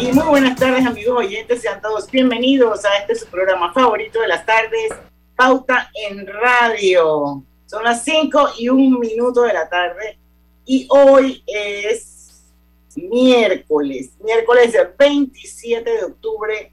Y 0.00 0.12
muy 0.12 0.24
buenas 0.24 0.58
tardes 0.58 0.86
amigos 0.86 1.18
oyentes, 1.18 1.60
sean 1.60 1.82
todos 1.82 2.10
bienvenidos 2.10 2.86
a 2.86 2.96
este 2.96 3.14
su 3.14 3.26
programa 3.26 3.70
favorito 3.74 4.18
de 4.22 4.28
las 4.28 4.46
tardes, 4.46 4.94
Pauta 5.36 5.90
en 5.92 6.26
Radio. 6.26 7.44
Son 7.66 7.84
las 7.84 8.02
5 8.04 8.48
y 8.58 8.70
un 8.70 8.98
minuto 8.98 9.42
de 9.42 9.52
la 9.52 9.68
tarde 9.68 10.18
y 10.64 10.88
hoy 10.88 11.44
es 11.46 12.50
miércoles, 12.96 14.12
miércoles 14.24 14.72
del 14.72 14.88
27 14.98 15.90
de 15.90 16.04
octubre 16.04 16.72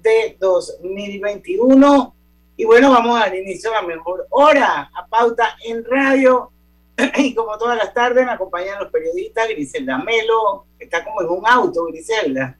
de 0.00 0.36
2021. 0.38 2.14
Y 2.56 2.64
bueno, 2.64 2.92
vamos 2.92 3.20
al 3.20 3.34
inicio 3.34 3.72
a 3.72 3.82
la 3.82 3.88
mejor 3.88 4.28
hora, 4.30 4.88
a 4.94 5.06
pauta 5.08 5.56
en 5.64 5.84
radio. 5.84 6.52
Y 7.16 7.34
como 7.34 7.58
todas 7.58 7.76
las 7.76 7.92
tardes 7.92 8.24
me 8.24 8.32
acompañan 8.32 8.78
los 8.78 8.92
periodistas 8.92 9.48
Griselda 9.48 9.98
Melo, 9.98 10.66
que 10.78 10.84
está 10.84 11.04
como 11.04 11.22
en 11.22 11.28
un 11.28 11.44
auto, 11.44 11.84
Griselda. 11.86 12.56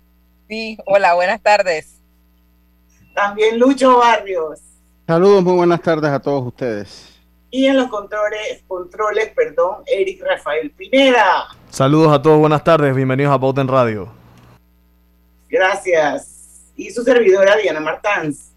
Sí, 0.48 0.78
hola, 0.86 1.14
buenas 1.14 1.42
tardes. 1.42 2.00
También 3.14 3.58
Lucho 3.58 3.98
Barrios. 3.98 4.60
Saludos, 5.06 5.42
muy 5.44 5.54
buenas 5.54 5.82
tardes 5.82 6.10
a 6.10 6.18
todos 6.18 6.46
ustedes 6.46 7.18
y 7.50 7.66
en 7.66 7.76
los 7.76 7.88
controles, 7.88 8.62
controles, 8.66 9.30
perdón, 9.30 9.82
Eric 9.86 10.22
Rafael 10.22 10.70
Pineda. 10.70 11.46
Saludos 11.70 12.12
a 12.12 12.20
todos, 12.20 12.38
buenas 12.38 12.62
tardes, 12.62 12.94
bienvenidos 12.94 13.32
a 13.32 13.38
Pauta 13.38 13.60
en 13.62 13.68
Radio. 13.68 14.08
Gracias. 15.48 16.72
Y 16.76 16.90
su 16.90 17.02
servidora 17.02 17.56
Diana 17.56 17.80
Martans. 17.80 18.52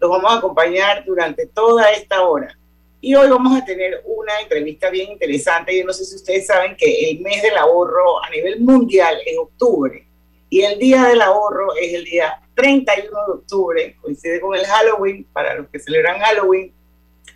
Los 0.00 0.10
vamos 0.10 0.32
a 0.32 0.38
acompañar 0.38 1.04
durante 1.04 1.46
toda 1.46 1.90
esta 1.92 2.22
hora. 2.22 2.56
Y 3.00 3.14
hoy 3.14 3.30
vamos 3.30 3.60
a 3.60 3.64
tener 3.64 4.02
una 4.04 4.40
entrevista 4.40 4.90
bien 4.90 5.12
interesante. 5.12 5.76
Yo 5.78 5.84
no 5.84 5.92
sé 5.92 6.04
si 6.04 6.16
ustedes 6.16 6.46
saben 6.46 6.76
que 6.76 7.10
el 7.10 7.20
mes 7.20 7.42
del 7.42 7.56
ahorro 7.56 8.22
a 8.24 8.30
nivel 8.30 8.60
mundial 8.60 9.16
es 9.24 9.38
octubre. 9.38 10.04
Y 10.52 10.60
el 10.64 10.78
día 10.78 11.04
del 11.04 11.22
ahorro 11.22 11.74
es 11.80 11.94
el 11.94 12.04
día 12.04 12.38
31 12.54 13.10
de 13.26 13.32
octubre, 13.32 13.96
coincide 14.02 14.38
con 14.38 14.54
el 14.54 14.66
Halloween, 14.66 15.26
para 15.32 15.54
los 15.54 15.66
que 15.70 15.78
celebran 15.78 16.20
Halloween 16.20 16.74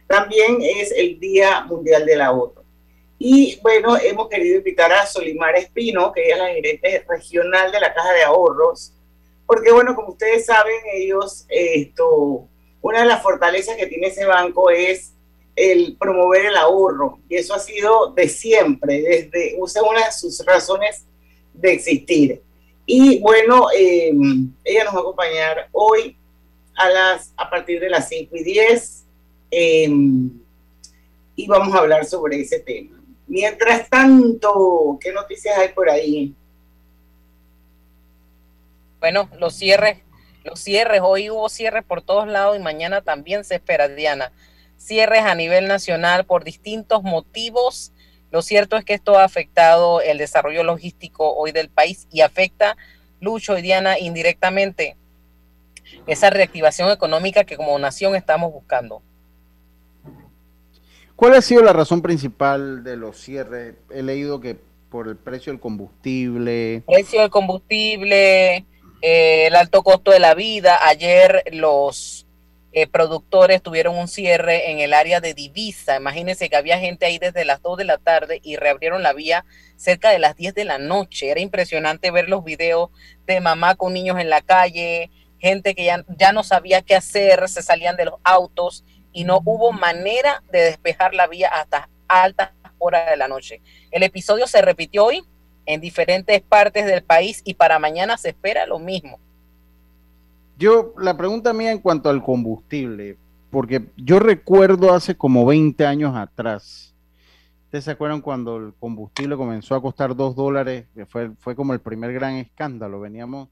también 0.07 0.59
es 0.61 0.93
el 0.93 1.19
Día 1.19 1.63
Mundial 1.63 2.05
del 2.05 2.21
Ahorro. 2.21 2.63
Y 3.19 3.59
bueno, 3.63 3.97
hemos 3.97 4.29
querido 4.29 4.59
invitar 4.59 4.93
a 4.93 5.07
Solimar 5.07 5.57
Espino, 5.57 6.13
que 6.13 6.29
es 6.29 6.37
la 6.37 6.49
gerente 6.49 7.07
regional 7.09 7.73
de 7.73 7.81
la 7.81 7.95
Caja 7.95 8.13
de 8.13 8.25
Ahorros, 8.25 8.93
porque 9.47 9.73
bueno, 9.73 9.95
como 9.95 10.09
ustedes 10.09 10.45
saben, 10.45 10.77
ellos, 10.93 11.47
esto, 11.49 12.47
una 12.83 13.01
de 13.01 13.07
las 13.07 13.23
fortalezas 13.23 13.77
que 13.77 13.87
tiene 13.87 14.09
ese 14.09 14.27
banco 14.27 14.69
es 14.69 15.15
el 15.57 15.97
promover 15.99 16.45
el 16.45 16.57
ahorro, 16.59 17.21
y 17.31 17.37
eso 17.37 17.55
ha 17.55 17.61
sido 17.61 18.13
de 18.13 18.29
siempre, 18.29 19.01
desde, 19.01 19.55
usa 19.57 19.83
una 19.83 20.05
de 20.05 20.13
sus 20.13 20.45
razones 20.45 21.07
de 21.55 21.73
existir. 21.73 22.43
Y 22.87 23.21
bueno, 23.21 23.67
em, 23.77 24.53
ella 24.65 24.85
nos 24.85 24.95
va 24.95 24.99
a 24.99 25.03
acompañar 25.03 25.69
hoy 25.73 26.17
a, 26.77 26.89
las, 26.89 27.35
a 27.37 27.51
partir 27.51 27.81
de 27.81 27.91
las 27.91 28.09
5 28.09 28.37
y 28.37 28.45
10 28.45 29.07
Em, 29.51 30.31
y 31.35 31.47
vamos 31.47 31.75
a 31.75 31.79
hablar 31.79 32.05
sobre 32.05 32.41
ese 32.41 32.61
tema. 32.61 33.01
Mientras 33.27 33.89
tanto, 33.89 34.99
¿qué 35.01 35.13
noticias 35.13 35.57
hay 35.59 35.69
por 35.69 35.89
ahí? 35.89 36.35
Bueno, 39.01 39.29
los 39.39 39.55
cierres, 39.55 39.99
los 40.45 40.61
cierres, 40.61 41.01
hoy 41.03 41.31
hubo 41.31 41.49
cierres 41.49 41.85
por 41.85 42.03
todos 42.03 42.27
lados 42.27 42.57
y 42.57 42.61
mañana 42.61 43.03
también 43.03 43.45
se 43.45 43.57
espera, 43.57 43.89
Diana. 43.89 44.33
Cierres 44.79 45.23
a 45.23 45.35
nivel 45.35 45.69
nacional 45.69 46.25
por 46.25 46.45
distintos 46.45 47.03
motivos. 47.03 47.93
Lo 48.31 48.43
cierto 48.43 48.77
es 48.77 48.85
que 48.85 48.95
esto 48.95 49.19
ha 49.19 49.25
afectado 49.25 50.01
el 50.01 50.19
desarrollo 50.19 50.65
logístico 50.65 51.35
hoy 51.35 51.53
del 51.53 51.69
país 51.69 52.07
y 52.11 52.21
afecta, 52.21 52.77
Lucho 53.21 53.57
y 53.57 53.63
Diana, 53.63 53.99
indirectamente 53.99 54.97
esa 56.07 56.31
reactivación 56.31 56.91
económica 56.91 57.45
que 57.45 57.57
como 57.57 57.79
nación 57.79 58.15
estamos 58.15 58.53
buscando. 58.53 59.03
¿Cuál 61.15 61.35
ha 61.35 61.43
sido 61.43 61.63
la 61.63 61.73
razón 61.73 62.03
principal 62.03 62.85
de 62.85 62.97
los 62.97 63.19
cierres? 63.19 63.75
He 63.91 64.03
leído 64.03 64.41
que 64.41 64.59
por 64.91 65.09
el 65.09 65.17
precio 65.17 65.53
del 65.53 65.61
combustible. 65.61 66.83
Precio 66.87 67.21
del 67.21 67.31
combustible, 67.31 68.67
eh, 69.03 69.47
el 69.47 69.57
alto 69.57 69.83
costo 69.83 70.11
de 70.11 70.21
la 70.21 70.35
vida. 70.35 70.79
Ayer 70.87 71.43
los 71.53 72.16
eh, 72.77 72.87
productores 72.87 73.63
tuvieron 73.63 73.97
un 73.97 74.07
cierre 74.07 74.71
en 74.71 74.81
el 74.81 74.93
área 74.93 75.23
de 75.23 75.33
divisa. 75.33 75.97
Imagínense 75.97 76.51
que 76.51 76.57
había 76.57 76.79
gente 76.79 77.07
ahí 77.07 77.19
desde 77.19 77.47
las 77.47 77.63
2 77.63 77.79
de 77.79 77.85
la 77.85 77.97
tarde 77.97 78.39
y 78.43 78.57
reabrieron 78.57 79.03
la 79.03 79.15
vía 79.15 79.47
cerca 79.77 80.11
de 80.11 80.19
las 80.19 80.37
10 80.37 80.53
de 80.53 80.67
la 80.67 80.77
noche. 80.77 81.31
Era 81.31 81.41
impresionante 81.41 82.11
ver 82.11 82.29
los 82.29 82.45
videos 82.45 82.91
de 83.27 83.41
mamá 83.41 83.77
con 83.77 83.95
niños 83.95 84.21
en 84.21 84.29
la 84.29 84.43
calle, 84.43 85.11
gente 85.39 85.75
que 85.75 85.87
ya, 85.87 86.05
ya 86.19 86.33
no 86.33 86.45
sabía 86.45 86.83
qué 86.83 86.95
hacer, 86.95 87.49
se 87.49 87.63
salían 87.63 87.97
de 87.97 88.05
los 88.05 88.17
autos 88.25 88.85
y 89.11 89.25
no 89.25 89.41
hubo 89.47 89.73
manera 89.73 90.43
de 90.53 90.61
despejar 90.61 91.15
la 91.15 91.29
vía 91.29 91.49
hasta 91.49 91.89
altas 92.09 92.51
horas 92.77 93.09
de 93.09 93.17
la 93.17 93.27
noche. 93.27 93.63
El 93.91 94.03
episodio 94.03 94.47
se 94.47 94.61
repitió 94.61 95.07
hoy 95.07 95.25
en 95.65 95.81
diferentes 95.81 96.43
partes 96.43 96.85
del 96.85 97.03
país 97.03 97.41
y 97.43 97.55
para 97.55 97.79
mañana 97.79 98.19
se 98.19 98.29
espera 98.29 98.67
lo 98.67 98.79
mismo. 98.79 99.19
Yo, 100.57 100.95
la 100.99 101.17
pregunta 101.17 101.53
mía 101.53 101.73
en 101.73 101.81
cuanto 101.81 102.09
al 102.09 102.23
combustible, 102.23 103.19
porque 103.51 103.91
yo 103.97 104.19
recuerdo 104.19 104.93
hace 104.93 105.17
como 105.17 105.45
20 105.45 105.85
años 105.85 106.17
atrás, 106.17 106.95
¿ustedes 107.65 107.85
se 107.85 107.91
acuerdan 107.91 108.23
cuando 108.23 108.57
el 108.57 108.75
combustible 108.75 109.37
comenzó 109.37 109.75
a 109.75 109.83
costar 109.83 110.17
2 110.17 110.35
dólares? 110.35 110.87
Fue, 111.09 111.31
fue 111.39 111.55
como 111.55 111.75
el 111.75 111.81
primer 111.81 112.13
gran 112.13 112.35
escándalo. 112.37 113.01
Veníamos 113.01 113.49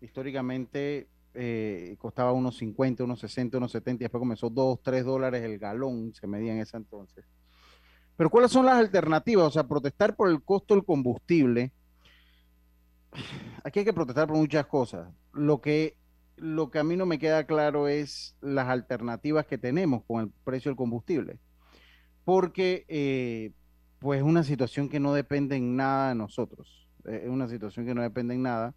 históricamente 0.00 1.08
eh, 1.36 1.96
costaba 1.98 2.32
unos 2.32 2.56
50, 2.58 3.02
unos 3.02 3.18
60, 3.18 3.58
unos 3.58 3.72
70, 3.72 4.02
y 4.02 4.04
después 4.04 4.20
comenzó 4.20 4.50
2, 4.50 4.80
3 4.82 5.04
dólares 5.04 5.42
el 5.42 5.58
galón, 5.58 6.14
se 6.14 6.26
medía 6.28 6.52
en 6.52 6.60
ese 6.60 6.76
entonces. 6.76 7.24
Pero 8.16 8.30
¿cuáles 8.30 8.52
son 8.52 8.66
las 8.66 8.76
alternativas? 8.76 9.46
O 9.46 9.50
sea, 9.50 9.66
protestar 9.66 10.14
por 10.14 10.28
el 10.28 10.42
costo 10.42 10.74
del 10.74 10.84
combustible. 10.84 11.72
Aquí 13.64 13.80
hay 13.80 13.84
que 13.84 13.92
protestar 13.92 14.28
por 14.28 14.36
muchas 14.36 14.66
cosas. 14.66 15.08
Lo 15.32 15.60
que, 15.60 15.96
lo 16.36 16.70
que 16.70 16.78
a 16.78 16.84
mí 16.84 16.96
no 16.96 17.06
me 17.06 17.18
queda 17.18 17.44
claro 17.44 17.88
es 17.88 18.36
las 18.40 18.68
alternativas 18.68 19.46
que 19.46 19.58
tenemos 19.58 20.04
con 20.04 20.22
el 20.22 20.30
precio 20.44 20.70
del 20.70 20.76
combustible. 20.76 21.38
Porque, 22.24 22.84
eh, 22.88 23.52
pues, 23.98 24.18
es 24.18 24.24
una 24.24 24.44
situación 24.44 24.88
que 24.88 25.00
no 25.00 25.12
depende 25.14 25.56
en 25.56 25.76
nada 25.76 26.10
de 26.10 26.14
nosotros. 26.14 26.88
Es 27.04 27.28
una 27.28 27.48
situación 27.48 27.86
que 27.86 27.94
no 27.94 28.02
depende 28.02 28.34
en 28.34 28.42
nada 28.42 28.74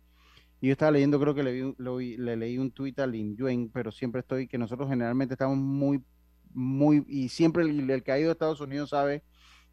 y 0.60 0.68
yo 0.68 0.72
estaba 0.72 0.92
leyendo, 0.92 1.20
creo 1.20 1.36
que 1.36 1.44
le, 1.44 1.76
le 2.18 2.36
leí 2.36 2.58
un 2.58 2.72
tuit 2.72 3.00
a 3.00 3.06
Lin 3.06 3.36
Yuen, 3.36 3.70
pero 3.70 3.92
siempre 3.92 4.22
estoy, 4.22 4.48
que 4.48 4.58
nosotros 4.58 4.90
generalmente 4.90 5.36
estamos 5.36 5.58
muy, 5.58 6.04
muy, 6.52 7.04
y 7.08 7.30
siempre 7.30 7.64
el, 7.64 7.90
el 7.90 8.04
que 8.04 8.12
ha 8.12 8.20
ido 8.20 8.30
a 8.30 8.32
Estados 8.32 8.62
Unidos 8.62 8.90
sabe 8.90 9.24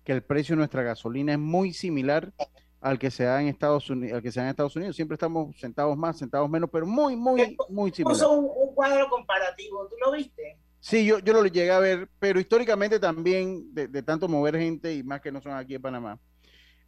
que 0.04 0.12
el 0.12 0.22
precio 0.22 0.54
de 0.54 0.58
nuestra 0.58 0.82
gasolina 0.82 1.32
es 1.32 1.38
muy 1.38 1.72
similar 1.72 2.34
al 2.84 2.98
que 2.98 3.10
se 3.10 3.24
da 3.24 3.40
en 3.40 3.48
Estados 3.48 3.88
Unidos, 3.88 4.16
al 4.16 4.22
que 4.22 4.30
se 4.30 4.40
da 4.40 4.44
en 4.44 4.50
Estados 4.50 4.76
Unidos. 4.76 4.94
Siempre 4.94 5.14
estamos 5.14 5.56
sentados 5.58 5.96
más, 5.96 6.18
sentados 6.18 6.50
menos, 6.50 6.68
pero 6.70 6.86
muy, 6.86 7.16
muy, 7.16 7.56
muy 7.70 7.90
similar. 7.90 8.28
Un, 8.28 8.44
un 8.44 8.74
cuadro 8.74 9.08
comparativo, 9.08 9.88
¿tú 9.88 9.96
lo 10.04 10.12
viste? 10.12 10.58
Sí, 10.80 11.06
yo, 11.06 11.18
yo 11.20 11.32
lo 11.32 11.42
llegué 11.46 11.70
a 11.70 11.78
ver, 11.78 12.10
pero 12.18 12.38
históricamente 12.38 13.00
también, 13.00 13.72
de, 13.74 13.88
de 13.88 14.02
tanto 14.02 14.28
mover 14.28 14.58
gente 14.58 14.94
y 14.94 15.02
más 15.02 15.22
que 15.22 15.32
no 15.32 15.40
son 15.40 15.52
aquí 15.52 15.76
en 15.76 15.80
Panamá, 15.80 16.18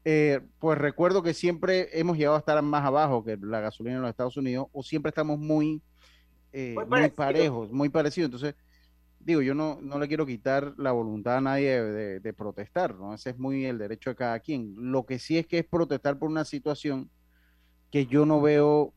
eh, 0.04 0.40
pues 0.58 0.76
recuerdo 0.76 1.22
que 1.22 1.32
siempre 1.32 1.88
hemos 1.98 2.18
llegado 2.18 2.36
a 2.36 2.40
estar 2.40 2.60
más 2.60 2.84
abajo 2.84 3.24
que 3.24 3.38
la 3.40 3.60
gasolina 3.60 3.96
en 3.96 4.02
los 4.02 4.10
Estados 4.10 4.36
Unidos 4.36 4.66
o 4.72 4.82
siempre 4.82 5.08
estamos 5.08 5.38
muy, 5.38 5.80
eh, 6.52 6.76
muy, 6.86 7.08
parejos, 7.08 7.72
muy 7.72 7.88
parecidos. 7.88 8.26
Entonces, 8.26 8.54
digo, 9.26 9.42
yo 9.42 9.54
no, 9.56 9.80
no 9.82 9.98
le 9.98 10.06
quiero 10.06 10.24
quitar 10.24 10.74
la 10.78 10.92
voluntad 10.92 11.38
a 11.38 11.40
nadie 11.40 11.82
de, 11.82 12.32
protestar, 12.32 12.94
¿no? 12.94 13.12
Ese 13.12 13.30
es 13.30 13.38
muy 13.38 13.64
el 13.64 13.76
derecho 13.76 14.10
de 14.10 14.16
cada 14.16 14.38
quien. 14.38 14.72
Lo 14.76 15.04
que 15.04 15.18
sí 15.18 15.36
es 15.36 15.48
que 15.48 15.58
es 15.58 15.66
protestar 15.66 16.16
por 16.16 16.30
una 16.30 16.44
situación 16.44 17.10
que 17.90 18.06
yo 18.06 18.24
no 18.24 18.40
veo 18.40 18.94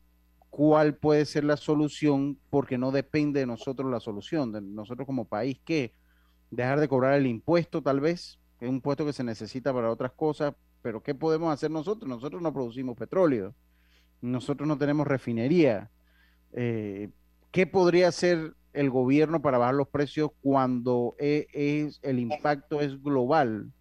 cuál 0.48 0.94
puede 0.94 1.24
ser 1.24 1.42
la 1.42 1.56
solución 1.56 2.38
porque 2.48 2.78
no 2.78 2.92
depende 2.92 3.40
de 3.40 3.46
nosotros 3.46 3.90
la 3.90 3.98
solución, 3.98 4.52
de 4.52 4.60
nosotros 4.60 5.04
como 5.04 5.24
país, 5.24 5.58
que 5.64 5.94
dejar 6.52 6.78
de 6.78 6.86
cobrar 6.86 7.14
el 7.14 7.26
impuesto 7.26 7.82
tal 7.82 7.98
vez 7.98 8.38
es 8.60 8.68
un 8.68 8.80
puesto 8.80 9.04
que 9.04 9.12
se 9.12 9.24
necesita 9.24 9.72
para 9.72 9.90
otras 9.90 10.12
cosas, 10.12 10.54
pero 10.80 11.02
¿qué 11.02 11.14
podemos 11.14 11.52
hacer 11.52 11.72
nosotros? 11.72 12.08
Nosotros 12.08 12.40
no 12.40 12.52
producimos 12.52 12.96
petróleo, 12.96 13.52
nosotros 14.20 14.68
no 14.68 14.78
tenemos 14.78 15.08
refinería. 15.08 15.90
Eh, 16.52 17.08
¿Qué 17.50 17.66
podría 17.66 18.08
hacer 18.08 18.54
el 18.72 18.90
gobierno 18.90 19.42
para 19.42 19.58
bajar 19.58 19.74
los 19.74 19.88
precios 19.88 20.30
cuando 20.40 21.14
e, 21.18 21.46
es, 21.52 22.00
el 22.02 22.18
impacto 22.18 22.80
es 22.80 23.02
global 23.02 23.72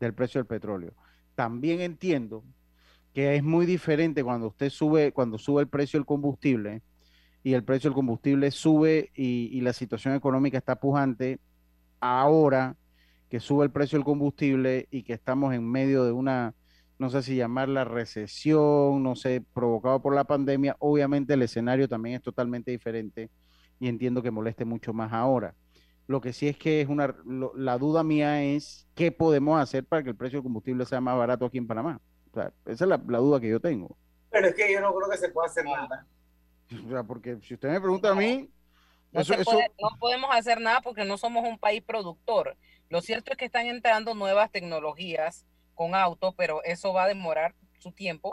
del 0.00 0.14
precio 0.14 0.40
del 0.40 0.46
petróleo? 0.46 0.92
También 1.34 1.80
entiendo 1.80 2.44
que 3.16 3.34
es 3.34 3.42
muy 3.42 3.64
diferente 3.64 4.22
cuando 4.22 4.48
usted 4.48 4.68
sube, 4.68 5.12
cuando 5.12 5.38
sube 5.38 5.62
el 5.62 5.68
precio 5.68 5.98
del 5.98 6.04
combustible 6.04 6.82
y 7.42 7.54
el 7.54 7.64
precio 7.64 7.88
del 7.88 7.94
combustible 7.94 8.50
sube 8.50 9.10
y, 9.14 9.60
la 9.60 9.72
situación 9.72 10.14
económica 10.14 10.58
está 10.58 10.76
pujante 10.76 11.38
ahora 12.00 12.76
que 13.30 13.40
sube 13.40 13.64
el 13.64 13.70
precio 13.70 13.96
del 13.96 14.04
combustible 14.04 14.88
y 14.90 15.02
que 15.02 15.12
estamos 15.12 15.54
en 15.54 15.64
medio 15.64 16.04
de 16.04 16.12
una, 16.12 16.54
no 16.98 17.08
sé 17.08 17.22
si 17.22 17.36
llamarla 17.36 17.84
recesión, 17.84 19.02
no 19.02 19.16
sé, 19.16 19.42
provocado 19.54 20.02
por 20.02 20.14
la 20.14 20.24
pandemia, 20.24 20.76
obviamente 20.78 21.34
el 21.34 21.42
escenario 21.42 21.88
también 21.88 22.16
es 22.16 22.22
totalmente 22.22 22.70
diferente 22.70 23.30
y 23.78 23.88
entiendo 23.88 24.22
que 24.22 24.30
moleste 24.30 24.64
mucho 24.64 24.92
más 24.92 25.12
ahora. 25.12 25.54
Lo 26.06 26.20
que 26.20 26.32
sí 26.32 26.48
es 26.48 26.56
que 26.56 26.80
es 26.80 26.88
una, 26.88 27.14
la 27.56 27.78
duda 27.78 28.04
mía 28.04 28.42
es 28.42 28.86
qué 28.94 29.10
podemos 29.10 29.60
hacer 29.60 29.84
para 29.84 30.02
que 30.02 30.10
el 30.10 30.16
precio 30.16 30.38
del 30.38 30.44
combustible 30.44 30.86
sea 30.86 31.00
más 31.00 31.16
barato 31.18 31.46
aquí 31.46 31.58
en 31.58 31.66
Panamá. 31.66 32.00
O 32.30 32.34
sea, 32.34 32.52
esa 32.66 32.84
es 32.84 32.88
la, 32.88 32.96
duda 32.98 33.40
que 33.40 33.48
yo 33.48 33.60
tengo. 33.60 33.96
Pero 34.30 34.48
es 34.48 34.54
que 34.54 34.72
yo 34.72 34.80
no 34.80 34.94
creo 34.94 35.10
que 35.10 35.16
se 35.16 35.28
pueda 35.30 35.48
hacer 35.48 35.64
nada. 35.64 36.06
O 36.86 36.90
sea, 36.90 37.04
porque 37.04 37.38
si 37.42 37.54
usted 37.54 37.70
me 37.70 37.80
pregunta 37.80 38.10
a 38.10 38.14
mí, 38.16 38.50
no, 39.12 39.22
no 39.22 39.98
podemos 40.00 40.30
hacer 40.34 40.60
nada 40.60 40.80
porque 40.80 41.04
no 41.04 41.16
somos 41.16 41.48
un 41.48 41.58
país 41.58 41.80
productor. 41.80 42.56
Lo 42.88 43.00
cierto 43.02 43.30
es 43.30 43.38
que 43.38 43.44
están 43.44 43.66
entrando 43.66 44.14
nuevas 44.14 44.50
tecnologías 44.50 45.46
con 45.74 45.94
autos, 45.94 46.34
pero 46.36 46.62
eso 46.64 46.92
va 46.92 47.04
a 47.04 47.08
demorar 47.08 47.54
su 47.78 47.92
tiempo, 47.92 48.30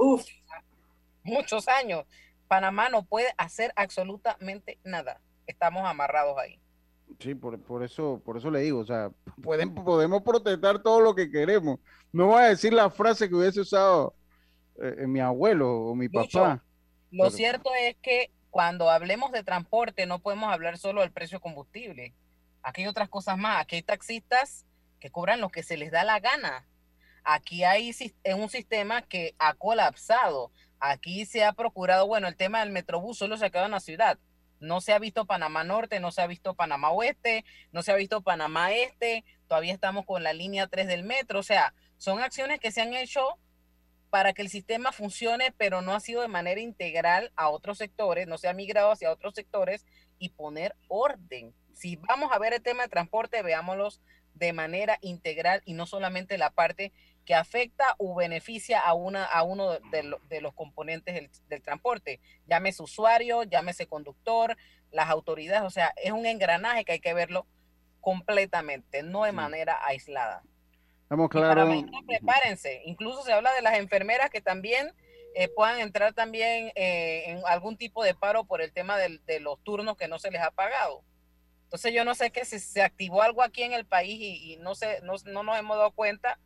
muchos 1.23 1.67
años. 1.67 2.05
Panamá 2.47 2.89
no 2.89 3.03
puede 3.03 3.33
hacer 3.37 3.71
absolutamente 3.75 4.79
nada. 4.83 5.21
Estamos 5.47 5.85
amarrados 5.85 6.37
ahí. 6.37 6.59
Sí, 7.19 7.35
por, 7.35 7.83
eso, 7.83 8.21
por 8.25 8.37
eso 8.37 8.49
le 8.49 8.61
digo, 8.61 8.79
o 8.79 8.85
sea, 8.85 9.11
pueden, 9.43 9.73
podemos 9.73 10.23
protestar 10.23 10.81
todo 10.81 11.01
lo 11.01 11.15
que 11.15 11.29
queremos. 11.29 11.79
No 12.11 12.27
voy 12.27 12.43
a 12.43 12.47
decir 12.47 12.73
la 12.73 12.89
frase 12.89 13.29
que 13.29 13.35
hubiese 13.35 13.61
usado 13.61 14.15
eh, 14.81 15.07
mi 15.07 15.19
abuelo 15.19 15.87
o 15.87 15.95
mi 15.95 16.09
papá. 16.09 16.63
Lo 17.11 17.29
cierto 17.29 17.69
es 17.79 17.95
que 18.01 18.31
cuando 18.49 18.89
hablemos 18.89 19.31
de 19.31 19.43
transporte 19.43 20.05
no 20.05 20.19
podemos 20.19 20.51
hablar 20.51 20.77
solo 20.77 21.01
del 21.01 21.11
precio 21.11 21.37
de 21.37 21.41
combustible. 21.41 22.13
Aquí 22.63 22.81
hay 22.81 22.87
otras 22.87 23.09
cosas 23.09 23.37
más. 23.37 23.61
Aquí 23.61 23.75
hay 23.75 23.83
taxistas 23.83 24.65
que 24.99 25.11
cobran 25.11 25.41
lo 25.41 25.49
que 25.49 25.63
se 25.63 25.77
les 25.77 25.91
da 25.91 26.03
la 26.03 26.19
gana. 26.19 26.67
Aquí 27.23 27.63
hay 27.63 27.93
un 28.35 28.49
sistema 28.49 29.01
que 29.01 29.35
ha 29.37 29.53
colapsado. 29.53 30.51
Aquí 30.79 31.25
se 31.25 31.45
ha 31.45 31.53
procurado, 31.53 32.07
bueno, 32.07 32.27
el 32.27 32.35
tema 32.35 32.59
del 32.59 32.71
metrobús 32.71 33.17
solo 33.17 33.37
se 33.37 33.45
ha 33.45 33.49
quedado 33.49 33.67
en 33.67 33.71
la 33.71 33.79
ciudad. 33.79 34.19
No 34.63 34.81
se 34.81 34.93
ha 34.93 34.99
visto 34.99 35.25
Panamá 35.25 35.63
Norte, 35.63 35.99
no 35.99 36.11
se 36.11 36.21
ha 36.21 36.27
visto 36.27 36.55
Panamá 36.55 36.91
Oeste, 36.91 37.45
no 37.71 37.83
se 37.83 37.91
ha 37.91 37.95
visto 37.95 38.21
Panamá 38.21 38.73
Este, 38.73 39.23
todavía 39.47 39.73
estamos 39.73 40.05
con 40.05 40.23
la 40.23 40.33
línea 40.33 40.67
3 40.67 40.87
del 40.87 41.03
metro. 41.03 41.39
O 41.39 41.43
sea, 41.43 41.73
son 41.97 42.19
acciones 42.19 42.59
que 42.59 42.71
se 42.71 42.81
han 42.81 42.93
hecho 42.93 43.37
para 44.09 44.33
que 44.33 44.41
el 44.41 44.49
sistema 44.49 44.91
funcione, 44.91 45.53
pero 45.57 45.81
no 45.81 45.93
ha 45.93 45.99
sido 45.99 46.21
de 46.21 46.27
manera 46.27 46.61
integral 46.61 47.31
a 47.35 47.49
otros 47.49 47.77
sectores, 47.77 48.27
no 48.27 48.37
se 48.37 48.47
ha 48.47 48.53
migrado 48.53 48.91
hacia 48.91 49.11
otros 49.11 49.33
sectores 49.33 49.85
y 50.19 50.29
poner 50.29 50.75
orden 50.87 51.53
si 51.73 51.95
vamos 51.97 52.31
a 52.31 52.39
ver 52.39 52.53
el 52.53 52.61
tema 52.61 52.83
de 52.83 52.89
transporte, 52.89 53.41
veámoslos 53.41 54.01
de 54.33 54.53
manera 54.53 54.97
integral 55.01 55.61
y 55.65 55.73
no 55.73 55.85
solamente 55.85 56.37
la 56.37 56.51
parte 56.51 56.91
que 57.25 57.35
afecta 57.35 57.95
o 57.97 58.15
beneficia 58.15 58.79
a, 58.79 58.93
una, 58.93 59.25
a 59.25 59.43
uno 59.43 59.71
de, 59.91 60.41
los 60.41 60.53
componentes 60.53 61.29
del, 61.47 61.61
transporte, 61.61 62.19
llámese 62.45 62.83
usuario, 62.83 63.43
llámese 63.43 63.87
conductor, 63.87 64.57
las 64.91 65.09
autoridades, 65.09 65.63
o 65.63 65.69
sea, 65.69 65.93
es 66.01 66.11
un 66.11 66.25
engranaje 66.25 66.85
que 66.85 66.93
hay 66.93 66.99
que 66.99 67.13
verlo 67.13 67.47
completamente, 68.01 69.03
no 69.03 69.23
de 69.23 69.31
manera 69.31 69.79
aislada. 69.85 70.43
Vamos, 71.09 71.29
claro. 71.29 71.69
prepárense, 72.07 72.81
incluso 72.85 73.23
se 73.23 73.33
habla 73.33 73.53
de 73.53 73.61
las 73.61 73.77
enfermeras 73.77 74.29
que 74.29 74.41
también 74.41 74.93
eh, 75.35 75.47
puedan 75.47 75.79
entrar 75.79 76.13
también 76.13 76.71
eh, 76.75 77.23
en 77.27 77.41
algún 77.45 77.77
tipo 77.77 78.03
de 78.03 78.13
paro 78.13 78.45
por 78.45 78.61
el 78.61 78.71
tema 78.71 78.97
de 78.97 79.39
los 79.39 79.59
turnos 79.63 79.97
que 79.97 80.07
no 80.07 80.19
se 80.19 80.31
les 80.31 80.41
ha 80.41 80.51
pagado. 80.51 81.03
Entonces 81.73 81.91
yo 81.95 82.05
no 82.05 82.13
sé 82.13 82.29
que 82.29 82.45
si 82.45 82.59
se 82.59 82.83
activó 82.83 83.23
algo 83.23 83.41
aquí 83.41 83.63
en 83.63 83.73
el 83.73 83.83
país 83.83 84.19
y, 84.21 84.57
no, 84.57 84.75
sé, 84.75 85.01
no, 85.01 85.15
nos 85.43 85.57
hemos 85.57 85.75
dado 85.75 85.89
cuenta 85.89 86.37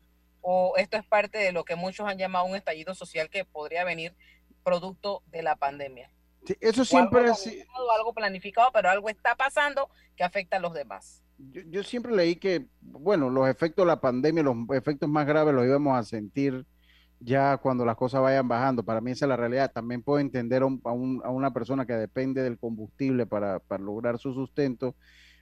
o 0.42 0.74
esto 0.78 0.98
es 0.98 1.06
parte 1.06 1.38
de 1.38 1.52
lo 1.52 1.64
que 1.66 1.76
muchos 1.76 2.08
han 2.08 2.18
llamado 2.18 2.46
un 2.46 2.56
estallido 2.56 2.94
social 2.94 3.30
que 3.30 3.46
podría 3.46 3.84
venir 3.84 4.16
producto 4.64 5.24
de 5.28 5.44
la 5.44 5.56
pandemia. 5.56 6.12
Sí, 6.46 6.56
eso 6.62 6.86
siempre 6.86 7.26
es 7.26 7.66
algo 7.98 8.14
planificado, 8.14 8.72
pero 8.72 8.90
algo 8.90 9.10
está 9.10 9.36
pasando 9.36 9.90
que 10.16 10.24
afecta 10.24 10.58
a 10.58 10.60
los 10.60 10.74
demás. 10.74 11.24
Yo, 11.38 11.62
yo, 11.68 11.84
siempre 11.84 12.16
leí 12.16 12.38
que, 12.38 12.66
bueno, 12.82 13.30
los 13.30 13.48
efectos 13.48 13.84
de 13.84 13.88
la 13.88 14.02
pandemia, 14.02 14.44
los 14.44 14.56
efectos 14.74 15.08
más 15.10 15.28
graves 15.28 15.54
los 15.54 15.66
íbamos 15.66 15.98
a 15.98 16.04
sentir 16.04 16.66
ya 17.20 17.58
cuando 17.58 17.86
las 17.86 17.96
cosas 17.96 18.22
vayan 18.22 18.48
bajando. 18.48 18.84
Para 18.84 19.02
mí 19.02 19.12
esa 19.12 19.26
es 19.26 19.30
la 19.30 19.38
realidad. 19.38 19.72
También 19.72 20.02
puedo 20.04 20.20
entender 20.20 20.64
a, 20.64 20.92
una 20.92 21.52
persona 21.52 21.86
que 21.86 21.94
depende 21.94 22.44
del 22.44 22.58
combustible 22.58 23.26
para, 23.26 23.62
lograr 23.80 24.20
su 24.20 24.34
sustento 24.34 24.96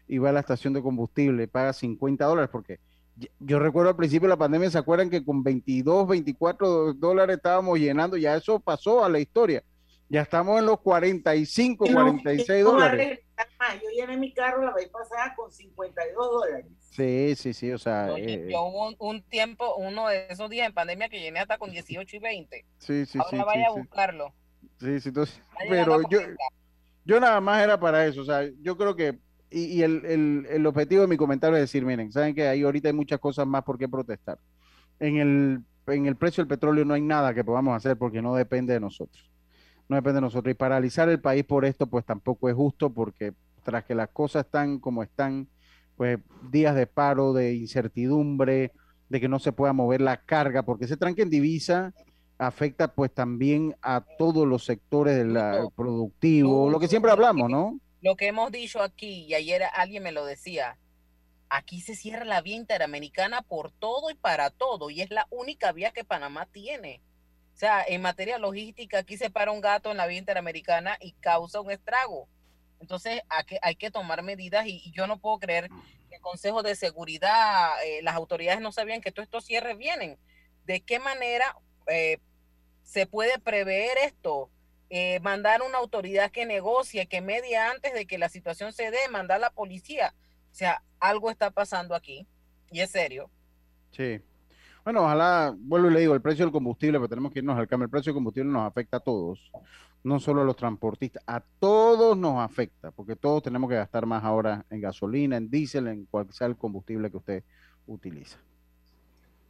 y 0.08 0.18
va 0.18 0.30
a 0.30 0.34
la 0.34 0.40
estación 0.40 0.74
de 0.74 0.82
combustible, 0.82 1.48
paga 1.48 1.74
50 1.74 2.26
dólares, 2.26 2.50
porque 2.52 2.80
yo 3.40 3.60
recuerdo 3.60 3.90
al 3.90 3.96
principio 3.96 4.28
de 4.28 4.34
la 4.34 4.38
pandemia, 4.38 4.70
¿se 4.70 4.78
acuerdan 4.78 5.10
que 5.10 5.24
con 5.24 5.44
22, 5.44 6.08
24 6.08 6.94
dólares 6.94 7.38
estábamos 7.38 7.80
llenando? 7.80 8.18
Ya 8.18 8.36
eso 8.36 8.60
pasó 8.60 9.04
a 9.04 9.10
la 9.10 9.20
historia. 9.20 9.64
Ya 10.08 10.22
estamos 10.22 10.60
en 10.60 10.68
los 10.68 10.80
45, 10.82 11.88
46 11.92 12.64
dólares. 12.64 13.20
Yo 13.82 13.90
llené 13.90 14.18
mi 14.18 14.34
carro 14.34 14.64
la 14.64 14.74
vez 14.74 14.90
pasada 14.90 15.34
con 15.36 15.52
52 15.52 16.16
dólares. 16.16 16.66
Sí, 16.92 17.36
sí, 17.36 17.54
sí, 17.54 17.72
o 17.72 17.78
sea. 17.78 18.10
Yo, 18.10 18.18
eh, 18.18 18.48
hubo 18.52 18.96
un, 19.00 19.24
tiempo, 19.24 19.76
uno 19.76 20.08
de 20.08 20.28
esos 20.30 20.50
días 20.50 20.68
en 20.68 20.74
pandemia 20.74 21.10
que 21.10 21.20
llené 21.20 21.40
hasta 21.40 21.58
con 21.58 21.72
18 21.72 22.16
y 22.16 22.20
20. 22.20 22.66
Sí, 22.78 23.06
sí, 23.06 23.18
Ahora 23.18 23.38
sí. 23.38 23.44
vaya 23.46 23.68
a 23.68 23.72
buscarlo. 23.72 24.34
Sí, 24.80 25.00
sí, 25.00 25.10
entonces. 25.10 25.42
Pero 25.68 26.02
yo, 26.10 26.20
yo 27.04 27.20
nada 27.20 27.42
más 27.42 27.64
era 27.64 27.80
para 27.80 28.06
eso, 28.06 28.22
o 28.22 28.26
sea, 28.26 28.48
yo 28.62 28.78
creo 28.78 28.96
que. 28.96 29.18
Y, 29.52 29.84
el, 29.84 30.04
el, 30.06 30.48
el, 30.50 30.66
objetivo 30.66 31.02
de 31.02 31.08
mi 31.08 31.18
comentario 31.18 31.56
es 31.56 31.64
decir, 31.64 31.86
miren, 31.86 32.12
saben 32.12 32.36
que 32.36 32.48
ahí 32.48 32.64
ahorita 32.64 32.90
hay 32.90 32.94
muchas 32.94 33.20
cosas 33.20 33.48
más 33.48 33.64
por 33.64 33.78
qué 33.78 33.88
protestar. 33.88 34.38
En 35.00 35.18
el, 35.18 35.62
en 35.88 36.06
el 36.08 36.16
precio 36.16 36.44
del 36.44 36.50
petróleo 36.50 36.84
no 36.84 36.94
hay 36.94 37.02
nada 37.02 37.34
que 37.34 37.44
podamos 37.44 37.76
hacer 37.76 37.98
porque 37.98 38.22
no 38.22 38.36
depende 38.36 38.74
de 38.74 38.80
nosotros 38.80 39.30
no 39.88 39.96
depende 39.96 40.16
de 40.16 40.22
nosotros. 40.22 40.52
Y 40.52 40.56
paralizar 40.56 41.10
el 41.10 41.20
país 41.20 41.44
por 41.44 41.66
esto, 41.66 41.88
pues 41.88 42.06
tampoco 42.06 42.50
es 42.50 42.56
justo, 42.56 42.90
porque 42.90 43.34
tras 43.64 43.84
que 43.86 43.96
las 43.96 44.10
cosas 44.10 44.46
están 44.46 44.80
como 44.80 45.04
están, 45.04 45.48
pues 45.96 46.20
días 46.52 46.76
de 46.76 46.88
paro, 46.88 47.34
de 47.34 47.54
incertidumbre, 47.54 48.72
de 49.10 49.22
que 49.22 49.28
no 49.28 49.40
se 49.40 49.52
pueda 49.52 49.74
mover 49.74 50.02
la 50.02 50.18
carga, 50.18 50.64
porque 50.64 50.86
ese 50.86 50.98
tranque 50.98 51.22
en 51.22 51.30
divisa 51.30 51.94
afecta 52.38 52.94
pues 52.94 53.14
también 53.14 53.76
a 53.82 54.04
todos 54.18 54.46
los 54.46 54.66
sectores 54.66 55.16
del 55.16 55.38
productivo, 55.76 56.70
lo 56.70 56.80
que 56.80 56.88
siempre 56.88 57.12
hablamos, 57.12 57.50
¿no? 57.50 57.80
Lo 58.06 58.16
que 58.16 58.28
hemos 58.28 58.52
dicho 58.52 58.84
aquí, 58.84 59.26
y 59.26 59.34
ayer 59.34 59.64
alguien 59.74 60.04
me 60.04 60.12
lo 60.12 60.28
decía, 60.28 60.78
aquí 61.50 61.82
se 61.82 61.96
cierra 61.96 62.24
la 62.24 62.44
vía 62.44 62.56
interamericana 62.56 63.42
por 63.42 63.72
todo 63.72 64.12
y 64.12 64.14
para 64.14 64.52
todo, 64.52 64.92
y 64.92 65.02
es 65.02 65.10
la 65.10 65.26
única 65.32 65.72
vía 65.72 65.90
que 65.90 66.04
Panamá 66.04 66.46
tiene. 66.46 67.02
O 67.56 67.58
sea, 67.58 67.84
en 67.84 68.04
materia 68.04 68.38
logística, 68.38 69.00
aquí 69.00 69.18
se 69.18 69.32
para 69.32 69.50
un 69.50 69.60
gato 69.60 69.90
en 69.90 69.98
la 69.98 70.06
vía 70.06 70.20
interamericana 70.20 71.00
y 71.02 71.14
causa 71.14 71.62
un 71.62 71.72
estrago. 71.72 72.30
Entonces, 72.80 73.24
hay 73.60 73.76
que, 73.76 73.90
tomar 73.90 74.22
medidas 74.22 74.68
y, 74.68 74.92
yo 74.92 75.08
no 75.08 75.18
puedo 75.18 75.40
creer 75.40 75.68
que 76.08 76.18
el 76.18 76.22
Consejo 76.22 76.62
de 76.62 76.76
Seguridad, 76.76 77.72
eh, 77.84 78.04
las 78.04 78.14
autoridades 78.14 78.62
no 78.62 78.72
sabían 78.72 79.02
que 79.02 79.12
todos 79.12 79.26
estos 79.26 79.46
cierres 79.46 79.80
vienen. 79.80 80.20
¿De 80.66 80.80
qué 80.82 81.00
manera 81.00 81.58
eh, 81.88 82.20
se 82.84 83.08
puede 83.08 83.40
prever 83.40 83.98
esto? 83.98 84.52
Eh, 84.90 85.20
mandar 85.22 85.62
una 85.62 85.80
autoridad 85.80 86.32
que 86.32 86.46
negocie, 86.46 87.08
que 87.08 87.22
media 87.22 87.72
antes 87.72 87.94
de 87.94 88.06
que 88.06 88.18
la 88.18 88.30
situación 88.30 88.72
se 88.72 88.92
dé, 88.92 88.98
mandar 89.12 89.38
a 89.38 89.40
la 89.40 89.50
policía. 89.50 90.14
O 90.52 90.56
sea, 90.56 90.84
algo 91.00 91.32
está 91.32 91.52
pasando 91.52 91.96
aquí 91.96 92.28
y 92.72 92.82
es 92.82 92.92
serio. 92.92 93.30
Sí. 93.92 94.22
Bueno, 94.84 95.04
ojalá, 95.04 95.56
vuelvo 95.58 95.90
y 95.90 95.94
le 95.94 96.00
digo, 96.02 96.14
el 96.14 96.22
precio 96.22 96.46
del 96.46 96.52
combustible, 96.52 97.00
pero 97.00 97.10
tenemos 97.10 97.32
que 97.32 97.40
irnos 97.40 97.58
al 97.58 97.68
cambio. 97.68 97.86
El 97.86 97.90
precio 97.90 98.12
del 98.12 98.18
combustible 98.18 98.52
nos 98.52 98.68
afecta 98.68 98.98
a 98.98 99.00
todos, 99.00 99.52
no 100.04 100.20
solo 100.20 100.42
a 100.42 100.46
los 100.46 100.56
transportistas, 100.56 101.24
a 101.26 101.40
todos 101.60 102.16
nos 102.16 102.38
afecta, 102.38 102.92
porque 102.92 103.16
todos 103.16 103.42
tenemos 103.42 103.68
que 103.68 103.78
gastar 103.78 104.06
más 104.06 104.24
ahora 104.24 104.64
en 104.70 104.82
gasolina, 104.82 105.38
en 105.38 105.50
diésel, 105.50 105.88
en 105.88 106.06
cual 106.06 106.32
sea 106.32 106.46
el 106.46 106.56
combustible 106.56 107.10
que 107.10 107.18
usted 107.18 107.44
utiliza. 107.88 108.38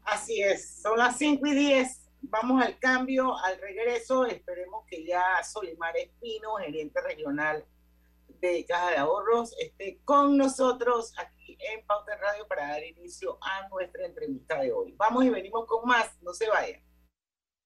Así 0.05 0.41
es, 0.41 0.79
son 0.81 0.97
las 0.97 1.17
5 1.17 1.45
y 1.47 1.53
10. 1.53 2.04
Vamos 2.21 2.63
al 2.63 2.77
cambio, 2.79 3.37
al 3.37 3.59
regreso. 3.59 4.25
Esperemos 4.25 4.85
que 4.87 5.05
ya 5.05 5.43
Solimar 5.43 5.95
Espino, 5.97 6.55
gerente 6.55 7.01
regional 7.01 7.65
de 8.39 8.65
Caja 8.65 8.91
de 8.91 8.97
Ahorros, 8.97 9.55
esté 9.59 9.99
con 10.03 10.37
nosotros 10.37 11.13
aquí 11.17 11.57
en 11.59 11.85
Pauta 11.85 12.15
Radio 12.17 12.47
para 12.47 12.67
dar 12.67 12.83
inicio 12.83 13.37
a 13.41 13.67
nuestra 13.69 14.05
entrevista 14.05 14.59
de 14.59 14.71
hoy. 14.71 14.93
Vamos 14.97 15.25
y 15.25 15.29
venimos 15.29 15.65
con 15.65 15.87
más, 15.87 16.11
no 16.21 16.33
se 16.33 16.49
vayan. 16.49 16.81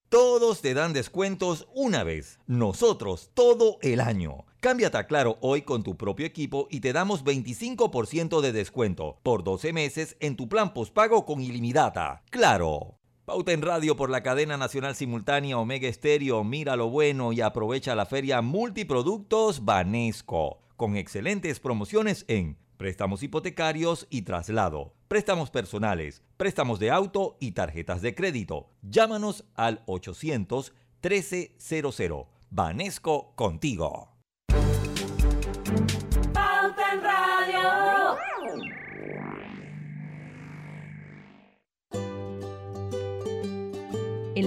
Todos 0.08 0.60
te 0.60 0.74
dan 0.74 0.92
descuentos 0.92 1.68
una 1.72 2.02
vez, 2.02 2.40
nosotros 2.46 3.30
todo 3.32 3.78
el 3.80 4.00
año. 4.00 4.44
Cámbiate 4.60 4.98
a 4.98 5.06
Claro 5.06 5.38
hoy 5.40 5.62
con 5.62 5.84
tu 5.84 5.96
propio 5.96 6.26
equipo 6.26 6.66
y 6.68 6.80
te 6.80 6.92
damos 6.92 7.24
25% 7.24 8.40
de 8.40 8.52
descuento 8.52 9.20
por 9.22 9.44
12 9.44 9.72
meses 9.72 10.16
en 10.20 10.36
tu 10.36 10.48
plan 10.48 10.74
postpago 10.74 11.24
con 11.24 11.40
ilimitada. 11.40 12.24
Claro. 12.30 12.99
Pauta 13.30 13.52
en 13.52 13.62
radio 13.62 13.94
por 13.94 14.10
la 14.10 14.24
cadena 14.24 14.56
nacional 14.56 14.96
simultánea 14.96 15.56
Omega 15.56 15.86
Estéreo. 15.86 16.42
Mira 16.42 16.74
lo 16.74 16.90
bueno 16.90 17.32
y 17.32 17.40
aprovecha 17.40 17.94
la 17.94 18.04
feria 18.04 18.42
Multiproductos 18.42 19.64
Banesco 19.64 20.62
con 20.76 20.96
excelentes 20.96 21.60
promociones 21.60 22.24
en 22.26 22.58
préstamos 22.76 23.22
hipotecarios 23.22 24.08
y 24.10 24.22
traslado, 24.22 24.94
préstamos 25.06 25.52
personales, 25.52 26.24
préstamos 26.36 26.80
de 26.80 26.90
auto 26.90 27.36
y 27.38 27.52
tarjetas 27.52 28.02
de 28.02 28.16
crédito. 28.16 28.70
Llámanos 28.82 29.44
al 29.54 29.84
800 29.86 30.72
1300. 31.00 32.26
Banesco 32.50 33.32
contigo. 33.36 34.09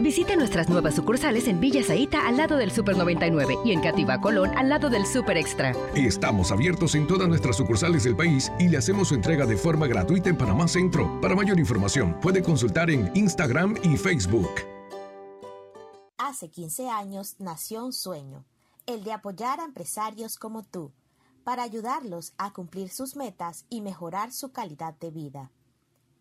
Visite 0.00 0.36
nuestras 0.36 0.68
nuevas 0.68 0.96
sucursales 0.96 1.46
en 1.46 1.60
Villa 1.60 1.82
Zaita 1.84 2.26
al 2.26 2.36
lado 2.36 2.56
del 2.56 2.72
Super 2.72 2.96
99 2.96 3.58
y 3.64 3.70
en 3.70 3.80
Cativa 3.80 4.20
Colón 4.20 4.50
al 4.56 4.68
lado 4.68 4.90
del 4.90 5.06
Super 5.06 5.36
Extra. 5.36 5.72
Estamos 5.94 6.50
abiertos 6.50 6.96
en 6.96 7.06
todas 7.06 7.28
nuestras 7.28 7.56
sucursales 7.56 8.02
del 8.02 8.16
país 8.16 8.50
y 8.58 8.68
le 8.68 8.78
hacemos 8.78 9.08
su 9.08 9.14
entrega 9.14 9.46
de 9.46 9.56
forma 9.56 9.86
gratuita 9.86 10.30
en 10.30 10.36
Panamá 10.36 10.66
Centro. 10.66 11.20
Para 11.20 11.36
mayor 11.36 11.60
información, 11.60 12.18
puede 12.20 12.42
consultar 12.42 12.90
en 12.90 13.10
Instagram 13.14 13.76
y 13.84 13.96
Facebook. 13.96 14.50
Hace 16.18 16.48
15 16.50 16.88
años 16.88 17.36
nació 17.38 17.84
un 17.84 17.92
sueño, 17.92 18.44
el 18.86 19.04
de 19.04 19.12
apoyar 19.12 19.60
a 19.60 19.64
empresarios 19.64 20.38
como 20.38 20.64
tú, 20.64 20.90
para 21.44 21.62
ayudarlos 21.62 22.32
a 22.36 22.52
cumplir 22.52 22.88
sus 22.88 23.14
metas 23.14 23.64
y 23.70 23.80
mejorar 23.80 24.32
su 24.32 24.50
calidad 24.50 24.94
de 24.98 25.12
vida. 25.12 25.52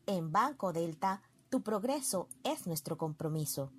En 0.06 0.32
Banco 0.32 0.74
Delta, 0.74 1.22
tu 1.54 1.62
progreso 1.62 2.28
es 2.44 2.66
nuestro 2.66 2.98
compromiso. 2.98 3.72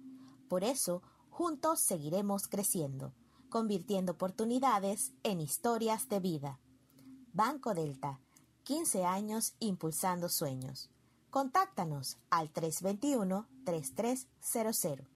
Por 0.49 0.63
eso, 0.63 1.03
juntos 1.29 1.81
seguiremos 1.81 2.47
creciendo, 2.47 3.13
convirtiendo 3.49 4.13
oportunidades 4.13 5.13
en 5.25 5.41
historias 5.41 6.09
de 6.09 6.21
vida. 6.21 6.61
Banco 7.33 7.75
Delta, 7.75 8.21
15 8.63 9.05
años 9.05 9.57
impulsando 9.59 10.29
sueños. 10.29 10.89
Contáctanos 11.31 12.19
al 12.31 12.53
321-3300. 12.53 15.09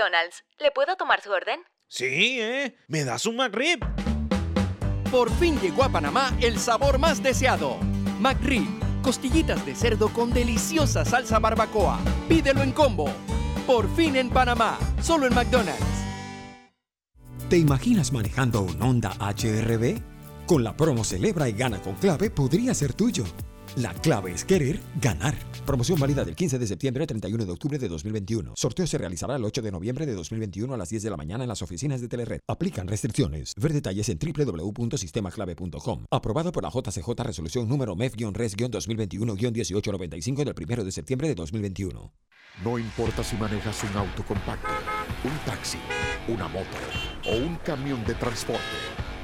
McDonald's. 0.00 0.44
¿Le 0.58 0.70
puedo 0.70 0.96
tomar 0.96 1.20
su 1.20 1.30
orden? 1.30 1.60
Sí, 1.86 2.40
¿eh? 2.40 2.74
¿Me 2.88 3.04
das 3.04 3.26
un 3.26 3.36
McRib? 3.36 3.80
Por 5.10 5.30
fin 5.32 5.60
llegó 5.60 5.84
a 5.84 5.90
Panamá 5.90 6.32
el 6.40 6.58
sabor 6.58 6.98
más 6.98 7.22
deseado. 7.22 7.76
McRib, 8.18 8.66
costillitas 9.02 9.66
de 9.66 9.74
cerdo 9.74 10.08
con 10.08 10.32
deliciosa 10.32 11.04
salsa 11.04 11.38
barbacoa. 11.38 11.98
Pídelo 12.28 12.62
en 12.62 12.72
combo. 12.72 13.10
Por 13.66 13.94
fin 13.94 14.16
en 14.16 14.30
Panamá, 14.30 14.78
solo 15.02 15.26
en 15.26 15.34
McDonald's. 15.34 15.84
¿Te 17.50 17.58
imaginas 17.58 18.12
manejando 18.12 18.62
un 18.62 18.80
Honda 18.80 19.10
HRB? 19.18 20.00
Con 20.46 20.64
la 20.64 20.76
promo 20.76 21.04
Celebra 21.04 21.48
y 21.48 21.52
Gana 21.52 21.80
con 21.82 21.96
Clave 21.96 22.30
podría 22.30 22.72
ser 22.74 22.94
tuyo. 22.94 23.24
La 23.76 23.94
clave 23.94 24.32
es 24.32 24.44
querer 24.44 24.80
ganar. 25.00 25.32
Promoción 25.64 26.00
válida 26.00 26.24
del 26.24 26.34
15 26.34 26.58
de 26.58 26.66
septiembre 26.66 27.04
al 27.04 27.06
31 27.06 27.46
de 27.46 27.52
octubre 27.52 27.78
de 27.78 27.88
2021. 27.88 28.54
Sorteo 28.56 28.84
se 28.84 28.98
realizará 28.98 29.36
el 29.36 29.44
8 29.44 29.62
de 29.62 29.70
noviembre 29.70 30.06
de 30.06 30.14
2021 30.14 30.74
a 30.74 30.76
las 30.76 30.88
10 30.88 31.04
de 31.04 31.10
la 31.10 31.16
mañana 31.16 31.44
en 31.44 31.48
las 31.48 31.62
oficinas 31.62 32.00
de 32.00 32.08
Telered. 32.08 32.40
Aplican 32.48 32.88
restricciones. 32.88 33.54
Ver 33.56 33.72
detalles 33.72 34.08
en 34.08 34.18
www.sistemaclave.com. 34.18 36.06
Aprobado 36.10 36.50
por 36.50 36.64
la 36.64 36.70
JCJ 36.70 37.10
Resolución 37.22 37.68
número 37.68 37.94
MEF-RES-2021-1895 37.94 40.44
del 40.44 40.56
1 40.68 40.84
de 40.84 40.90
septiembre 40.90 41.28
de 41.28 41.36
2021. 41.36 42.12
No 42.64 42.76
importa 42.76 43.22
si 43.22 43.36
manejas 43.36 43.84
un 43.84 43.96
auto 43.96 44.24
compacto, 44.26 44.66
un 45.22 45.38
taxi, 45.46 45.78
una 46.26 46.48
moto 46.48 46.66
o 47.24 47.36
un 47.36 47.54
camión 47.58 48.04
de 48.04 48.14
transporte. 48.14 48.64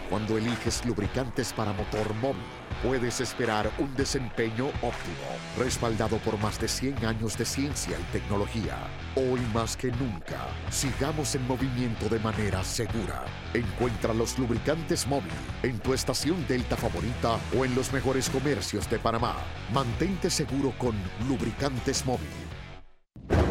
Cuando 0.08 0.38
eliges 0.38 0.86
lubricantes 0.86 1.52
para 1.52 1.72
motor 1.72 2.14
móvil, 2.14 2.44
puedes 2.83 3.21
esperar 3.21 3.71
un 3.78 3.95
desempeño 3.95 4.66
óptimo, 4.83 5.26
respaldado 5.59 6.18
por 6.18 6.38
más 6.38 6.61
de 6.61 6.68
100 6.68 7.04
años 7.04 7.37
de 7.37 7.45
ciencia 7.45 7.97
y 7.99 8.12
tecnología. 8.12 8.76
Hoy 9.14 9.40
más 9.54 9.76
que 9.76 9.90
nunca, 9.92 10.49
sigamos 10.71 11.35
en 11.35 11.47
movimiento 11.47 12.09
de 12.09 12.18
manera 12.21 12.62
segura. 12.64 13.25
Encuentra 13.54 14.14
los 14.14 14.38
lubricantes 14.38 15.06
móvil 15.06 15.33
en 15.62 15.78
tu 15.78 15.95
estación 15.95 16.47
Delta 16.47 16.76
favorita 16.76 17.38
o 17.59 17.64
en 17.64 17.75
los 17.75 17.92
mejores 17.92 18.28
comercios 18.30 18.88
de 18.90 18.99
Panamá. 18.99 19.37
Mantente 19.73 20.30
seguro 20.30 20.73
con 20.78 20.95
lubricantes 21.28 22.04
móvil. 22.04 22.26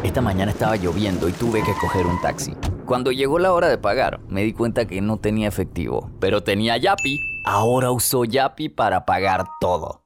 Esta 0.02 0.20
mañana 0.20 0.52
estaba 0.52 0.76
lloviendo 0.76 1.28
y 1.28 1.32
tuve 1.32 1.62
que 1.62 1.72
coger 1.80 2.06
un 2.06 2.20
taxi. 2.20 2.54
Cuando 2.86 3.10
llegó 3.10 3.40
la 3.40 3.52
hora 3.52 3.68
de 3.68 3.78
pagar, 3.78 4.20
me 4.28 4.44
di 4.44 4.52
cuenta 4.52 4.86
que 4.86 5.00
no 5.00 5.18
tenía 5.18 5.48
efectivo, 5.48 6.10
pero 6.20 6.44
tenía 6.44 6.76
Yapi. 6.76 7.35
Ahora 7.48 7.92
uso 7.92 8.24
Yapi 8.24 8.68
para 8.68 9.06
pagar 9.06 9.46
todo. 9.60 10.02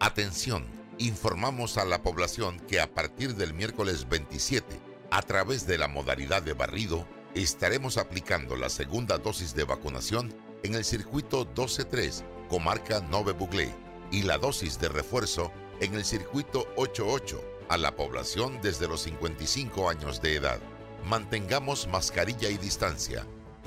Atención, 0.00 0.66
informamos 0.98 1.78
a 1.78 1.84
la 1.84 2.02
población 2.02 2.58
que 2.66 2.80
a 2.80 2.92
partir 2.92 3.36
del 3.36 3.54
miércoles 3.54 4.08
27, 4.08 4.80
a 5.12 5.22
través 5.22 5.68
de 5.68 5.78
la 5.78 5.86
modalidad 5.86 6.42
de 6.42 6.52
barrido, 6.52 7.06
estaremos 7.36 7.96
aplicando 7.96 8.56
la 8.56 8.68
segunda 8.70 9.18
dosis 9.18 9.54
de 9.54 9.62
vacunación 9.62 10.34
en 10.64 10.74
el 10.74 10.84
circuito 10.84 11.46
12-3, 11.54 12.24
comarca 12.48 12.98
Nove 13.02 13.34
Buglé, 13.34 13.72
y 14.10 14.22
la 14.22 14.38
dosis 14.38 14.80
de 14.80 14.88
refuerzo 14.88 15.52
en 15.78 15.94
el 15.94 16.04
circuito 16.04 16.66
8-8 16.74 17.40
a 17.68 17.76
la 17.76 17.94
población 17.94 18.58
desde 18.62 18.88
los 18.88 19.02
55 19.02 19.88
años 19.88 20.20
de 20.20 20.34
edad. 20.34 20.58
Mantengamos 21.04 21.86
mascarilla 21.86 22.48
y 22.48 22.56
distancia. 22.56 23.24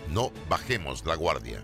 No 0.09 0.33
bajemos 0.49 1.05
la 1.05 1.15
guardia. 1.15 1.63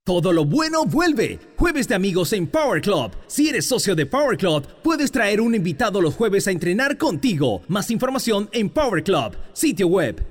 Todo 0.03 0.33
lo 0.33 0.45
bueno 0.45 0.83
vuelve. 0.83 1.37
Jueves 1.57 1.87
de 1.87 1.93
amigos 1.93 2.33
en 2.33 2.47
Power 2.47 2.81
Club. 2.81 3.11
Si 3.27 3.49
eres 3.49 3.67
socio 3.67 3.95
de 3.95 4.07
Power 4.07 4.35
Club, 4.35 4.65
puedes 4.81 5.11
traer 5.11 5.39
un 5.39 5.53
invitado 5.53 6.01
los 6.01 6.15
jueves 6.15 6.47
a 6.47 6.51
entrenar 6.51 6.97
contigo. 6.97 7.61
Más 7.67 7.91
información 7.91 8.49
en 8.51 8.71
Power 8.71 9.03
Club, 9.03 9.37
sitio 9.53 9.85
web. 9.85 10.25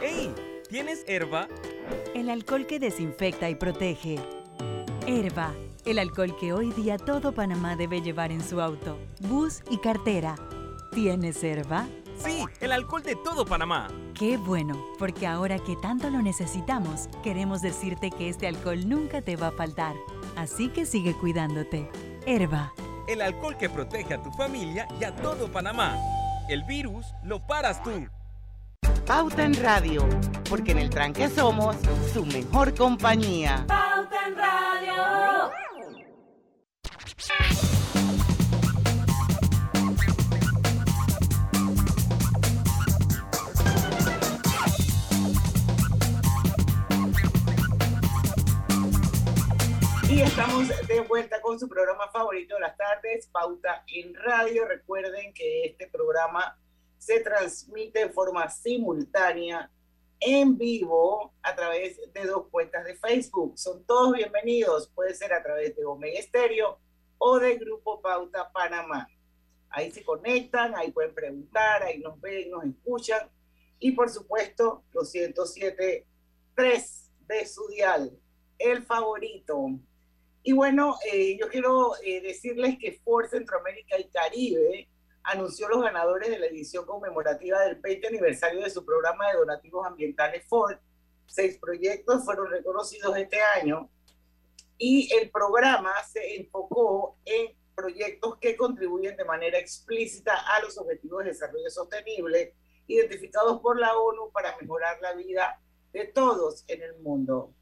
¡Ey! 0.00 0.32
¿Tienes 0.70 1.02
herba? 1.08 1.48
El 2.14 2.30
alcohol 2.30 2.68
que 2.68 2.78
desinfecta 2.78 3.50
y 3.50 3.56
protege. 3.56 4.20
Herba, 5.08 5.52
el 5.84 5.98
alcohol 5.98 6.36
que 6.38 6.52
hoy 6.52 6.70
día 6.74 6.98
todo 6.98 7.32
Panamá 7.32 7.74
debe 7.74 8.00
llevar 8.00 8.30
en 8.30 8.48
su 8.48 8.60
auto, 8.60 8.96
bus 9.22 9.62
y 9.72 9.78
cartera. 9.78 10.36
¿Tienes 10.92 11.42
herba? 11.42 11.88
Sí, 12.18 12.44
el 12.60 12.72
alcohol 12.72 13.02
de 13.02 13.16
todo 13.16 13.44
Panamá. 13.44 13.88
Qué 14.14 14.36
bueno, 14.36 14.74
porque 14.98 15.26
ahora 15.26 15.58
que 15.58 15.76
tanto 15.76 16.10
lo 16.10 16.20
necesitamos, 16.20 17.08
queremos 17.22 17.62
decirte 17.62 18.10
que 18.10 18.28
este 18.28 18.48
alcohol 18.48 18.88
nunca 18.88 19.22
te 19.22 19.36
va 19.36 19.48
a 19.48 19.52
faltar. 19.52 19.94
Así 20.36 20.68
que 20.68 20.86
sigue 20.86 21.14
cuidándote. 21.14 21.90
Herba. 22.26 22.72
El 23.06 23.22
alcohol 23.22 23.56
que 23.56 23.70
protege 23.70 24.14
a 24.14 24.22
tu 24.22 24.30
familia 24.32 24.86
y 25.00 25.04
a 25.04 25.14
todo 25.16 25.50
Panamá. 25.50 25.96
El 26.48 26.64
virus 26.64 27.06
lo 27.24 27.46
paras 27.46 27.82
tú. 27.82 28.06
Pauta 29.06 29.44
en 29.44 29.54
Radio, 29.62 30.06
porque 30.50 30.72
en 30.72 30.78
el 30.78 30.90
tranque 30.90 31.28
somos 31.28 31.76
su 32.12 32.26
mejor 32.26 32.74
compañía. 32.74 33.64
Estamos 50.38 50.68
de 50.86 51.00
vuelta 51.00 51.42
con 51.42 51.58
su 51.58 51.68
programa 51.68 52.08
favorito 52.12 52.54
de 52.54 52.60
las 52.60 52.76
tardes, 52.76 53.26
Pauta 53.26 53.82
en 53.88 54.14
Radio. 54.14 54.68
Recuerden 54.68 55.34
que 55.34 55.64
este 55.64 55.88
programa 55.88 56.56
se 56.96 57.18
transmite 57.18 58.06
de 58.06 58.10
forma 58.10 58.48
simultánea 58.48 59.68
en 60.20 60.56
vivo 60.56 61.34
a 61.42 61.56
través 61.56 62.00
de 62.12 62.24
dos 62.24 62.46
cuentas 62.52 62.84
de 62.84 62.94
Facebook. 62.94 63.58
Son 63.58 63.84
todos 63.84 64.12
bienvenidos. 64.12 64.88
Puede 64.94 65.12
ser 65.12 65.32
a 65.32 65.42
través 65.42 65.74
de 65.74 65.84
Omega 65.84 66.20
Estéreo 66.20 66.78
o 67.18 67.40
de 67.40 67.56
Grupo 67.56 68.00
Pauta 68.00 68.48
Panamá. 68.52 69.08
Ahí 69.70 69.90
se 69.90 70.04
conectan, 70.04 70.72
ahí 70.76 70.92
pueden 70.92 71.16
preguntar, 71.16 71.82
ahí 71.82 71.98
nos 71.98 72.20
ven, 72.20 72.48
nos 72.52 72.64
escuchan. 72.64 73.28
Y 73.80 73.90
por 73.90 74.08
supuesto, 74.08 74.84
los 74.92 75.12
107.3 75.12 77.10
de 77.26 77.44
su 77.44 77.66
dial, 77.66 78.16
el 78.56 78.84
favorito. 78.84 79.80
Y 80.42 80.52
bueno, 80.52 80.96
eh, 81.12 81.36
yo 81.38 81.48
quiero 81.48 81.92
eh, 82.02 82.20
decirles 82.20 82.78
que 82.78 83.00
Ford 83.04 83.28
Centroamérica 83.28 83.98
y 83.98 84.08
Caribe 84.08 84.88
anunció 85.24 85.68
los 85.68 85.82
ganadores 85.82 86.30
de 86.30 86.38
la 86.38 86.46
edición 86.46 86.86
conmemorativa 86.86 87.60
del 87.60 87.76
20 87.76 88.06
aniversario 88.08 88.62
de 88.62 88.70
su 88.70 88.84
programa 88.84 89.30
de 89.30 89.38
donativos 89.38 89.86
ambientales 89.86 90.46
Ford. 90.48 90.76
Seis 91.26 91.58
proyectos 91.58 92.24
fueron 92.24 92.50
reconocidos 92.50 93.16
este 93.16 93.40
año 93.40 93.90
y 94.78 95.12
el 95.12 95.30
programa 95.30 95.92
se 96.04 96.36
enfocó 96.36 97.18
en 97.24 97.54
proyectos 97.74 98.38
que 98.38 98.56
contribuyen 98.56 99.16
de 99.16 99.24
manera 99.24 99.58
explícita 99.58 100.34
a 100.34 100.62
los 100.62 100.78
objetivos 100.78 101.24
de 101.24 101.30
desarrollo 101.30 101.68
sostenible 101.68 102.54
identificados 102.86 103.60
por 103.60 103.78
la 103.78 103.96
ONU 103.96 104.30
para 104.32 104.56
mejorar 104.56 104.98
la 105.02 105.12
vida 105.14 105.60
de 105.92 106.06
todos 106.06 106.64
en 106.68 106.82
el 106.82 106.96
mundo. 107.00 107.52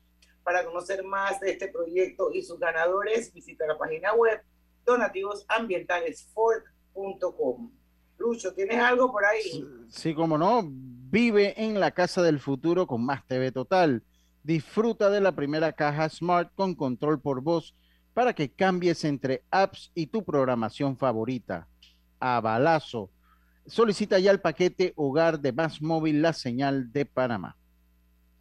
Para 0.46 0.64
conocer 0.64 1.02
más 1.02 1.40
de 1.40 1.50
este 1.50 1.66
proyecto 1.66 2.30
y 2.32 2.40
sus 2.40 2.60
ganadores, 2.60 3.34
visita 3.34 3.66
la 3.66 3.76
página 3.76 4.14
web 4.14 4.40
donativosambientalesford.com. 4.84 7.72
Lucho, 8.16 8.54
¿tienes 8.54 8.78
algo 8.78 9.10
por 9.10 9.24
ahí? 9.24 9.66
Sí, 9.88 10.14
como 10.14 10.38
no, 10.38 10.62
vive 10.64 11.60
en 11.60 11.80
la 11.80 11.90
casa 11.90 12.22
del 12.22 12.38
futuro 12.38 12.86
con 12.86 13.04
más 13.04 13.26
TV 13.26 13.50
Total. 13.50 14.04
Disfruta 14.44 15.10
de 15.10 15.20
la 15.20 15.32
primera 15.32 15.72
caja 15.72 16.08
Smart 16.08 16.54
con 16.54 16.76
control 16.76 17.20
por 17.20 17.40
voz 17.40 17.74
para 18.14 18.32
que 18.32 18.48
cambies 18.48 19.02
entre 19.02 19.42
apps 19.50 19.90
y 19.96 20.06
tu 20.06 20.24
programación 20.24 20.96
favorita. 20.96 21.66
A 22.20 22.40
balazo. 22.40 23.10
Solicita 23.66 24.20
ya 24.20 24.30
el 24.30 24.40
paquete 24.40 24.92
Hogar 24.94 25.40
de 25.40 25.52
Más 25.52 25.82
Móvil, 25.82 26.22
la 26.22 26.32
señal 26.32 26.92
de 26.92 27.04
Panamá. 27.04 27.56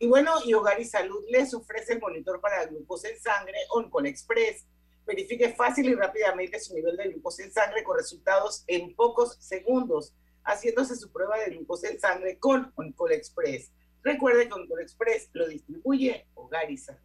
Y 0.05 0.07
bueno, 0.07 0.33
y 0.45 0.53
Hogar 0.53 0.79
y 0.79 0.85
Salud 0.85 1.25
les 1.29 1.51
ofrece 1.55 1.93
el 1.93 1.99
monitor 1.99 2.39
para 2.39 2.63
glucosa 2.67 3.09
en 3.09 3.19
sangre 3.19 3.57
OnCol 3.71 4.05
Express. 4.05 4.63
Verifique 5.03 5.49
fácil 5.55 5.89
y 5.89 5.95
rápidamente 5.95 6.59
su 6.59 6.75
nivel 6.75 6.95
de 6.95 7.09
glucosa 7.09 7.43
en 7.43 7.51
sangre 7.51 7.83
con 7.83 7.97
resultados 7.97 8.63
en 8.67 8.95
pocos 8.95 9.35
segundos, 9.39 10.13
haciéndose 10.43 10.95
su 10.95 11.11
prueba 11.11 11.39
de 11.39 11.55
glucosa 11.55 11.89
en 11.89 11.99
sangre 11.99 12.37
con 12.37 12.71
OnCol 12.75 13.13
Express. 13.13 13.71
Recuerde 14.03 14.47
que 14.47 14.53
OnCol 14.53 14.81
Express 14.81 15.31
lo 15.33 15.47
distribuye 15.47 16.27
Hogar 16.35 16.69
y 16.69 16.77
Salud. 16.77 17.01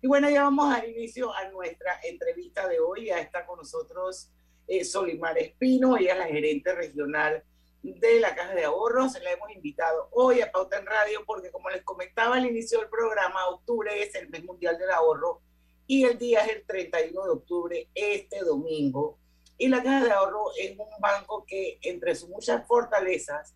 Y 0.00 0.06
bueno, 0.06 0.30
ya 0.30 0.44
vamos 0.44 0.66
a 0.66 0.76
dar 0.76 0.88
inicio 0.88 1.34
a 1.34 1.48
nuestra 1.48 1.98
entrevista 2.04 2.68
de 2.68 2.78
hoy. 2.78 3.06
Ya 3.06 3.18
está 3.18 3.44
con 3.44 3.58
nosotros 3.58 4.30
eh, 4.68 4.84
Solimar 4.84 5.36
Espino, 5.38 5.96
ella 5.96 6.12
es 6.12 6.18
la 6.20 6.26
gerente 6.26 6.72
regional 6.72 7.42
de 7.82 8.20
la 8.20 8.34
Caja 8.34 8.54
de 8.54 8.64
Ahorros. 8.64 9.20
La 9.22 9.32
hemos 9.32 9.50
invitado 9.50 10.08
hoy 10.12 10.40
a 10.40 10.50
Pauta 10.50 10.78
en 10.78 10.86
Radio 10.86 11.24
porque, 11.26 11.50
como 11.50 11.68
les 11.70 11.82
comentaba 11.82 12.36
al 12.36 12.46
inicio 12.46 12.78
del 12.78 12.88
programa, 12.88 13.48
octubre 13.48 14.02
es 14.02 14.14
el 14.14 14.28
mes 14.28 14.44
mundial 14.44 14.78
del 14.78 14.90
ahorro 14.90 15.40
y 15.86 16.04
el 16.04 16.16
día 16.18 16.44
es 16.44 16.56
el 16.56 16.64
31 16.64 17.24
de 17.24 17.30
octubre, 17.30 17.88
este 17.94 18.40
domingo. 18.40 19.18
Y 19.58 19.68
la 19.68 19.82
Caja 19.82 20.04
de 20.04 20.10
Ahorro 20.12 20.46
es 20.58 20.70
un 20.78 20.88
banco 21.00 21.44
que, 21.46 21.78
entre 21.82 22.14
sus 22.14 22.28
muchas 22.28 22.66
fortalezas, 22.66 23.54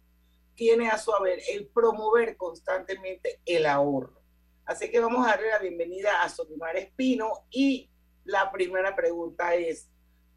tiene 0.54 0.88
a 0.88 0.98
su 0.98 1.12
haber 1.12 1.40
el 1.48 1.68
promover 1.68 2.36
constantemente 2.36 3.40
el 3.44 3.66
ahorro. 3.66 4.20
Así 4.64 4.90
que 4.90 5.00
vamos 5.00 5.26
a 5.26 5.30
darle 5.30 5.50
la 5.50 5.58
bienvenida 5.58 6.22
a 6.22 6.28
Solimar 6.28 6.76
Espino 6.76 7.46
y 7.50 7.88
la 8.24 8.50
primera 8.50 8.96
pregunta 8.96 9.54
es, 9.54 9.88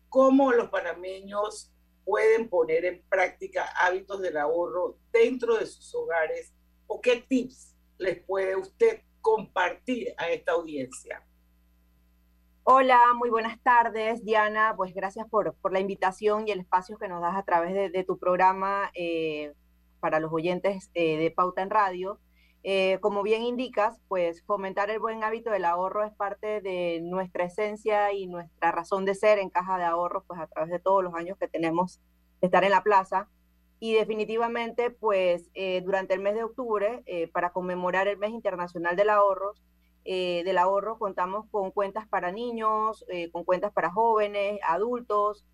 ¿cómo 0.09 0.51
los 0.51 0.69
panameños 0.69 1.71
pueden 2.03 2.49
poner 2.49 2.85
en 2.85 3.03
práctica 3.09 3.65
hábitos 3.75 4.21
del 4.21 4.37
ahorro 4.37 4.97
dentro 5.11 5.57
de 5.57 5.65
sus 5.65 5.93
hogares 5.95 6.53
o 6.87 6.99
qué 7.01 7.23
tips 7.27 7.75
les 7.97 8.19
puede 8.23 8.55
usted 8.55 9.01
compartir 9.21 10.13
a 10.17 10.29
esta 10.29 10.53
audiencia? 10.53 11.23
Hola, 12.63 12.99
muy 13.15 13.29
buenas 13.29 13.61
tardes, 13.63 14.23
Diana. 14.23 14.73
Pues 14.77 14.93
gracias 14.93 15.27
por, 15.27 15.55
por 15.55 15.73
la 15.73 15.79
invitación 15.79 16.47
y 16.47 16.51
el 16.51 16.59
espacio 16.59 16.97
que 16.97 17.07
nos 17.07 17.21
das 17.21 17.35
a 17.35 17.43
través 17.43 17.73
de, 17.73 17.89
de 17.89 18.03
tu 18.03 18.19
programa 18.19 18.91
eh, 18.93 19.53
para 19.99 20.19
los 20.19 20.31
oyentes 20.31 20.89
eh, 20.93 21.17
de 21.17 21.31
Pauta 21.31 21.61
en 21.61 21.69
Radio. 21.69 22.19
Eh, 22.63 22.99
como 22.99 23.23
bien 23.23 23.43
indicas, 23.43 23.99
pues 24.09 24.43
fomentar 24.43 24.89
el 24.89 24.99
buen 24.99 25.23
hábito 25.23 25.49
del 25.49 25.63
ahorro 25.63 26.03
es 26.03 26.13
parte 26.13 26.59
de 26.59 26.99
nuestra 27.01 27.45
esencia 27.45 28.11
y 28.11 28.27
nuestra 28.27 28.71
razón 28.71 29.05
de 29.05 29.15
ser 29.15 29.39
en 29.39 29.49
Caja 29.49 29.77
de 29.77 29.85
Ahorros, 29.85 30.23
pues 30.27 30.39
a 30.41 30.47
través 30.47 30.69
de 30.69 30.79
todos 30.79 31.01
los 31.03 31.13
años 31.15 31.37
que 31.37 31.47
tenemos 31.47 32.01
de 32.41 32.47
estar 32.47 32.63
en 32.65 32.71
la 32.71 32.83
plaza. 32.83 33.29
Y 33.79 33.93
definitivamente, 33.93 34.91
pues 34.91 35.49
eh, 35.53 35.81
durante 35.85 36.13
el 36.13 36.19
mes 36.19 36.35
de 36.35 36.43
octubre, 36.43 37.01
eh, 37.05 37.29
para 37.29 37.51
conmemorar 37.53 38.09
el 38.09 38.17
mes 38.17 38.31
internacional 38.31 38.95
del 38.95 39.09
ahorro, 39.09 39.53
del 40.05 40.57
ahorro 40.57 40.97
contamos 40.97 41.45
con 41.51 41.69
cuentas 41.69 42.07
para 42.07 42.31
niños, 42.31 43.05
con 43.31 43.43
cuentas 43.43 43.71
para 43.71 43.91
jóvenes, 43.91 44.59
adultos, 44.67 45.45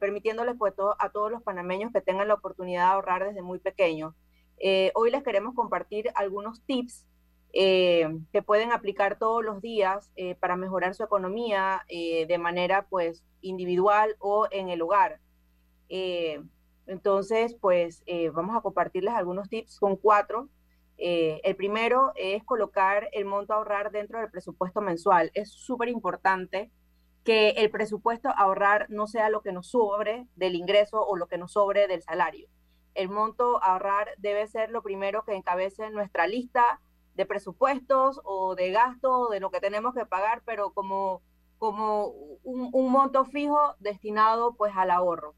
permitiéndoles 0.00 0.56
pues 0.58 0.74
a 0.98 1.10
todos 1.10 1.30
los 1.30 1.44
panameños 1.44 1.92
que 1.92 2.00
tengan 2.00 2.26
la 2.26 2.34
oportunidad 2.34 2.86
de 2.86 2.92
ahorrar 2.94 3.24
desde 3.24 3.40
muy 3.40 3.60
pequeños. 3.60 4.14
Eh, 4.60 4.90
hoy 4.94 5.10
les 5.10 5.22
queremos 5.22 5.54
compartir 5.54 6.10
algunos 6.14 6.62
tips 6.64 7.06
eh, 7.52 8.08
que 8.32 8.42
pueden 8.42 8.72
aplicar 8.72 9.18
todos 9.18 9.44
los 9.44 9.62
días 9.62 10.10
eh, 10.16 10.34
para 10.34 10.56
mejorar 10.56 10.94
su 10.94 11.02
economía 11.04 11.84
de 11.88 12.38
manera 12.38 12.86
pues 12.88 13.24
individual 13.40 14.16
o 14.18 14.46
en 14.50 14.68
el 14.68 14.82
hogar. 14.82 15.20
entonces, 16.86 17.54
pues 17.60 18.02
vamos 18.32 18.56
a 18.56 18.60
compartirles 18.60 19.14
algunos 19.14 19.48
tips 19.48 19.78
con 19.78 19.96
cuatro. 19.96 20.48
el 20.96 21.56
primero 21.56 22.12
es 22.16 22.44
colocar 22.44 23.08
el 23.12 23.24
monto 23.24 23.52
a 23.52 23.56
ahorrar 23.56 23.90
dentro 23.92 24.18
del 24.20 24.30
presupuesto 24.30 24.80
mensual. 24.80 25.30
Es 25.34 25.50
súper 25.52 25.88
importante 25.88 26.70
que 27.24 27.50
el 27.50 27.70
presupuesto 27.70 28.28
a 28.28 28.32
ahorrar 28.32 28.86
no 28.90 29.06
sea 29.06 29.30
lo 29.30 29.40
que 29.42 29.52
nos 29.52 29.68
sobre 29.70 30.26
del 30.36 30.54
ingreso 30.54 31.00
o 31.06 31.16
lo 31.16 31.26
que 31.28 31.38
nos 31.38 31.52
sobre 31.52 31.86
del 31.86 32.02
salario 32.02 32.48
el 32.98 33.08
monto 33.08 33.62
a 33.62 33.72
ahorrar 33.72 34.10
debe 34.18 34.46
ser 34.48 34.70
lo 34.70 34.82
primero 34.82 35.24
que 35.24 35.34
encabece 35.34 35.88
nuestra 35.90 36.26
lista 36.26 36.80
de 37.14 37.26
presupuestos 37.26 38.20
o 38.24 38.56
de 38.56 38.72
gastos, 38.72 39.30
de 39.30 39.38
lo 39.38 39.50
que 39.50 39.60
tenemos 39.60 39.94
que 39.94 40.04
pagar, 40.04 40.42
pero 40.44 40.70
como, 40.70 41.22
como 41.58 42.08
un, 42.42 42.90
monto 42.90 43.24
fijo 43.24 43.76
destinado 43.78 44.54
pues 44.54 44.72
al 44.76 44.90
ahorro. 44.90 45.34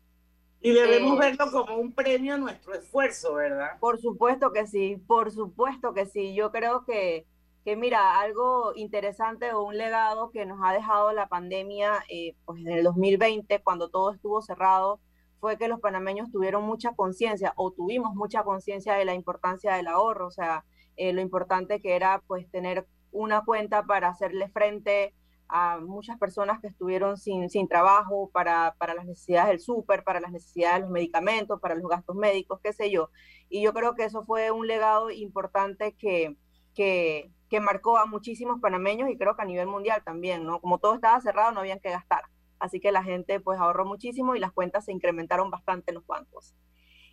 Y 0.62 0.72
debemos 0.72 1.16
eh, 1.16 1.18
verlo 1.20 1.52
como 1.52 1.76
un 1.76 1.92
premio 1.92 2.34
a 2.34 2.38
nuestro 2.38 2.74
esfuerzo, 2.74 3.34
¿verdad? 3.34 3.78
Por 3.78 4.00
supuesto 4.00 4.52
que 4.52 4.66
sí, 4.66 4.96
por 5.06 5.30
supuesto 5.30 5.92
que 5.92 6.06
sí. 6.06 6.34
Yo 6.34 6.50
creo 6.52 6.86
que, 6.86 7.26
que 7.66 7.76
mira, 7.76 8.20
algo 8.20 8.72
interesante 8.74 9.52
o 9.52 9.64
un 9.64 9.76
legado 9.76 10.30
que 10.30 10.46
nos 10.46 10.60
ha 10.62 10.72
dejado 10.72 11.12
la 11.12 11.28
pandemia 11.28 12.04
eh, 12.08 12.34
pues 12.46 12.60
en 12.60 12.72
el 12.72 12.84
2020, 12.84 13.60
cuando 13.62 13.90
todo 13.90 14.12
estuvo 14.12 14.40
cerrado, 14.40 14.98
fue 15.40 15.56
que 15.56 15.68
los 15.68 15.80
panameños 15.80 16.30
tuvieron 16.30 16.64
mucha 16.64 16.92
conciencia 16.94 17.52
o 17.56 17.72
tuvimos 17.72 18.14
mucha 18.14 18.44
conciencia 18.44 18.94
de 18.94 19.04
la 19.04 19.14
importancia 19.14 19.74
del 19.74 19.88
ahorro, 19.88 20.26
o 20.26 20.30
sea, 20.30 20.64
eh, 20.96 21.12
lo 21.12 21.20
importante 21.20 21.80
que 21.80 21.96
era 21.96 22.22
pues 22.26 22.48
tener 22.50 22.86
una 23.10 23.44
cuenta 23.44 23.84
para 23.84 24.08
hacerle 24.08 24.48
frente 24.50 25.14
a 25.48 25.78
muchas 25.80 26.18
personas 26.18 26.60
que 26.60 26.68
estuvieron 26.68 27.16
sin, 27.16 27.50
sin 27.50 27.66
trabajo 27.66 28.30
para, 28.32 28.76
para 28.78 28.94
las 28.94 29.04
necesidades 29.04 29.48
del 29.48 29.60
súper, 29.60 30.04
para 30.04 30.20
las 30.20 30.30
necesidades 30.30 30.76
de 30.76 30.80
los 30.82 30.90
medicamentos, 30.90 31.60
para 31.60 31.74
los 31.74 31.88
gastos 31.88 32.14
médicos, 32.14 32.60
qué 32.62 32.72
sé 32.72 32.90
yo. 32.90 33.10
Y 33.48 33.62
yo 33.62 33.72
creo 33.72 33.94
que 33.94 34.04
eso 34.04 34.24
fue 34.24 34.52
un 34.52 34.68
legado 34.68 35.10
importante 35.10 35.94
que, 35.96 36.36
que, 36.74 37.32
que 37.48 37.60
marcó 37.60 37.98
a 37.98 38.06
muchísimos 38.06 38.60
panameños 38.60 39.10
y 39.10 39.18
creo 39.18 39.34
que 39.34 39.42
a 39.42 39.46
nivel 39.46 39.66
mundial 39.66 40.02
también, 40.04 40.44
¿no? 40.44 40.60
Como 40.60 40.78
todo 40.78 40.94
estaba 40.94 41.20
cerrado, 41.20 41.50
no 41.50 41.60
habían 41.60 41.80
que 41.80 41.90
gastar. 41.90 42.22
Así 42.60 42.78
que 42.78 42.92
la 42.92 43.02
gente 43.02 43.40
pues 43.40 43.58
ahorró 43.58 43.84
muchísimo 43.84 44.36
y 44.36 44.38
las 44.38 44.52
cuentas 44.52 44.84
se 44.84 44.92
incrementaron 44.92 45.50
bastante 45.50 45.90
en 45.90 45.96
los 45.96 46.06
bancos. 46.06 46.54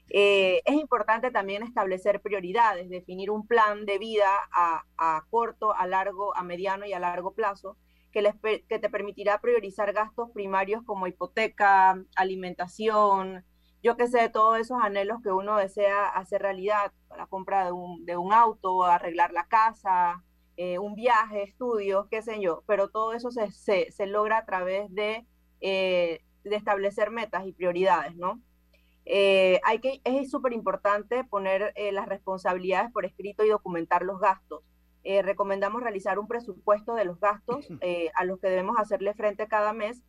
Eh, 0.10 0.62
es 0.66 0.76
importante 0.76 1.32
también 1.32 1.64
establecer 1.64 2.22
prioridades, 2.22 2.90
definir 2.90 3.32
un 3.32 3.48
plan 3.48 3.86
de 3.86 3.98
vida 3.98 4.30
a, 4.54 4.84
a, 4.98 5.26
corto, 5.30 5.74
a 5.74 5.88
largo, 5.88 6.36
a 6.38 6.44
mediano 6.44 6.86
y 6.86 6.94
a 6.94 7.00
largo 7.00 7.34
plazo 7.34 7.78
que, 8.12 8.22
les, 8.22 8.36
que 8.42 8.80
te 8.80 8.90
permitirá 8.90 9.40
priorizar 9.42 9.94
gastos 9.94 10.30
primarios 10.32 10.84
como 10.86 11.08
hipoteca, 11.08 12.02
alimentación, 12.16 13.44
yo 13.84 13.96
que 13.96 14.08
sé, 14.08 14.30
todos 14.30 14.58
esos 14.60 14.80
anhelos 14.82 15.20
que 15.24 15.32
uno 15.32 15.58
desea 15.58 16.08
hacer 16.08 16.42
realidad, 16.42 16.92
la 17.16 17.28
compra 17.28 17.66
de 17.66 17.72
un, 17.72 18.06
de 18.06 18.18
un 18.18 18.34
auto, 18.34 18.84
arreglar 18.84 19.32
la 19.34 19.48
casa, 19.48 20.24
eh, 20.56 20.80
un 20.80 20.96
viaje, 20.96 21.44
estudios, 21.44 22.08
qué 22.10 22.22
sé 22.22 22.42
yo, 22.42 22.64
pero 22.66 22.90
todo 22.90 23.14
eso 23.14 23.30
se, 23.32 23.52
se, 23.52 23.92
se 23.92 24.08
logra 24.08 24.40
a 24.40 24.46
través 24.46 24.94
de, 24.94 25.28
eh, 25.62 26.22
de, 26.44 26.56
establecer 26.56 27.12
metas 27.12 27.46
y 27.46 27.52
prioridades, 27.52 28.16
¿no? 28.16 28.42
Eh, 29.06 29.60
hay 29.64 29.80
que, 29.80 30.02
es 30.04 30.30
súper 30.30 30.54
importante 30.54 31.24
poner 31.24 31.74
las 31.94 32.08
responsabilidades 32.08 32.92
por 32.92 33.06
escrito 33.06 33.46
y 33.46 33.50
documentar 33.50 34.04
los 34.04 34.20
gastos. 34.20 34.64
recomendamos 35.04 35.82
realizar 35.82 36.20
un 36.20 36.28
presupuesto 36.28 36.94
de 36.94 37.06
los 37.06 37.20
gastos 37.20 37.68
a 38.16 38.26
los 38.26 38.40
que 38.40 38.50
debemos 38.50 38.78
hacerle 38.78 39.14
frente 39.14 39.48
cada 39.48 39.74
mes 39.74 40.04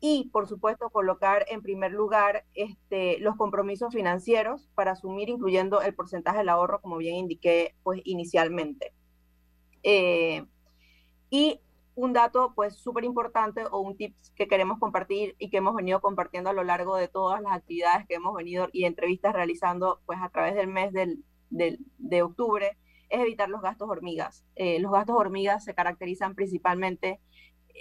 y, 0.00 0.28
por 0.30 0.46
supuesto, 0.46 0.90
colocar 0.90 1.46
en 1.48 1.62
primer 1.62 1.92
lugar 1.92 2.44
este, 2.54 3.18
los 3.20 3.36
compromisos 3.36 3.94
financieros 3.94 4.68
para 4.74 4.92
asumir, 4.92 5.28
incluyendo 5.28 5.80
el 5.80 5.94
porcentaje 5.94 6.38
del 6.38 6.50
ahorro, 6.50 6.80
como 6.80 6.98
bien 6.98 7.16
indiqué 7.16 7.74
pues, 7.82 8.02
inicialmente. 8.04 8.92
Eh, 9.82 10.44
y 11.30 11.60
un 11.96 12.12
dato 12.12 12.52
pues 12.54 12.76
súper 12.76 13.04
importante 13.04 13.64
o 13.70 13.80
un 13.80 13.96
tip 13.96 14.14
que 14.36 14.46
queremos 14.46 14.78
compartir 14.78 15.34
y 15.38 15.48
que 15.48 15.56
hemos 15.56 15.74
venido 15.74 16.00
compartiendo 16.00 16.50
a 16.50 16.52
lo 16.52 16.62
largo 16.62 16.94
de 16.96 17.08
todas 17.08 17.40
las 17.40 17.52
actividades 17.52 18.06
que 18.06 18.14
hemos 18.14 18.34
venido 18.34 18.68
y 18.70 18.84
entrevistas 18.84 19.32
realizando 19.32 20.00
pues 20.04 20.18
a 20.22 20.28
través 20.28 20.54
del 20.54 20.68
mes 20.68 20.92
del, 20.92 21.24
del, 21.48 21.78
de 21.96 22.22
octubre 22.22 22.76
es 23.08 23.20
evitar 23.20 23.48
los 23.48 23.62
gastos 23.62 23.88
hormigas. 23.88 24.44
Eh, 24.56 24.78
los 24.78 24.92
gastos 24.92 25.16
hormigas 25.16 25.64
se 25.64 25.74
caracterizan 25.74 26.34
principalmente 26.34 27.18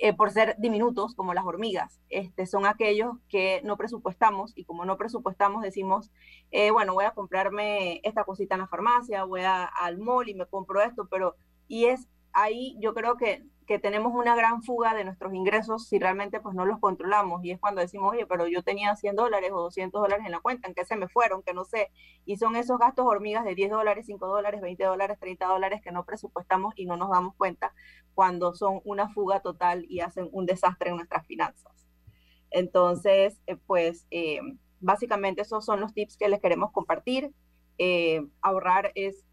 eh, 0.02 0.14
por 0.14 0.32
ser 0.32 0.56
diminutos 0.60 1.14
como 1.14 1.34
las 1.34 1.46
hormigas. 1.46 2.00
Este, 2.10 2.46
son 2.46 2.66
aquellos 2.66 3.18
que 3.28 3.60
no 3.66 3.76
presupuestamos 3.76 4.54
y 4.56 4.64
como 4.64 4.86
no 4.86 4.98
presupuestamos 4.98 5.62
decimos, 5.62 6.10
eh, 6.52 6.72
bueno, 6.72 6.94
voy 6.94 7.04
a 7.04 7.12
comprarme 7.12 8.00
esta 8.04 8.24
cosita 8.24 8.56
en 8.56 8.62
la 8.62 8.68
farmacia, 8.68 9.26
voy 9.26 9.42
a, 9.42 9.66
al 9.66 9.98
mall 9.98 10.30
y 10.30 10.36
me 10.36 10.46
compro 10.46 10.82
esto, 10.82 11.08
pero 11.10 11.36
y 11.68 11.86
es 11.86 12.08
ahí 12.32 12.78
yo 12.80 12.94
creo 12.94 13.18
que 13.18 13.44
que 13.66 13.80
tenemos 13.80 14.14
una 14.14 14.36
gran 14.36 14.62
fuga 14.64 14.94
de 14.94 15.04
nuestros 15.04 15.34
ingresos 15.34 15.88
si 15.88 16.00
realmente 16.00 16.40
pues 16.40 16.56
no 16.56 16.66
los 16.66 16.80
controlamos 16.80 17.44
y 17.44 17.52
es 17.52 17.60
cuando 17.60 17.82
decimos, 17.82 18.12
oye, 18.12 18.26
pero 18.26 18.48
yo 18.48 18.64
tenía 18.64 18.96
100 18.96 19.16
dólares 19.16 19.52
o 19.54 19.62
200 19.62 20.02
dólares 20.02 20.26
en 20.26 20.32
la 20.32 20.40
cuenta, 20.40 20.68
¿en 20.68 20.74
qué 20.74 20.86
se 20.86 20.96
me 20.96 21.08
fueron? 21.08 21.42
Que 21.44 21.54
no 21.54 21.66
sé. 21.66 21.92
Y 22.26 22.38
son 22.38 22.56
esos 22.56 22.78
gastos 22.78 23.06
hormigas 23.06 23.46
de 23.46 23.56
10 23.56 23.72
dólares, 23.72 24.06
5 24.06 24.28
dólares, 24.28 24.62
20 24.62 24.84
dólares, 24.84 25.18
30 25.20 25.46
dólares 25.48 25.82
que 25.84 25.92
no 25.92 26.06
presupuestamos 26.06 26.74
y 26.76 26.86
no 26.86 26.98
nos 26.98 27.10
damos 27.10 27.36
cuenta 27.36 27.74
cuando 28.14 28.54
son 28.54 28.82
una 28.84 29.10
fuga 29.10 29.42
total 29.42 29.86
y 29.90 30.02
hacen 30.02 30.30
un 30.32 30.46
desastre 30.46 30.90
en 30.90 30.98
nuestras 30.98 31.26
finanzas. 31.26 31.86
Entonces, 32.52 33.42
eh, 33.48 33.58
pues 33.68 34.08
eh, 34.12 34.40
básicamente 34.80 35.42
esos 35.42 35.66
son 35.66 35.82
los 35.82 35.94
tips 35.94 36.18
que 36.18 36.30
les 36.30 36.40
queremos 36.40 36.72
compartir. 36.72 37.32
Eh, 37.78 38.26
ahorrar 38.42 38.92
es 38.96 39.26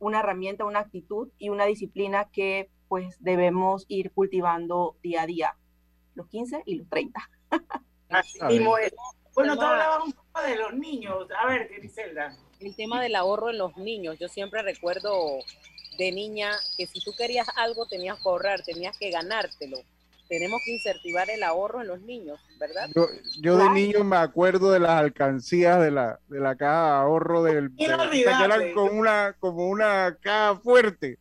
una 0.00 0.20
herramienta, 0.20 0.64
una 0.64 0.80
actitud 0.80 1.28
y 1.38 1.50
una 1.50 1.64
disciplina 1.64 2.28
que 2.32 2.68
pues 2.90 3.14
debemos 3.20 3.84
ir 3.86 4.10
cultivando 4.10 4.96
día 5.00 5.22
a 5.22 5.26
día, 5.26 5.56
los 6.16 6.26
15 6.26 6.64
y 6.66 6.74
los 6.74 6.88
30. 6.88 7.20
Así 8.08 8.42
mismo 8.46 8.76
es. 8.78 8.92
Bueno, 9.32 9.54
tú 9.54 9.62
hablabas 9.62 10.06
un 10.06 10.12
poco 10.12 10.42
de 10.42 10.56
los 10.56 10.74
niños. 10.74 11.28
A 11.40 11.46
ver, 11.46 11.68
Griselda. 11.68 12.36
El 12.58 12.74
tema 12.74 13.00
del 13.00 13.14
ahorro 13.14 13.50
en 13.50 13.58
los 13.58 13.76
niños. 13.76 14.18
Yo 14.18 14.26
siempre 14.26 14.62
recuerdo 14.62 15.38
de 15.98 16.10
niña 16.10 16.50
que 16.76 16.88
si 16.88 17.00
tú 17.00 17.12
querías 17.16 17.46
algo 17.54 17.86
tenías 17.86 18.16
que 18.16 18.28
ahorrar, 18.28 18.60
tenías 18.62 18.98
que 18.98 19.12
ganártelo. 19.12 19.78
Tenemos 20.28 20.60
que 20.64 20.72
incentivar 20.72 21.30
el 21.30 21.44
ahorro 21.44 21.82
en 21.82 21.86
los 21.86 22.00
niños, 22.00 22.40
¿verdad? 22.58 22.90
Yo, 22.96 23.06
yo 23.40 23.56
de 23.56 23.70
niño 23.70 24.02
me 24.02 24.16
acuerdo 24.16 24.72
de 24.72 24.80
las 24.80 24.98
alcancías 24.98 25.80
de 25.80 25.92
la, 25.92 26.18
de 26.26 26.40
la 26.40 26.56
caja 26.56 26.86
de 26.86 27.00
ahorro 27.02 27.44
del... 27.44 27.70
De, 27.76 27.84
que 27.84 27.84
eran 27.84 28.72
con 28.74 28.98
una, 28.98 29.36
como 29.38 29.68
una 29.68 30.18
caja 30.20 30.58
fuerte 30.58 31.18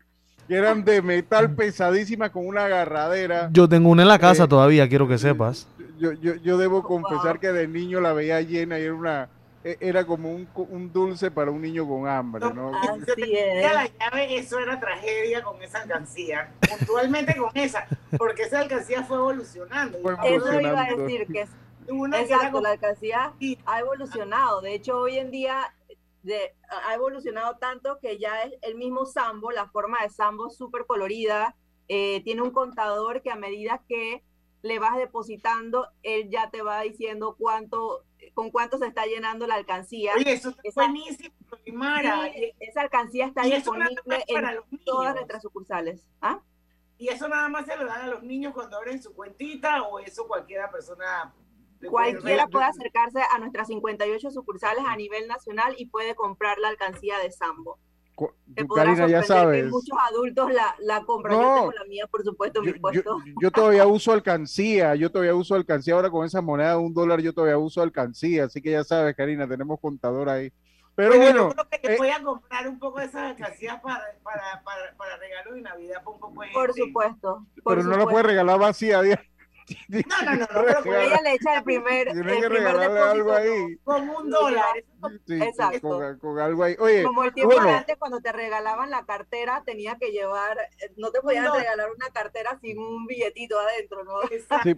que 0.50 0.56
eran 0.56 0.84
de 0.84 1.04
metal 1.04 1.54
pesadísima 1.54 2.32
con 2.32 2.48
una 2.48 2.66
agarradera. 2.66 3.50
Yo 3.54 3.70
tengo 3.70 3.90
una 3.90 4.02
en 4.02 4.08
la 4.08 4.18
casa 4.18 4.46
eh, 4.46 4.48
todavía, 4.48 4.90
quiero 4.90 5.08
que 5.08 5.20
sepas. 5.20 5.68
Yo, 6.00 6.12
yo, 6.14 6.36
yo 6.38 6.58
debo 6.58 6.82
confesar 6.82 7.40
que 7.40 7.52
de 7.52 7.68
niño 7.68 8.02
la 8.02 8.14
veía 8.14 8.42
llena 8.42 8.80
y 8.80 8.84
era 8.84 8.96
una 8.96 9.30
e, 9.64 9.78
era 9.80 10.06
como 10.06 10.32
un, 10.34 10.48
un 10.56 10.92
dulce 10.92 11.30
para 11.30 11.52
un 11.52 11.62
niño 11.62 11.88
con 11.88 12.08
hambre, 12.08 12.52
¿no? 12.52 12.72
Así 12.76 13.32
es. 13.32 13.72
La 13.74 13.88
llave, 14.00 14.38
eso 14.38 14.58
era 14.58 14.80
tragedia 14.80 15.44
con 15.44 15.62
esa 15.62 15.84
alcancía, 15.84 16.50
puntualmente 16.68 17.36
con 17.36 17.52
esa, 17.54 17.86
porque 18.18 18.44
esa 18.44 18.62
alcancía 18.62 19.04
fue 19.04 19.18
evolucionando. 19.18 20.00
Eso 20.24 20.60
iba 20.60 20.82
a 20.82 20.96
decir 20.96 21.28
que 21.28 21.46
Exacto, 22.20 22.62
la 22.62 22.72
alcancía 22.72 23.34
ha 23.66 23.80
evolucionado. 23.80 24.62
De 24.62 24.74
hecho, 24.74 24.98
hoy 24.98 25.18
en 25.18 25.32
día 25.32 25.74
ha 26.86 26.93
evolucionado 26.93 27.58
tanto 27.58 27.99
que 27.99 28.17
ya 28.17 28.43
es 28.43 28.53
el 28.62 28.75
mismo 28.75 29.05
sambo, 29.05 29.51
la 29.51 29.69
forma 29.69 30.01
de 30.01 30.10
sambo 30.10 30.49
súper 30.49 30.86
colorida, 30.86 31.55
eh, 31.88 32.21
tiene 32.23 32.41
un 32.41 32.51
contador 32.51 33.21
que 33.21 33.32
a 33.32 33.36
medida 33.36 33.84
que 33.88 34.23
le 34.62 34.79
vas 34.79 34.97
depositando, 34.97 35.88
él 36.03 36.29
ya 36.29 36.49
te 36.49 36.62
va 36.62 36.82
diciendo 36.82 37.36
cuánto, 37.38 38.03
con 38.34 38.51
cuánto 38.51 38.77
se 38.77 38.88
está 38.88 39.05
llenando 39.05 39.47
la 39.47 39.55
alcancía. 39.55 40.13
Oye, 40.15 40.34
eso 40.34 40.53
es 40.63 40.75
buenísimo, 40.75 41.34
Mara. 41.73 42.27
esa 42.60 42.82
alcancía 42.82 43.25
está 43.25 43.43
disponible 43.43 43.95
en 44.27 44.79
todas 44.86 45.15
nuestras 45.15 45.41
sucursales. 45.41 46.05
¿Ah? 46.21 46.41
¿Y 46.97 47.08
eso 47.08 47.29
nada 47.29 47.47
más 47.47 47.65
se 47.65 47.77
lo 47.77 47.86
dan 47.86 48.01
a 48.01 48.08
los 48.08 48.23
niños 48.23 48.53
cuando 48.53 48.75
abren 48.75 49.01
su 49.01 49.13
cuentita 49.13 49.84
o 49.84 49.99
eso 49.99 50.27
cualquiera 50.27 50.69
persona 50.69 51.34
Cualquiera 51.88 52.48
puede 52.48 52.65
acercarse 52.65 53.20
a 53.32 53.39
nuestras 53.39 53.68
58 53.68 54.32
sucursales 54.32 54.84
a 54.86 54.96
nivel 54.96 55.28
nacional 55.28 55.76
y 55.78 55.86
puede 55.86 56.15
comprar 56.15 56.58
la 56.60 56.70
alcancía 56.70 57.18
de 57.20 57.32
Sambo. 57.32 57.80
Karina, 58.76 59.08
ya 59.08 59.24
sabes. 59.24 59.70
muchos 59.70 59.98
adultos 60.10 60.52
la, 60.52 60.76
la 60.80 61.06
compran. 61.06 61.39
yo 61.39 61.56
tengo 61.56 61.72
la 61.72 61.86
mía, 61.86 62.06
por 62.08 62.24
supuesto, 62.24 62.62
yo, 62.62 62.74
mi 62.74 62.80
puesto. 62.80 63.18
Yo, 63.42 63.52
todavía 63.52 63.88
uso 63.88 64.12
alcancía, 64.12 64.96
yo 64.96 65.10
todavía 65.10 65.36
uso 65.36 65.56
alcancía. 65.56 65.94
Ahora 65.94 66.10
con 66.10 66.26
esa 66.26 66.42
moneda 66.42 66.72
de 66.72 66.78
un 66.78 66.94
dólar, 66.94 67.22
yo 67.22 67.34
todavía 67.34 67.58
uso 67.58 67.82
alcancía. 67.82 68.46
Así 68.46 68.62
que 68.62 68.72
ya 68.72 68.84
sabes, 68.84 69.15
Karina, 69.15 69.48
tenemos 69.48 69.80
contador 69.80 70.30
ahí. 70.30 70.52
Pero 70.96 71.15
bueno. 71.15 71.50
Yo 71.50 71.56
creo 71.56 71.82
que 71.82 71.94
eh, 71.94 71.98
voy 71.98 72.10
a 72.10 72.22
comprar 72.22 72.68
un 72.68 72.78
poco 72.78 73.00
de 73.00 73.06
esas 73.06 73.22
alcancías 73.22 73.80
para, 73.82 74.04
para, 74.22 74.62
para, 74.63 74.98
para 74.98 75.18
regalo 75.18 75.54
de 75.54 75.62
Navidad. 75.62 76.04
Por, 76.04 76.15
un 76.15 76.20
poco 76.20 76.44
por 76.54 76.74
supuesto. 76.74 77.46
pero 77.63 77.84
no 77.84 77.96
la 77.96 78.06
puedes 78.06 78.26
regalar 78.26 78.60
vacía, 78.60 79.02
no, 79.88 80.21
no, 80.23 80.32
no, 80.32 80.39
no, 80.39 80.47
pero 80.84 80.99
ella 80.99 81.21
le 81.23 81.34
echa 81.34 81.58
el 81.58 81.63
primer, 81.63 82.08
el 82.10 82.21
primer 82.21 82.67
algo 82.67 83.34
ahí. 83.34 83.77
Con 83.84 84.10
un 84.10 84.29
dólar. 84.29 84.84
Exacto. 85.27 86.17
Con, 86.19 86.39
algo 86.39 86.63
ahí. 86.63 86.75
Oye, 86.79 87.03
como 87.03 87.23
el 87.23 87.34
tiempo 87.34 87.62
de 87.62 87.69
antes 87.69 87.97
cuando 87.97 88.19
te 88.21 88.32
regalaban 88.32 88.89
la 88.89 89.05
cartera, 89.05 89.63
tenía 89.65 89.97
que 89.97 90.12
llevar, 90.12 90.58
no 90.97 91.12
te 91.12 91.21
podían 91.21 91.53
regalar 91.53 91.89
una 91.95 92.10
cartera 92.10 92.58
sin 92.62 92.79
un 92.79 93.05
billetito 93.08 93.60
adentro, 93.60 94.03
¿no? 94.03 94.13
Sí, 94.63 94.75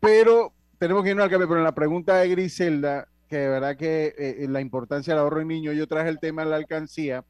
pero 0.00 0.52
tenemos 0.78 1.02
que 1.02 1.10
irnos 1.10 1.24
al 1.24 1.30
cambio, 1.30 1.48
pero 1.48 1.60
en 1.60 1.64
la 1.64 1.74
pregunta 1.74 2.16
de 2.16 2.28
Griselda, 2.28 3.08
que 3.28 3.38
de 3.38 3.48
verdad 3.48 3.76
que 3.76 4.14
eh, 4.18 4.46
la 4.48 4.60
importancia 4.60 5.14
del 5.14 5.22
ahorro 5.22 5.40
en 5.40 5.48
niños, 5.48 5.74
yo 5.74 5.86
traje 5.86 6.08
el 6.08 6.20
tema 6.20 6.44
de 6.44 6.50
la 6.50 6.56
alcancía, 6.56 7.24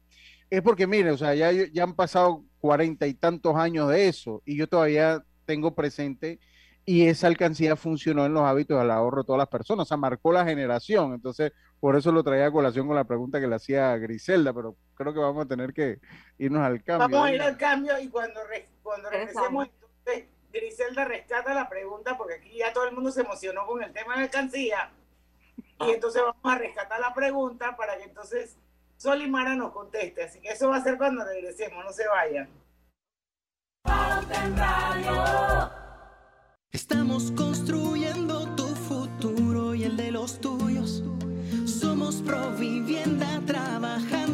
es 0.49 0.61
porque, 0.61 0.87
mire, 0.87 1.11
o 1.11 1.17
sea, 1.17 1.33
ya, 1.33 1.51
ya 1.51 1.83
han 1.83 1.95
pasado 1.95 2.43
cuarenta 2.59 3.07
y 3.07 3.13
tantos 3.13 3.55
años 3.55 3.89
de 3.89 4.07
eso, 4.07 4.41
y 4.45 4.57
yo 4.57 4.67
todavía 4.67 5.23
tengo 5.45 5.75
presente 5.75 6.39
y 6.85 7.07
esa 7.07 7.27
alcancía 7.27 7.75
funcionó 7.75 8.25
en 8.25 8.33
los 8.33 8.43
hábitos 8.43 8.79
del 8.79 8.91
ahorro 8.91 9.23
de 9.23 9.25
todas 9.25 9.39
las 9.39 9.47
personas, 9.47 9.83
o 9.83 9.87
sea, 9.87 9.97
marcó 9.97 10.31
la 10.31 10.45
generación. 10.45 11.13
Entonces, 11.13 11.51
por 11.79 11.95
eso 11.95 12.11
lo 12.11 12.23
traía 12.23 12.45
a 12.45 12.51
colación 12.51 12.85
con 12.85 12.95
la 12.95 13.05
pregunta 13.05 13.39
que 13.39 13.47
le 13.47 13.55
hacía 13.55 13.97
Griselda, 13.97 14.53
pero 14.53 14.75
creo 14.93 15.11
que 15.11 15.19
vamos 15.19 15.45
a 15.45 15.47
tener 15.47 15.73
que 15.73 15.99
irnos 16.37 16.61
al 16.61 16.83
cambio. 16.83 17.09
Vamos 17.09 17.27
a 17.27 17.33
ir 17.33 17.41
al 17.41 17.57
cambio 17.57 17.99
y 17.99 18.07
cuando, 18.09 18.39
cuando 18.83 19.09
regresemos, 19.09 19.67
entonces, 19.67 20.29
Griselda 20.53 21.05
rescata 21.05 21.55
la 21.55 21.67
pregunta, 21.67 22.15
porque 22.17 22.35
aquí 22.35 22.57
ya 22.59 22.71
todo 22.71 22.87
el 22.87 22.93
mundo 22.93 23.11
se 23.11 23.21
emocionó 23.21 23.65
con 23.65 23.81
el 23.81 23.91
tema 23.91 24.13
de 24.13 24.19
la 24.19 24.25
alcancía. 24.25 24.91
Y 25.79 25.89
entonces 25.89 26.21
vamos 26.21 26.37
a 26.43 26.57
rescatar 26.59 26.99
la 26.99 27.13
pregunta 27.13 27.75
para 27.75 27.97
que 27.97 28.03
entonces 28.03 28.57
Sol 28.97 29.21
y 29.21 29.27
Mara 29.27 29.55
nos 29.55 29.73
conteste. 29.73 30.23
Así 30.23 30.39
que 30.39 30.49
eso 30.49 30.69
va 30.69 30.77
a 30.77 30.83
ser 30.83 30.97
cuando 30.97 31.25
regresemos, 31.25 31.83
no 31.83 31.91
se 31.91 32.07
vayan. 32.07 32.49
Estamos 36.75 37.31
construyendo 37.31 38.53
tu 38.57 38.65
futuro 38.65 39.73
y 39.75 39.85
el 39.85 39.95
de 39.95 40.11
los 40.11 40.41
tuyos. 40.41 41.03
Somos 41.65 42.15
Provivienda 42.15 43.41
trabajando 43.45 44.24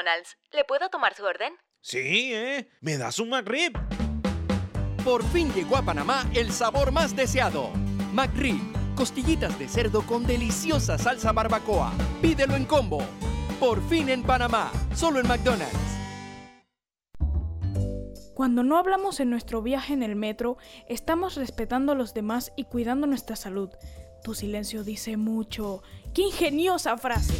McDonald's. 0.00 0.38
¿Le 0.52 0.64
puedo 0.64 0.88
tomar 0.88 1.14
su 1.14 1.24
orden? 1.24 1.54
Sí, 1.82 2.32
¿eh? 2.34 2.68
¿Me 2.80 2.96
das 2.96 3.18
un 3.18 3.30
McRib? 3.30 3.72
Por 5.04 5.22
fin 5.24 5.52
llegó 5.52 5.76
a 5.76 5.82
Panamá 5.82 6.28
el 6.34 6.52
sabor 6.52 6.92
más 6.92 7.14
deseado. 7.14 7.70
McRib, 8.12 8.60
costillitas 8.94 9.58
de 9.58 9.68
cerdo 9.68 10.02
con 10.02 10.26
deliciosa 10.26 10.98
salsa 10.98 11.32
barbacoa. 11.32 11.92
Pídelo 12.22 12.54
en 12.54 12.64
combo. 12.64 13.00
Por 13.58 13.86
fin 13.88 14.08
en 14.08 14.22
Panamá, 14.22 14.72
solo 14.94 15.20
en 15.20 15.28
McDonald's. 15.28 15.76
Cuando 18.34 18.62
no 18.62 18.78
hablamos 18.78 19.20
en 19.20 19.28
nuestro 19.28 19.60
viaje 19.60 19.92
en 19.92 20.02
el 20.02 20.16
metro, 20.16 20.56
estamos 20.88 21.34
respetando 21.34 21.92
a 21.92 21.94
los 21.94 22.14
demás 22.14 22.52
y 22.56 22.64
cuidando 22.64 23.06
nuestra 23.06 23.36
salud. 23.36 23.68
Tu 24.24 24.34
silencio 24.34 24.82
dice 24.82 25.18
mucho. 25.18 25.82
¡Qué 26.14 26.22
ingeniosa 26.22 26.96
frase! 26.96 27.34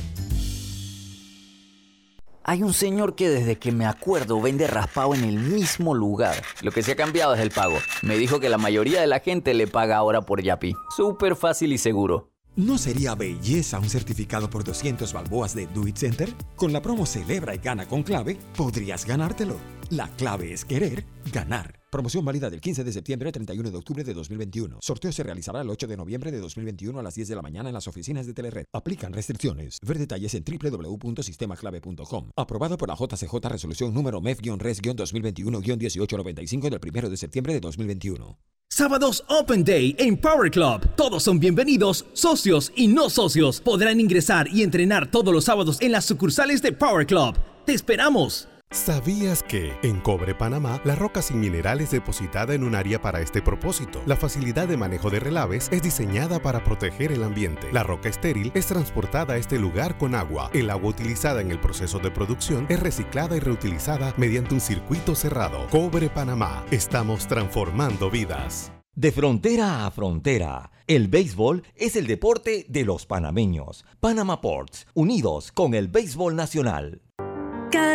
Hay 2.50 2.64
un 2.64 2.72
señor 2.72 3.14
que 3.14 3.28
desde 3.28 3.60
que 3.60 3.70
me 3.70 3.86
acuerdo 3.86 4.40
vende 4.40 4.66
raspado 4.66 5.14
en 5.14 5.22
el 5.22 5.38
mismo 5.38 5.94
lugar. 5.94 6.34
Lo 6.62 6.72
que 6.72 6.82
se 6.82 6.90
ha 6.90 6.96
cambiado 6.96 7.32
es 7.32 7.40
el 7.40 7.52
pago. 7.52 7.78
Me 8.02 8.18
dijo 8.18 8.40
que 8.40 8.48
la 8.48 8.58
mayoría 8.58 9.00
de 9.00 9.06
la 9.06 9.20
gente 9.20 9.54
le 9.54 9.68
paga 9.68 9.96
ahora 9.96 10.22
por 10.22 10.42
Yapi. 10.42 10.74
Súper 10.96 11.36
fácil 11.36 11.72
y 11.72 11.78
seguro. 11.78 12.32
¿No 12.56 12.76
sería 12.76 13.14
belleza 13.14 13.78
un 13.78 13.88
certificado 13.88 14.50
por 14.50 14.64
200 14.64 15.12
balboas 15.12 15.54
de 15.54 15.68
Do 15.68 15.86
It 15.86 15.96
Center? 15.96 16.34
Con 16.56 16.72
la 16.72 16.82
promo 16.82 17.06
Celebra 17.06 17.54
y 17.54 17.58
Gana 17.58 17.86
con 17.86 18.02
Clave, 18.02 18.36
podrías 18.56 19.06
ganártelo. 19.06 19.54
La 19.88 20.08
clave 20.08 20.52
es 20.52 20.64
querer 20.64 21.04
ganar. 21.32 21.79
Promoción 21.90 22.24
válida 22.24 22.48
del 22.48 22.60
15 22.60 22.84
de 22.84 22.92
septiembre 22.92 23.28
al 23.28 23.32
31 23.32 23.68
de 23.68 23.76
octubre 23.76 24.04
de 24.04 24.14
2021. 24.14 24.78
Sorteo 24.80 25.10
se 25.10 25.24
realizará 25.24 25.62
el 25.62 25.70
8 25.70 25.88
de 25.88 25.96
noviembre 25.96 26.30
de 26.30 26.38
2021 26.38 26.96
a 26.96 27.02
las 27.02 27.16
10 27.16 27.26
de 27.26 27.34
la 27.34 27.42
mañana 27.42 27.68
en 27.68 27.74
las 27.74 27.88
oficinas 27.88 28.28
de 28.28 28.32
Telered. 28.32 28.66
Aplican 28.72 29.12
restricciones. 29.12 29.80
Ver 29.82 29.98
detalles 29.98 30.34
en 30.34 30.44
www.sistemaclave.com. 30.44 32.30
Aprobado 32.36 32.76
por 32.76 32.88
la 32.88 32.94
JCJ 32.94 33.34
Resolución 33.48 33.92
número 33.92 34.20
MEF-RES-2021-1895 34.20 36.70
del 36.70 36.78
1 36.80 37.10
de 37.10 37.16
septiembre 37.16 37.54
de 37.54 37.60
2021. 37.60 38.38
Sábados 38.72 39.24
Open 39.28 39.64
Day 39.64 39.96
en 39.98 40.16
Power 40.16 40.48
Club. 40.48 40.94
Todos 40.94 41.24
son 41.24 41.40
bienvenidos, 41.40 42.06
socios 42.12 42.70
y 42.76 42.86
no 42.86 43.10
socios. 43.10 43.60
Podrán 43.60 43.98
ingresar 43.98 44.46
y 44.46 44.62
entrenar 44.62 45.10
todos 45.10 45.34
los 45.34 45.44
sábados 45.44 45.78
en 45.80 45.90
las 45.90 46.04
sucursales 46.04 46.62
de 46.62 46.70
Power 46.70 47.04
Club. 47.04 47.36
¡Te 47.66 47.74
esperamos! 47.74 48.46
¿Sabías 48.72 49.42
que 49.42 49.72
en 49.82 49.98
Cobre 49.98 50.32
Panamá 50.32 50.80
la 50.84 50.94
roca 50.94 51.22
sin 51.22 51.40
mineral 51.40 51.80
es 51.80 51.90
depositada 51.90 52.54
en 52.54 52.62
un 52.62 52.76
área 52.76 53.02
para 53.02 53.20
este 53.20 53.42
propósito? 53.42 54.00
La 54.06 54.14
facilidad 54.14 54.68
de 54.68 54.76
manejo 54.76 55.10
de 55.10 55.18
relaves 55.18 55.68
es 55.72 55.82
diseñada 55.82 56.40
para 56.40 56.62
proteger 56.62 57.10
el 57.10 57.24
ambiente. 57.24 57.66
La 57.72 57.82
roca 57.82 58.08
estéril 58.08 58.52
es 58.54 58.66
transportada 58.66 59.34
a 59.34 59.38
este 59.38 59.58
lugar 59.58 59.98
con 59.98 60.14
agua. 60.14 60.50
El 60.54 60.70
agua 60.70 60.90
utilizada 60.90 61.40
en 61.40 61.50
el 61.50 61.58
proceso 61.58 61.98
de 61.98 62.12
producción 62.12 62.66
es 62.68 62.78
reciclada 62.78 63.36
y 63.36 63.40
reutilizada 63.40 64.14
mediante 64.16 64.54
un 64.54 64.60
circuito 64.60 65.16
cerrado. 65.16 65.66
Cobre 65.70 66.08
Panamá. 66.08 66.64
Estamos 66.70 67.26
transformando 67.26 68.08
vidas. 68.08 68.70
De 68.94 69.10
frontera 69.10 69.86
a 69.86 69.90
frontera, 69.90 70.70
el 70.86 71.08
béisbol 71.08 71.64
es 71.74 71.96
el 71.96 72.06
deporte 72.06 72.66
de 72.68 72.84
los 72.84 73.06
panameños. 73.06 73.84
Panama 73.98 74.40
Ports, 74.40 74.86
unidos 74.94 75.50
con 75.50 75.74
el 75.74 75.88
béisbol 75.88 76.36
nacional. 76.36 77.00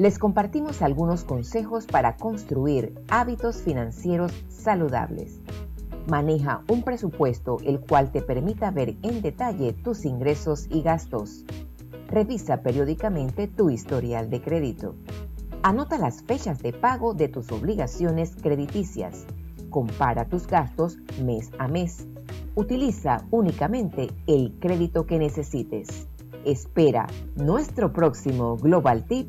Les 0.00 0.18
compartimos 0.18 0.80
algunos 0.80 1.24
consejos 1.24 1.84
para 1.84 2.16
construir 2.16 2.94
hábitos 3.10 3.60
financieros 3.60 4.32
saludables. 4.48 5.42
Maneja 6.08 6.64
un 6.70 6.84
presupuesto 6.84 7.58
el 7.66 7.80
cual 7.80 8.10
te 8.10 8.22
permita 8.22 8.70
ver 8.70 8.96
en 9.02 9.20
detalle 9.20 9.74
tus 9.74 10.06
ingresos 10.06 10.68
y 10.70 10.80
gastos. 10.80 11.44
Revisa 12.08 12.62
periódicamente 12.62 13.46
tu 13.46 13.68
historial 13.68 14.30
de 14.30 14.40
crédito. 14.40 14.94
Anota 15.62 15.98
las 15.98 16.22
fechas 16.22 16.60
de 16.60 16.72
pago 16.72 17.12
de 17.12 17.28
tus 17.28 17.52
obligaciones 17.52 18.34
crediticias. 18.36 19.26
Compara 19.68 20.24
tus 20.24 20.46
gastos 20.46 20.96
mes 21.22 21.50
a 21.58 21.68
mes. 21.68 22.08
Utiliza 22.54 23.26
únicamente 23.30 24.08
el 24.26 24.56
crédito 24.60 25.04
que 25.04 25.18
necesites. 25.18 26.08
Espera 26.46 27.06
nuestro 27.36 27.92
próximo 27.92 28.56
Global 28.56 29.04
Tip 29.04 29.28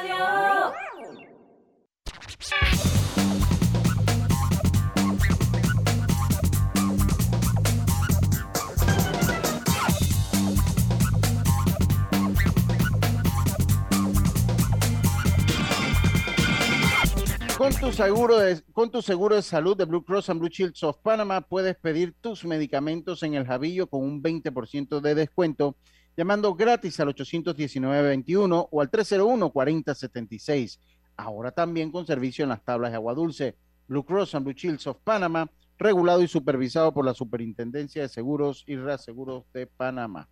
Con 17.61 17.75
tu, 17.75 17.91
seguro 17.91 18.39
de, 18.39 18.59
con 18.73 18.89
tu 18.89 19.03
seguro 19.03 19.35
de 19.35 19.43
salud 19.43 19.77
de 19.77 19.85
Blue 19.85 20.03
Cross 20.03 20.31
and 20.31 20.39
Blue 20.39 20.49
Shields 20.49 20.81
of 20.81 20.97
Panama 20.97 21.41
puedes 21.41 21.75
pedir 21.75 22.11
tus 22.19 22.43
medicamentos 22.43 23.21
en 23.21 23.35
el 23.35 23.45
Javillo 23.45 23.85
con 23.85 24.01
un 24.01 24.23
20% 24.23 24.99
de 24.99 25.13
descuento 25.13 25.75
llamando 26.17 26.55
gratis 26.55 26.99
al 26.99 27.09
819-21 27.09 28.67
o 28.71 28.81
al 28.81 28.89
301-4076. 28.89 30.79
Ahora 31.15 31.51
también 31.51 31.91
con 31.91 32.07
servicio 32.07 32.41
en 32.41 32.49
las 32.49 32.65
tablas 32.65 32.89
de 32.89 32.95
agua 32.95 33.13
dulce. 33.13 33.55
Blue 33.87 34.03
Cross 34.03 34.33
and 34.33 34.43
Blue 34.43 34.55
Shields 34.55 34.87
of 34.87 34.97
Panama, 35.03 35.47
regulado 35.77 36.23
y 36.23 36.27
supervisado 36.27 36.91
por 36.91 37.05
la 37.05 37.13
Superintendencia 37.13 38.01
de 38.01 38.09
Seguros 38.09 38.63
y 38.65 38.75
Reaseguros 38.75 39.43
de 39.53 39.67
Panamá. 39.67 40.27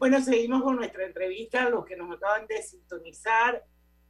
Bueno, 0.00 0.20
seguimos 0.20 0.64
con 0.64 0.74
nuestra 0.74 1.06
entrevista. 1.06 1.70
Los 1.70 1.86
que 1.86 1.96
nos 1.96 2.16
acaban 2.16 2.48
de 2.48 2.60
sintonizar, 2.62 3.62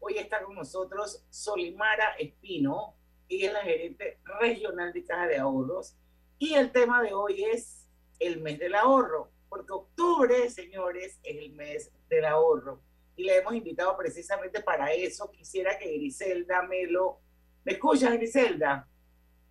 hoy 0.07 0.19
está 0.19 0.43
con 0.45 0.55
nosotros 0.55 1.25
Solimara 1.31 2.15
Espino. 2.19 2.95
Ella 3.29 3.49
es 3.49 3.53
la 3.53 3.63
gerente 3.63 4.21
regional 4.41 4.93
de 4.93 5.05
Caja 5.05 5.27
de 5.27 5.39
Ahorros. 5.39 5.97
Y 6.39 6.55
el 6.55 6.71
tema 6.71 7.03
de 7.03 7.13
hoy 7.13 7.43
es 7.45 7.89
el 8.21 8.41
mes 8.41 8.59
del 8.59 8.75
ahorro, 8.75 9.31
porque 9.49 9.73
octubre, 9.73 10.49
señores, 10.49 11.19
es 11.23 11.37
el 11.37 11.53
mes 11.53 11.93
del 12.09 12.25
ahorro. 12.25 12.81
Y 13.17 13.25
le 13.25 13.39
hemos 13.39 13.55
invitado 13.55 13.97
precisamente 13.97 14.63
para 14.63 14.93
eso. 14.93 15.31
Quisiera 15.33 15.77
que 15.79 15.91
Griselda 15.93 16.63
Melo 16.63 17.21
¿Me 17.65 17.73
escuchas, 17.73 18.13
Griselda? 18.13 18.89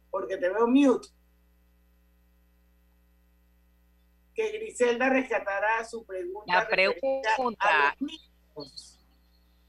Porque 0.09 0.37
te 0.37 0.47
veo 0.47 0.67
mute. 0.67 1.09
Que 4.33 4.51
Griselda 4.51 5.09
rescatará 5.09 5.83
su 5.83 6.05
pregunta. 6.05 6.53
La 6.53 6.59
a 6.61 6.67
pregunta 6.67 7.29
los 7.99 8.09
niños. 8.09 8.94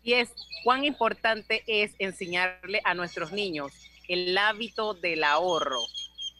Y 0.06 0.14
es 0.14 0.32
cuán 0.62 0.84
importante 0.84 1.64
es 1.66 1.96
enseñarle 1.98 2.80
a 2.84 2.94
nuestros 2.94 3.32
niños 3.32 3.72
el 4.06 4.38
hábito 4.38 4.94
del 4.94 5.24
ahorro. 5.24 5.80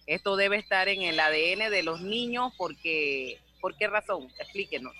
Esto 0.07 0.37
debe 0.37 0.57
estar 0.57 0.87
en 0.87 1.03
el 1.03 1.19
ADN 1.19 1.69
de 1.69 1.83
los 1.83 2.01
niños 2.01 2.53
porque, 2.57 3.41
¿por 3.61 3.77
qué 3.77 3.89
razón? 3.89 4.29
Explíquenos. 4.39 4.95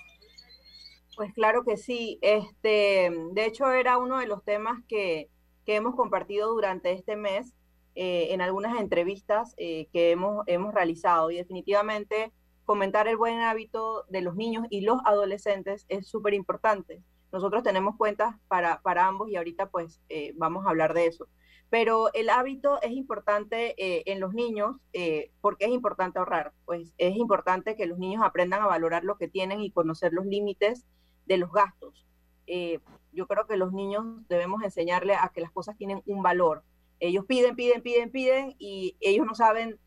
Pues 1.15 1.33
claro 1.33 1.63
que 1.63 1.77
sí. 1.77 2.19
Este, 2.21 3.09
de 3.31 3.45
hecho, 3.45 3.71
era 3.71 3.97
uno 3.97 4.19
de 4.19 4.27
los 4.27 4.43
temas 4.43 4.83
que, 4.89 5.29
que 5.65 5.75
hemos 5.75 5.95
compartido 5.95 6.51
durante 6.51 6.91
este 6.91 7.15
mes 7.15 7.53
eh, 7.95 8.33
en 8.33 8.41
algunas 8.41 8.77
entrevistas 8.81 9.53
eh, 9.55 9.87
que 9.93 10.11
hemos, 10.11 10.43
hemos 10.45 10.73
realizado. 10.73 11.31
Y 11.31 11.37
definitivamente 11.37 12.33
fomentar 12.65 13.07
el 13.07 13.15
buen 13.15 13.39
hábito 13.39 14.03
de 14.09 14.19
los 14.19 14.35
niños 14.35 14.67
y 14.69 14.81
los 14.81 14.99
adolescentes 15.05 15.85
es 15.87 16.05
súper 16.05 16.33
importante. 16.33 17.01
Nosotros 17.31 17.63
tenemos 17.63 17.95
cuentas 17.97 18.35
para, 18.47 18.81
para 18.81 19.07
ambos 19.07 19.29
y 19.29 19.35
ahorita 19.35 19.69
pues 19.69 20.01
eh, 20.09 20.33
vamos 20.35 20.65
a 20.65 20.69
hablar 20.69 20.93
de 20.93 21.07
eso. 21.07 21.27
Pero 21.69 22.13
el 22.13 22.29
hábito 22.29 22.81
es 22.81 22.91
importante 22.91 23.75
eh, 23.77 24.03
en 24.05 24.21
los 24.21 24.33
niños 24.33 24.77
eh, 24.93 25.31
porque 25.41 25.65
es 25.65 25.71
importante 25.71 26.17
ahorrar. 26.17 26.53
Pues 26.65 26.93
es 26.97 27.15
importante 27.17 27.75
que 27.75 27.85
los 27.85 27.99
niños 27.99 28.23
aprendan 28.23 28.61
a 28.61 28.67
valorar 28.67 29.03
lo 29.03 29.17
que 29.17 29.27
tienen 29.27 29.61
y 29.61 29.71
conocer 29.71 30.13
los 30.13 30.25
límites 30.25 30.85
de 31.25 31.37
los 31.37 31.51
gastos. 31.51 32.05
Eh, 32.47 32.79
yo 33.11 33.27
creo 33.27 33.45
que 33.47 33.57
los 33.57 33.73
niños 33.73 34.05
debemos 34.29 34.63
enseñarle 34.63 35.15
a 35.15 35.29
que 35.33 35.41
las 35.41 35.51
cosas 35.51 35.75
tienen 35.77 36.01
un 36.05 36.23
valor. 36.23 36.63
Ellos 36.99 37.25
piden, 37.25 37.55
piden, 37.55 37.81
piden, 37.81 38.11
piden 38.11 38.55
y 38.57 38.95
ellos 39.01 39.25
no 39.25 39.35
saben 39.35 39.77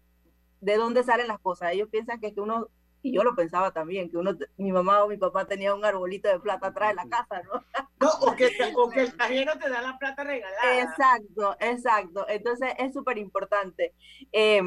de 0.61 0.77
dónde 0.77 1.03
salen 1.03 1.29
las 1.29 1.41
cosas. 1.41 1.73
Ellos 1.73 1.89
piensan 1.89 2.21
que 2.21 2.29
es 2.29 2.35
que 2.35 2.43
uno 2.43 2.69
y 3.03 3.13
yo 3.15 3.23
lo 3.25 3.35
pensaba 3.35 3.71
también, 3.73 4.11
que 4.11 4.17
uno, 4.19 4.37
mi 4.57 4.73
mamá 4.73 5.05
o 5.05 5.09
mi 5.09 5.17
papá 5.17 5.47
tenía 5.47 5.75
un 5.75 5.85
arbolito 5.85 6.29
de 6.29 6.41
plata 6.41 6.69
atrás 6.69 6.91
de 6.91 6.95
la 6.97 7.07
casa, 7.09 7.43
¿no? 7.43 7.65
No, 8.01 8.09
o 8.21 8.35
que, 8.37 8.51
o 8.77 8.91
que 8.91 9.01
el 9.03 9.17
cajero 9.17 9.53
te 9.59 9.69
da 9.71 9.83
la 9.83 9.99
plata 9.99 10.25
regalada. 10.25 10.81
Exacto, 10.83 11.57
exacto. 11.61 12.27
Entonces 12.29 12.73
es 12.79 12.93
súper 12.93 13.19
importante. 13.19 13.95
Eh, 14.33 14.63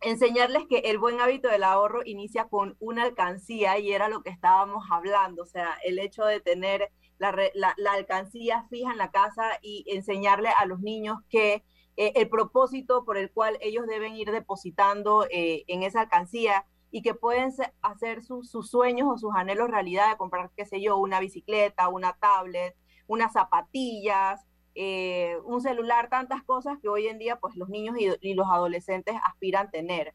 enseñarles 0.00 0.64
que 0.68 0.78
el 0.78 0.98
buen 0.98 1.20
hábito 1.20 1.48
del 1.48 1.62
ahorro 1.64 2.02
inicia 2.04 2.44
con 2.46 2.76
una 2.78 3.04
alcancía 3.04 3.78
y 3.78 3.92
era 3.92 4.08
lo 4.08 4.22
que 4.22 4.30
estábamos 4.30 4.84
hablando, 4.90 5.42
o 5.42 5.46
sea, 5.46 5.76
el 5.84 5.98
hecho 5.98 6.24
de 6.24 6.40
tener 6.40 6.90
la, 7.18 7.32
la- 7.54 7.74
la 7.76 7.92
alcancía 7.92 8.66
fija 8.68 8.92
en 8.92 8.98
la 8.98 9.10
casa 9.10 9.58
y 9.62 9.84
enseñarle 9.88 10.48
a 10.50 10.66
los 10.66 10.80
niños 10.80 11.18
que 11.30 11.64
eh, 11.96 12.12
el 12.16 12.28
propósito 12.28 13.04
por 13.04 13.16
el 13.16 13.30
cual 13.30 13.56
ellos 13.60 13.86
deben 13.86 14.16
ir 14.16 14.30
depositando 14.32 15.26
eh, 15.30 15.64
en 15.68 15.84
esa 15.84 16.00
alcancía 16.02 16.66
y 16.94 17.02
que 17.02 17.12
pueden 17.12 17.50
hacer 17.82 18.22
sus- 18.22 18.52
sueños 18.70 19.08
o 19.10 19.18
sus 19.18 19.34
anhelos 19.34 19.68
realidad 19.68 20.10
de 20.10 20.16
comprar, 20.16 20.52
qué 20.56 20.64
sé 20.64 20.80
yo, 20.80 20.96
una 20.96 21.18
bicicleta, 21.18 21.88
una 21.88 22.12
tablet, 22.12 22.76
unas 23.08 23.32
zapatillas, 23.32 24.46
eh, 24.76 25.36
un 25.44 25.60
celular, 25.60 26.08
tantas 26.08 26.44
cosas 26.44 26.78
que 26.80 26.88
hoy 26.88 27.08
en 27.08 27.18
día 27.18 27.34
pues 27.40 27.56
los 27.56 27.68
niños 27.68 27.96
y, 27.98 28.10
y 28.20 28.34
los 28.34 28.46
adolescentes 28.48 29.16
aspiran 29.26 29.72
tener. 29.72 30.14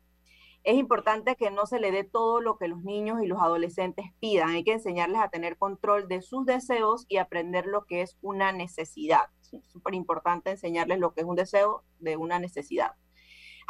Es 0.64 0.78
importante 0.78 1.36
que 1.36 1.52
no 1.52 1.66
se 1.66 1.82
le 1.82 1.92
dé 1.92 2.06
todo 2.06 2.40
lo 2.40 2.58
que 2.58 2.70
los 2.70 2.82
niños 2.82 3.22
y 3.22 3.28
los 3.28 3.42
adolescentes 3.42 4.06
pidan. 4.22 4.52
Hay 4.52 4.64
que 4.64 4.72
enseñarles 4.72 5.20
a 5.20 5.28
tener 5.28 5.58
control 5.58 6.08
de 6.08 6.22
sus 6.22 6.46
deseos 6.46 7.06
y 7.10 7.18
aprender 7.18 7.66
lo 7.66 7.88
que 7.88 8.04
es 8.04 8.18
una 8.22 8.54
necesidad. 8.54 9.24
Es 9.52 9.52
súper 9.68 9.96
importante 9.96 10.52
enseñarles 10.52 11.00
lo 11.00 11.14
que 11.14 11.22
es 11.22 11.28
un 11.28 11.36
deseo 11.36 11.84
de 12.00 12.16
una 12.16 12.40
necesidad 12.40 12.94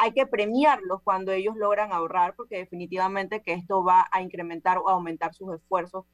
hay 0.02 0.14
que 0.14 0.26
premiarlos 0.26 1.02
cuando 1.04 1.34
ellos 1.34 1.58
logran 1.58 1.92
ahorrar, 1.92 2.34
porque 2.38 2.56
definitivamente 2.56 3.42
que 3.42 3.52
esto 3.52 3.84
va 3.84 4.08
a 4.14 4.22
incrementar 4.22 4.78
o 4.78 4.88
aumentar 4.88 5.34
sus 5.34 5.54
esfuerzos 5.54 6.06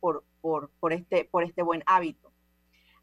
este, 0.90 1.26
por 1.26 1.44
este 1.44 1.62
buen 1.62 1.84
hábito. 1.86 2.32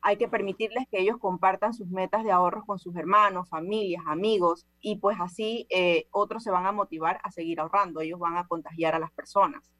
Hay 0.00 0.16
que 0.16 0.26
permitirles 0.26 0.88
que 0.90 0.98
ellos 0.98 1.18
compartan 1.20 1.72
sus 1.72 1.86
metas 1.86 2.24
de 2.24 2.32
ahorros 2.32 2.64
con 2.64 2.80
sus 2.80 2.96
hermanos, 2.96 3.48
familias, 3.48 4.02
amigos, 4.08 4.66
y 4.80 4.96
pues 4.96 5.16
así 5.20 5.68
eh, 5.70 6.08
otros 6.10 6.42
se 6.42 6.50
van 6.50 6.66
a 6.66 6.72
motivar 6.72 7.20
a 7.22 7.30
seguir 7.30 7.60
ahorrando, 7.60 8.00
ellos 8.00 8.18
van 8.18 8.36
a 8.36 8.48
contagiar 8.48 8.96
a 8.96 8.98
las 8.98 9.12
personas. 9.12 9.70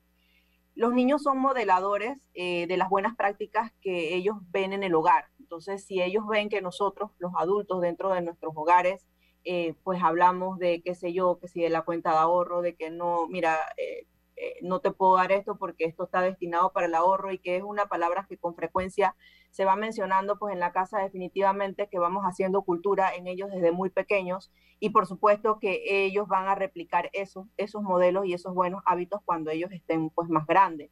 Los 0.76 0.94
niños 0.94 1.24
son 1.24 1.38
modeladores 1.38 2.16
eh, 2.34 2.68
de 2.68 2.76
las 2.76 2.88
buenas 2.88 3.16
prácticas 3.16 3.72
que 3.80 4.14
ellos 4.14 4.36
ven 4.52 4.72
en 4.72 4.84
el 4.84 4.94
hogar. 4.94 5.26
Entonces, 5.40 5.84
si 5.84 6.00
ellos 6.00 6.28
ven 6.28 6.48
que 6.48 6.62
nosotros, 6.62 7.10
los 7.18 7.32
adultos, 7.36 7.80
dentro 7.80 8.10
de 8.10 8.22
nuestros 8.22 8.52
hogares, 8.54 9.04
eh, 9.44 9.74
pues 9.84 10.02
hablamos 10.02 10.58
de, 10.58 10.82
qué 10.82 10.94
sé 10.94 11.12
yo, 11.12 11.38
que 11.40 11.48
si 11.48 11.60
de 11.60 11.70
la 11.70 11.82
cuenta 11.82 12.10
de 12.12 12.18
ahorro, 12.18 12.62
de 12.62 12.74
que 12.74 12.90
no, 12.90 13.26
mira, 13.28 13.58
eh, 13.76 14.06
eh, 14.36 14.54
no 14.62 14.80
te 14.80 14.90
puedo 14.90 15.16
dar 15.16 15.30
esto 15.32 15.56
porque 15.56 15.84
esto 15.84 16.04
está 16.04 16.20
destinado 16.22 16.72
para 16.72 16.86
el 16.86 16.94
ahorro 16.94 17.32
y 17.32 17.38
que 17.38 17.56
es 17.56 17.62
una 17.62 17.86
palabra 17.86 18.26
que 18.28 18.38
con 18.38 18.54
frecuencia 18.54 19.14
se 19.50 19.64
va 19.64 19.76
mencionando 19.76 20.38
pues 20.38 20.54
en 20.54 20.60
la 20.60 20.72
casa 20.72 20.98
definitivamente 20.98 21.88
que 21.88 21.98
vamos 21.98 22.24
haciendo 22.24 22.62
cultura 22.62 23.14
en 23.14 23.26
ellos 23.26 23.50
desde 23.52 23.72
muy 23.72 23.90
pequeños 23.90 24.50
y 24.80 24.90
por 24.90 25.06
supuesto 25.06 25.58
que 25.60 26.06
ellos 26.06 26.26
van 26.28 26.48
a 26.48 26.54
replicar 26.54 27.10
esos, 27.12 27.46
esos 27.56 27.82
modelos 27.82 28.26
y 28.26 28.32
esos 28.32 28.54
buenos 28.54 28.82
hábitos 28.86 29.20
cuando 29.24 29.50
ellos 29.50 29.70
estén 29.70 30.10
pues 30.10 30.28
más 30.28 30.46
grandes. 30.46 30.90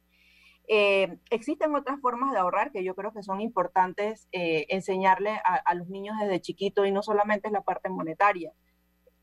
Eh, 0.73 1.17
existen 1.29 1.75
otras 1.75 1.99
formas 1.99 2.31
de 2.31 2.39
ahorrar 2.39 2.71
que 2.71 2.85
yo 2.85 2.95
creo 2.95 3.11
que 3.11 3.23
son 3.23 3.41
importantes 3.41 4.29
eh, 4.31 4.67
enseñarle 4.69 5.41
a, 5.43 5.75
los 5.75 5.89
niños 5.89 6.15
desde 6.17 6.39
chiquito 6.39 6.85
y 6.85 6.93
no 6.93 7.03
solamente 7.03 7.49
es 7.49 7.51
la 7.51 7.59
parte 7.59 7.89
monetaria. 7.89 8.53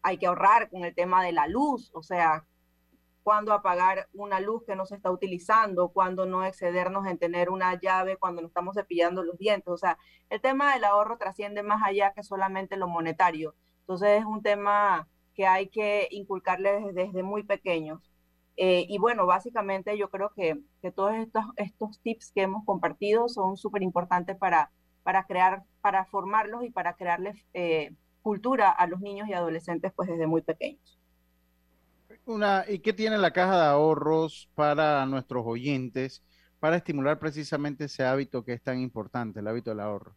Hay 0.02 0.18
que 0.18 0.26
ahorrar 0.26 0.68
con 0.68 0.84
el 0.84 0.94
tema 0.94 1.24
de 1.24 1.32
la 1.32 1.46
luz, 1.46 1.90
o 1.94 2.02
sea, 2.02 2.44
cuándo 3.22 3.54
apagar 3.54 4.11
una 4.12 4.40
luz 4.40 4.62
que 4.66 4.76
no 4.76 4.84
se 4.84 4.96
está 4.96 5.11
utilizando, 5.11 5.88
cuándo 5.88 6.26
no 6.26 6.44
excedernos 6.44 7.06
en 7.06 7.16
tener 7.16 7.48
una 7.48 7.80
llave 7.80 8.18
cuando 8.18 8.42
nos 8.42 8.50
estamos 8.50 8.74
cepillando 8.76 9.22
los 9.24 9.38
dientes. 9.38 9.68
O 9.68 9.78
sea, 9.78 9.96
el 10.28 10.42
tema 10.42 10.74
del 10.74 10.84
ahorro 10.84 11.16
trasciende 11.16 11.62
más 11.62 11.82
allá 11.82 12.12
que 12.12 12.22
solamente 12.22 12.76
lo 12.76 12.88
monetario. 12.88 13.54
Entonces 13.80 14.20
es 14.20 14.26
un 14.26 14.42
tema 14.42 15.08
que 15.32 15.46
hay 15.46 15.68
que 15.70 16.08
inculcarles 16.11 16.84
desde, 16.84 17.06
desde 17.06 17.22
muy 17.22 17.42
pequeños. 17.42 18.07
Eh, 18.60 18.86
y 18.88 18.98
bueno, 18.98 19.24
básicamente 19.24 19.96
yo 19.96 20.10
creo 20.10 20.32
que, 20.34 20.60
todos 20.92 21.14
estos, 21.14 21.44
estos 21.56 22.00
tips 22.00 22.32
que 22.32 22.42
hemos 22.42 22.64
compartido 22.64 23.28
son 23.28 23.56
súper 23.56 23.84
importantes 23.84 24.36
para, 24.36 24.72
para 25.04 25.24
crear, 25.26 25.62
para 25.80 26.04
formarlos 26.06 26.64
y 26.64 26.70
para 26.70 26.94
crearles 26.94 27.36
eh, 27.54 27.92
cultura 28.20 28.68
a 28.70 28.88
los 28.88 29.00
niños 29.00 29.28
y 29.28 29.32
adolescentes 29.32 29.92
pues 29.94 30.08
desde 30.08 30.26
muy 30.26 30.42
pequeños. 30.42 30.98
Una, 32.26 32.64
¿Y 32.68 32.80
qué 32.80 32.92
tiene 32.92 33.16
la 33.16 33.30
caja 33.30 33.56
de 33.56 33.66
ahorros 33.66 34.50
para 34.56 35.06
nuestros 35.06 35.44
oyentes 35.46 36.24
para 36.58 36.76
estimular 36.76 37.20
precisamente 37.20 37.84
ese 37.84 38.04
hábito 38.04 38.44
que 38.44 38.54
es 38.54 38.62
tan 38.62 38.80
importante, 38.80 39.38
el 39.38 39.46
hábito 39.46 39.70
del 39.70 39.80
ahorro? 39.80 40.16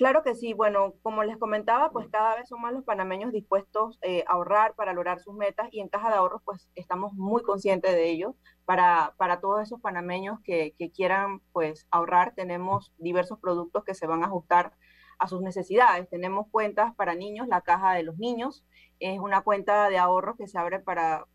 Claro 0.00 0.22
que 0.22 0.34
sí. 0.34 0.54
Bueno, 0.54 0.94
como 1.02 1.24
les 1.24 1.36
comentaba, 1.36 1.90
pues 1.90 2.08
cada 2.08 2.34
vez 2.34 2.48
son 2.48 2.62
más 2.62 2.72
los 2.72 2.84
panameños 2.84 3.32
dispuestos 3.32 3.98
eh, 4.00 4.24
a 4.26 4.32
ahorrar 4.32 4.74
para 4.74 4.94
lograr 4.94 5.20
sus 5.20 5.34
metas 5.34 5.68
y 5.72 5.80
en 5.80 5.90
Caja 5.90 6.08
de 6.08 6.14
Ahorros 6.14 6.40
pues 6.42 6.70
estamos 6.74 7.12
muy 7.12 7.42
conscientes 7.42 7.92
de 7.92 8.08
ello. 8.08 8.34
Para, 8.64 9.12
para 9.18 9.40
todos 9.40 9.60
esos 9.60 9.78
panameños 9.78 10.40
que, 10.42 10.74
que 10.78 10.90
quieran 10.90 11.42
pues 11.52 11.86
ahorrar, 11.90 12.32
tenemos 12.34 12.94
diversos 12.96 13.38
productos 13.40 13.84
que 13.84 13.92
se 13.92 14.06
van 14.06 14.22
a 14.22 14.28
ajustar 14.28 14.72
a 15.18 15.28
sus 15.28 15.42
necesidades. 15.42 16.08
Tenemos 16.08 16.46
cuentas 16.50 16.94
para 16.94 17.14
niños, 17.14 17.46
la 17.46 17.60
Caja 17.60 17.92
de 17.92 18.02
los 18.02 18.16
Niños, 18.16 18.64
es 19.00 19.18
una 19.18 19.42
cuenta 19.42 19.90
de 19.90 19.98
ahorros 19.98 20.38
que 20.38 20.48
se 20.48 20.58
abre 20.58 20.80
para 20.80 21.26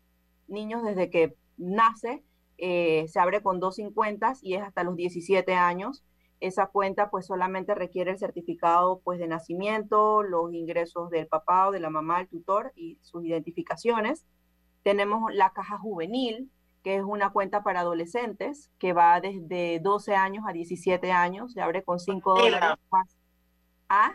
niños 0.48 0.82
desde 0.82 1.08
que 1.08 1.36
nace, 1.56 2.24
eh, 2.58 3.06
se 3.06 3.20
abre 3.20 3.44
con 3.44 3.60
dos 3.60 3.76
cincuentas 3.76 4.42
y 4.42 4.54
es 4.54 4.62
hasta 4.64 4.82
los 4.82 4.96
17 4.96 5.54
años 5.54 6.04
esa 6.40 6.66
cuenta 6.66 7.10
pues 7.10 7.26
solamente 7.26 7.74
requiere 7.74 8.10
el 8.12 8.18
certificado 8.18 9.00
pues 9.00 9.18
de 9.18 9.26
nacimiento, 9.26 10.22
los 10.22 10.52
ingresos 10.52 11.10
del 11.10 11.26
papá 11.26 11.68
o 11.68 11.72
de 11.72 11.80
la 11.80 11.90
mamá, 11.90 12.20
el 12.20 12.28
tutor 12.28 12.72
y 12.76 12.98
sus 13.02 13.24
identificaciones. 13.24 14.26
Tenemos 14.82 15.32
la 15.32 15.50
caja 15.50 15.78
juvenil, 15.78 16.50
que 16.82 16.96
es 16.96 17.02
una 17.02 17.30
cuenta 17.30 17.62
para 17.62 17.80
adolescentes 17.80 18.70
que 18.78 18.92
va 18.92 19.20
desde 19.20 19.80
12 19.80 20.14
años 20.14 20.44
a 20.46 20.52
17 20.52 21.10
años, 21.10 21.52
se 21.52 21.60
abre 21.60 21.82
con 21.82 21.98
5 21.98 22.38
dólares 22.38 22.78
más. 22.90 23.16
¿Ah? 23.88 24.12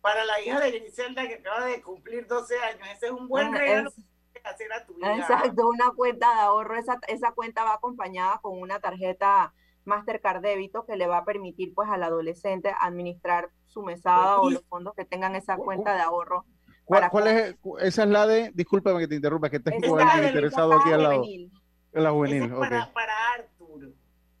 Para 0.00 0.24
la 0.24 0.40
hija 0.40 0.60
de 0.60 0.72
Griselda 0.72 1.26
que 1.28 1.34
acaba 1.34 1.66
de 1.66 1.80
cumplir 1.82 2.26
12 2.26 2.58
años, 2.58 2.88
ese 2.94 3.06
es 3.06 3.12
un 3.12 3.28
buen 3.28 3.52
regalo 3.54 3.90
es- 3.90 4.04
hacer 4.44 4.72
a 4.72 4.84
tu. 4.86 4.94
Exacto, 5.02 5.68
una 5.68 5.90
cuenta 5.92 6.34
de 6.34 6.40
ahorro. 6.40 6.76
Esa, 6.76 6.98
esa 7.08 7.32
cuenta 7.32 7.64
va 7.64 7.74
acompañada 7.74 8.38
con 8.38 8.58
una 8.58 8.80
tarjeta 8.80 9.52
Mastercard 9.84 10.40
débito 10.42 10.84
que 10.86 10.96
le 10.96 11.06
va 11.06 11.18
a 11.18 11.24
permitir 11.24 11.72
pues 11.74 11.88
al 11.88 12.02
adolescente 12.02 12.72
administrar 12.80 13.48
su 13.66 13.82
mesada 13.82 14.40
o 14.40 14.50
los 14.50 14.62
fondos 14.68 14.94
que 14.94 15.04
tengan 15.04 15.34
esa 15.36 15.56
cuenta 15.56 15.94
de 15.94 16.00
ahorro. 16.02 16.44
¿Cuál, 16.84 17.00
para 17.02 17.10
cuál 17.10 17.26
es, 17.28 17.56
esa 17.80 18.02
es 18.02 18.08
la 18.08 18.26
de, 18.26 18.50
discúlpame 18.54 18.98
que 19.00 19.08
te 19.08 19.14
interrumpa, 19.14 19.48
que 19.48 19.60
tengo 19.60 19.96
alguien 19.96 20.28
interesado 20.28 20.72
aquí 20.74 20.90
al 20.92 21.02
lado. 21.02 21.18
juvenil. 21.20 21.52
La 21.92 22.10
juvenil. 22.10 22.50
Para, 22.54 22.92
para 22.92 23.12
Arthur. 23.34 23.92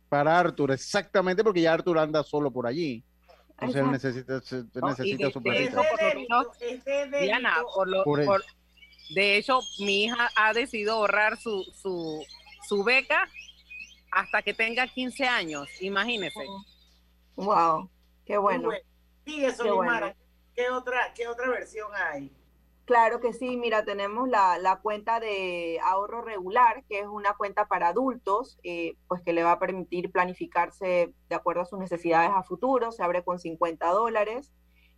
Para 0.08 0.38
Arthur, 0.40 0.72
exactamente, 0.72 1.44
porque 1.44 1.60
ya 1.62 1.72
Arthur 1.74 1.98
anda 1.98 2.22
solo 2.24 2.50
por 2.50 2.66
allí. 2.66 3.04
Entonces 3.50 3.82
él 3.82 3.90
necesita, 3.92 4.40
se- 4.40 4.64
necesita 4.82 5.30
su 5.30 5.40
de 5.40 5.50
menos, 5.50 6.46
Diana, 7.20 7.56
por 7.74 7.88
lo- 7.88 8.04
Por 8.04 8.24
por- 8.24 8.42
de 9.14 9.36
hecho, 9.36 9.60
mi 9.80 10.04
hija 10.04 10.28
ha 10.36 10.52
decidido 10.52 10.94
ahorrar 10.94 11.36
su, 11.36 11.62
su, 11.74 12.24
su 12.66 12.82
beca 12.84 13.28
hasta 14.10 14.42
que 14.42 14.54
tenga 14.54 14.86
15 14.86 15.24
años, 15.26 15.68
imagínese. 15.80 16.44
Wow, 17.36 17.90
qué 18.24 18.38
bueno. 18.38 18.70
Sigue, 19.24 19.46
Qué 19.46 19.52
Solimara. 19.52 20.06
bueno. 20.06 20.16
¿Qué 20.54 20.68
otra, 20.70 21.14
¿Qué 21.14 21.28
otra 21.28 21.48
versión 21.48 21.88
hay? 21.94 22.32
Claro 22.84 23.20
que 23.20 23.32
sí, 23.32 23.56
mira, 23.56 23.84
tenemos 23.84 24.28
la, 24.28 24.58
la 24.58 24.80
cuenta 24.80 25.20
de 25.20 25.78
ahorro 25.84 26.22
regular, 26.22 26.82
que 26.88 26.98
es 26.98 27.06
una 27.06 27.34
cuenta 27.34 27.68
para 27.68 27.88
adultos, 27.88 28.58
eh, 28.64 28.96
pues 29.06 29.22
que 29.22 29.32
le 29.32 29.44
va 29.44 29.52
a 29.52 29.58
permitir 29.60 30.10
planificarse 30.10 31.14
de 31.28 31.34
acuerdo 31.36 31.60
a 31.60 31.66
sus 31.66 31.78
necesidades 31.78 32.32
a 32.34 32.42
futuro, 32.42 32.90
se 32.90 33.04
abre 33.04 33.22
con 33.22 33.38
50 33.38 33.86
dólares. 33.90 34.52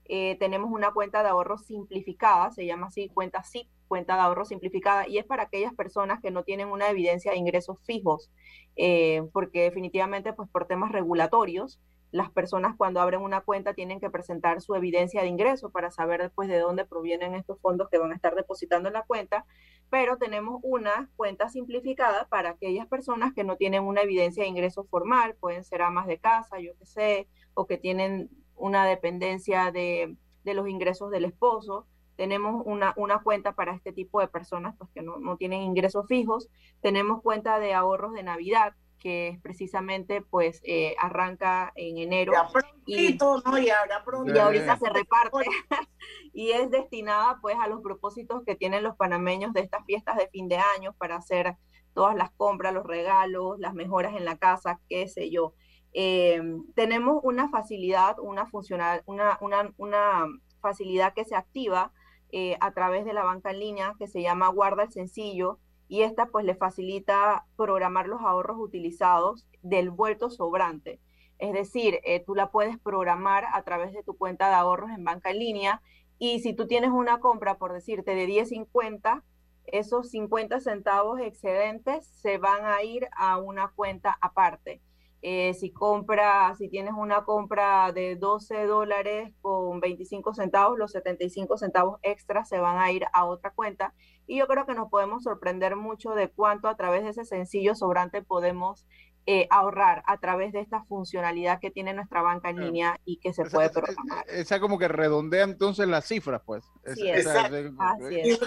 Eh, 0.06 0.36
tenemos 0.40 0.70
una 0.72 0.92
cuenta 0.92 1.22
de 1.22 1.28
ahorro 1.28 1.58
simplificada, 1.58 2.50
se 2.50 2.64
llama 2.64 2.86
así, 2.86 3.10
cuenta 3.10 3.44
SIP, 3.44 3.68
cuenta 3.92 4.14
de 4.14 4.22
ahorro 4.22 4.46
simplificada, 4.46 5.06
y 5.06 5.18
es 5.18 5.26
para 5.26 5.42
aquellas 5.42 5.74
personas 5.74 6.22
que 6.22 6.30
no 6.30 6.44
tienen 6.44 6.68
una 6.68 6.88
evidencia 6.88 7.32
de 7.32 7.36
ingresos 7.36 7.76
fijos, 7.84 8.30
eh, 8.74 9.28
porque 9.34 9.64
definitivamente, 9.64 10.32
pues 10.32 10.48
por 10.48 10.66
temas 10.66 10.92
regulatorios, 10.92 11.78
las 12.10 12.30
personas 12.30 12.74
cuando 12.74 13.02
abren 13.02 13.20
una 13.20 13.42
cuenta 13.42 13.74
tienen 13.74 14.00
que 14.00 14.08
presentar 14.08 14.62
su 14.62 14.74
evidencia 14.74 15.20
de 15.20 15.26
ingreso 15.26 15.68
para 15.68 15.90
saber 15.90 16.22
después 16.22 16.48
de 16.48 16.58
dónde 16.58 16.86
provienen 16.86 17.34
estos 17.34 17.60
fondos 17.60 17.90
que 17.90 17.98
van 17.98 18.12
a 18.12 18.14
estar 18.14 18.34
depositando 18.34 18.88
en 18.88 18.94
la 18.94 19.02
cuenta, 19.02 19.44
pero 19.90 20.16
tenemos 20.16 20.58
una 20.62 21.10
cuenta 21.16 21.50
simplificada 21.50 22.28
para 22.30 22.48
aquellas 22.48 22.86
personas 22.86 23.34
que 23.34 23.44
no 23.44 23.56
tienen 23.56 23.82
una 23.82 24.00
evidencia 24.00 24.42
de 24.42 24.48
ingreso 24.48 24.84
formal, 24.84 25.34
pueden 25.38 25.64
ser 25.64 25.82
amas 25.82 26.06
de 26.06 26.16
casa, 26.16 26.60
yo 26.60 26.72
qué 26.78 26.86
sé, 26.86 27.28
o 27.52 27.66
que 27.66 27.76
tienen 27.76 28.30
una 28.56 28.86
dependencia 28.86 29.70
de, 29.70 30.16
de 30.44 30.54
los 30.54 30.66
ingresos 30.66 31.10
del 31.10 31.26
esposo. 31.26 31.86
Tenemos 32.22 32.62
una, 32.66 32.92
una 32.94 33.18
cuenta 33.18 33.50
para 33.50 33.74
este 33.74 33.92
tipo 33.92 34.20
de 34.20 34.28
personas 34.28 34.76
pues, 34.78 34.88
que 34.94 35.02
no, 35.02 35.18
no 35.18 35.36
tienen 35.36 35.62
ingresos 35.62 36.06
fijos. 36.06 36.48
Tenemos 36.80 37.20
cuenta 37.20 37.58
de 37.58 37.74
ahorros 37.74 38.12
de 38.12 38.22
Navidad, 38.22 38.74
que 39.00 39.26
es 39.26 39.40
precisamente 39.40 40.22
pues 40.22 40.60
eh, 40.62 40.94
arranca 41.00 41.72
en 41.74 41.98
enero. 41.98 42.32
Ya 42.32 42.46
prontito, 42.46 43.42
¿no? 43.44 43.58
Ya, 43.58 43.78
ya 43.88 44.04
pronto. 44.04 44.32
Y 44.32 44.38
ahorita 44.38 44.76
se 44.76 44.88
reparte 44.88 45.38
y 46.32 46.52
es 46.52 46.70
destinada 46.70 47.40
pues 47.42 47.56
a 47.60 47.66
los 47.66 47.80
propósitos 47.82 48.44
que 48.44 48.54
tienen 48.54 48.84
los 48.84 48.94
panameños 48.94 49.52
de 49.52 49.62
estas 49.62 49.84
fiestas 49.84 50.16
de 50.16 50.28
fin 50.28 50.46
de 50.46 50.58
año 50.76 50.92
para 50.98 51.16
hacer 51.16 51.56
todas 51.92 52.14
las 52.14 52.30
compras, 52.36 52.72
los 52.72 52.86
regalos, 52.86 53.58
las 53.58 53.74
mejoras 53.74 54.14
en 54.14 54.24
la 54.24 54.36
casa, 54.36 54.78
qué 54.88 55.08
sé 55.08 55.28
yo. 55.28 55.54
Eh, 55.92 56.40
tenemos 56.76 57.18
una 57.24 57.48
facilidad, 57.48 58.20
una, 58.20 58.46
funcional, 58.46 59.02
una, 59.06 59.38
una, 59.40 59.72
una 59.76 60.26
facilidad 60.60 61.12
que 61.12 61.24
se 61.24 61.34
activa 61.34 61.92
eh, 62.32 62.56
a 62.60 62.72
través 62.72 63.04
de 63.04 63.12
la 63.12 63.24
banca 63.24 63.50
en 63.50 63.60
línea 63.60 63.94
que 63.98 64.08
se 64.08 64.22
llama 64.22 64.48
Guarda 64.48 64.84
el 64.84 64.90
Sencillo 64.90 65.58
y 65.86 66.02
esta 66.02 66.26
pues 66.26 66.44
le 66.46 66.54
facilita 66.54 67.44
programar 67.56 68.08
los 68.08 68.22
ahorros 68.22 68.56
utilizados 68.58 69.46
del 69.62 69.90
vuelto 69.90 70.30
sobrante. 70.30 71.00
Es 71.38 71.52
decir, 71.52 72.00
eh, 72.04 72.24
tú 72.24 72.34
la 72.34 72.50
puedes 72.50 72.78
programar 72.78 73.44
a 73.52 73.62
través 73.62 73.92
de 73.92 74.02
tu 74.02 74.16
cuenta 74.16 74.48
de 74.48 74.54
ahorros 74.54 74.90
en 74.90 75.04
banca 75.04 75.30
en 75.30 75.40
línea 75.40 75.82
y 76.18 76.40
si 76.40 76.54
tú 76.54 76.66
tienes 76.66 76.90
una 76.90 77.20
compra, 77.20 77.58
por 77.58 77.72
decirte, 77.72 78.14
de 78.14 78.26
10.50, 78.26 79.22
esos 79.66 80.10
50 80.10 80.60
centavos 80.60 81.20
excedentes 81.20 82.06
se 82.06 82.38
van 82.38 82.64
a 82.64 82.82
ir 82.82 83.08
a 83.16 83.38
una 83.38 83.72
cuenta 83.74 84.16
aparte. 84.20 84.80
Eh, 85.24 85.54
si 85.54 85.70
compra, 85.70 86.52
si 86.58 86.68
tienes 86.68 86.94
una 86.96 87.24
compra 87.24 87.92
de 87.92 88.16
12 88.16 88.66
dólares 88.66 89.32
con 89.40 89.78
25 89.78 90.34
centavos, 90.34 90.76
los 90.76 90.90
75 90.90 91.56
centavos 91.58 92.00
extras 92.02 92.48
se 92.48 92.58
van 92.58 92.78
a 92.78 92.90
ir 92.90 93.04
a 93.12 93.24
otra 93.24 93.52
cuenta. 93.52 93.94
Y 94.26 94.38
yo 94.38 94.48
creo 94.48 94.66
que 94.66 94.74
nos 94.74 94.90
podemos 94.90 95.22
sorprender 95.22 95.76
mucho 95.76 96.10
de 96.10 96.28
cuánto 96.28 96.66
a 96.66 96.76
través 96.76 97.04
de 97.04 97.10
ese 97.10 97.24
sencillo 97.24 97.76
sobrante 97.76 98.22
podemos 98.22 98.84
eh, 99.26 99.46
ahorrar 99.50 100.02
a 100.08 100.18
través 100.18 100.52
de 100.52 100.58
esta 100.58 100.82
funcionalidad 100.82 101.60
que 101.60 101.70
tiene 101.70 101.94
nuestra 101.94 102.22
banca 102.22 102.50
en 102.50 102.58
línea 102.58 102.98
y 103.04 103.18
que 103.18 103.32
se 103.32 103.44
puede 103.44 103.70
programar. 103.70 104.24
Esa 104.28 104.58
como 104.58 104.76
que 104.80 104.88
redondea 104.88 105.44
entonces 105.44 105.86
las 105.86 106.04
cifras, 106.04 106.42
pues. 106.44 106.64
Sí, 106.96 107.08
Esa- 107.08 107.46
es. 107.46 107.52
esa- 107.52 107.90
Así 107.92 108.18
es. 108.20 108.40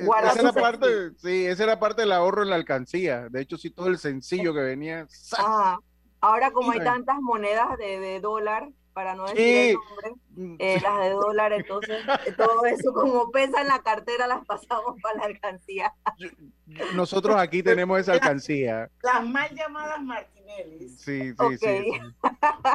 Guarda 0.00 0.30
esa 0.30 0.40
era 0.40 0.52
parte, 0.52 1.10
sí, 1.18 1.44
esa 1.46 1.64
era 1.64 1.78
parte 1.78 2.02
del 2.02 2.12
ahorro 2.12 2.42
en 2.42 2.50
la 2.50 2.56
alcancía. 2.56 3.28
De 3.28 3.42
hecho, 3.42 3.58
sí, 3.58 3.70
todo 3.70 3.88
el 3.88 3.98
sencillo 3.98 4.54
que 4.54 4.60
venía. 4.60 5.06
Ah, 5.38 5.78
ahora 6.20 6.50
como 6.52 6.72
hay 6.72 6.78
tantas 6.80 7.20
monedas 7.20 7.76
de, 7.76 8.00
de 8.00 8.20
dólar, 8.20 8.70
para 8.94 9.14
no 9.14 9.24
decir 9.26 9.36
Sí. 9.36 9.68
el 9.70 9.74
nombre, 9.74 10.56
eh, 10.64 10.80
las 10.80 11.00
de 11.00 11.10
dólar, 11.10 11.52
entonces 11.52 11.98
eh, 12.26 12.32
todo 12.36 12.64
eso 12.64 12.92
como 12.94 13.30
pesa 13.30 13.60
en 13.60 13.68
la 13.68 13.82
cartera 13.82 14.26
las 14.26 14.44
pasamos 14.46 14.96
para 15.02 15.18
la 15.18 15.24
alcancía. 15.26 15.92
Nosotros 16.94 17.36
aquí 17.36 17.62
tenemos 17.62 18.00
esa 18.00 18.12
alcancía. 18.12 18.88
Las 19.02 19.26
mal 19.26 19.54
llamadas 19.54 20.00
Martinelli. 20.02 20.88
Sí, 20.88 21.32
sí, 21.32 21.34
sí, 21.38 21.56
sí. 21.60 22.00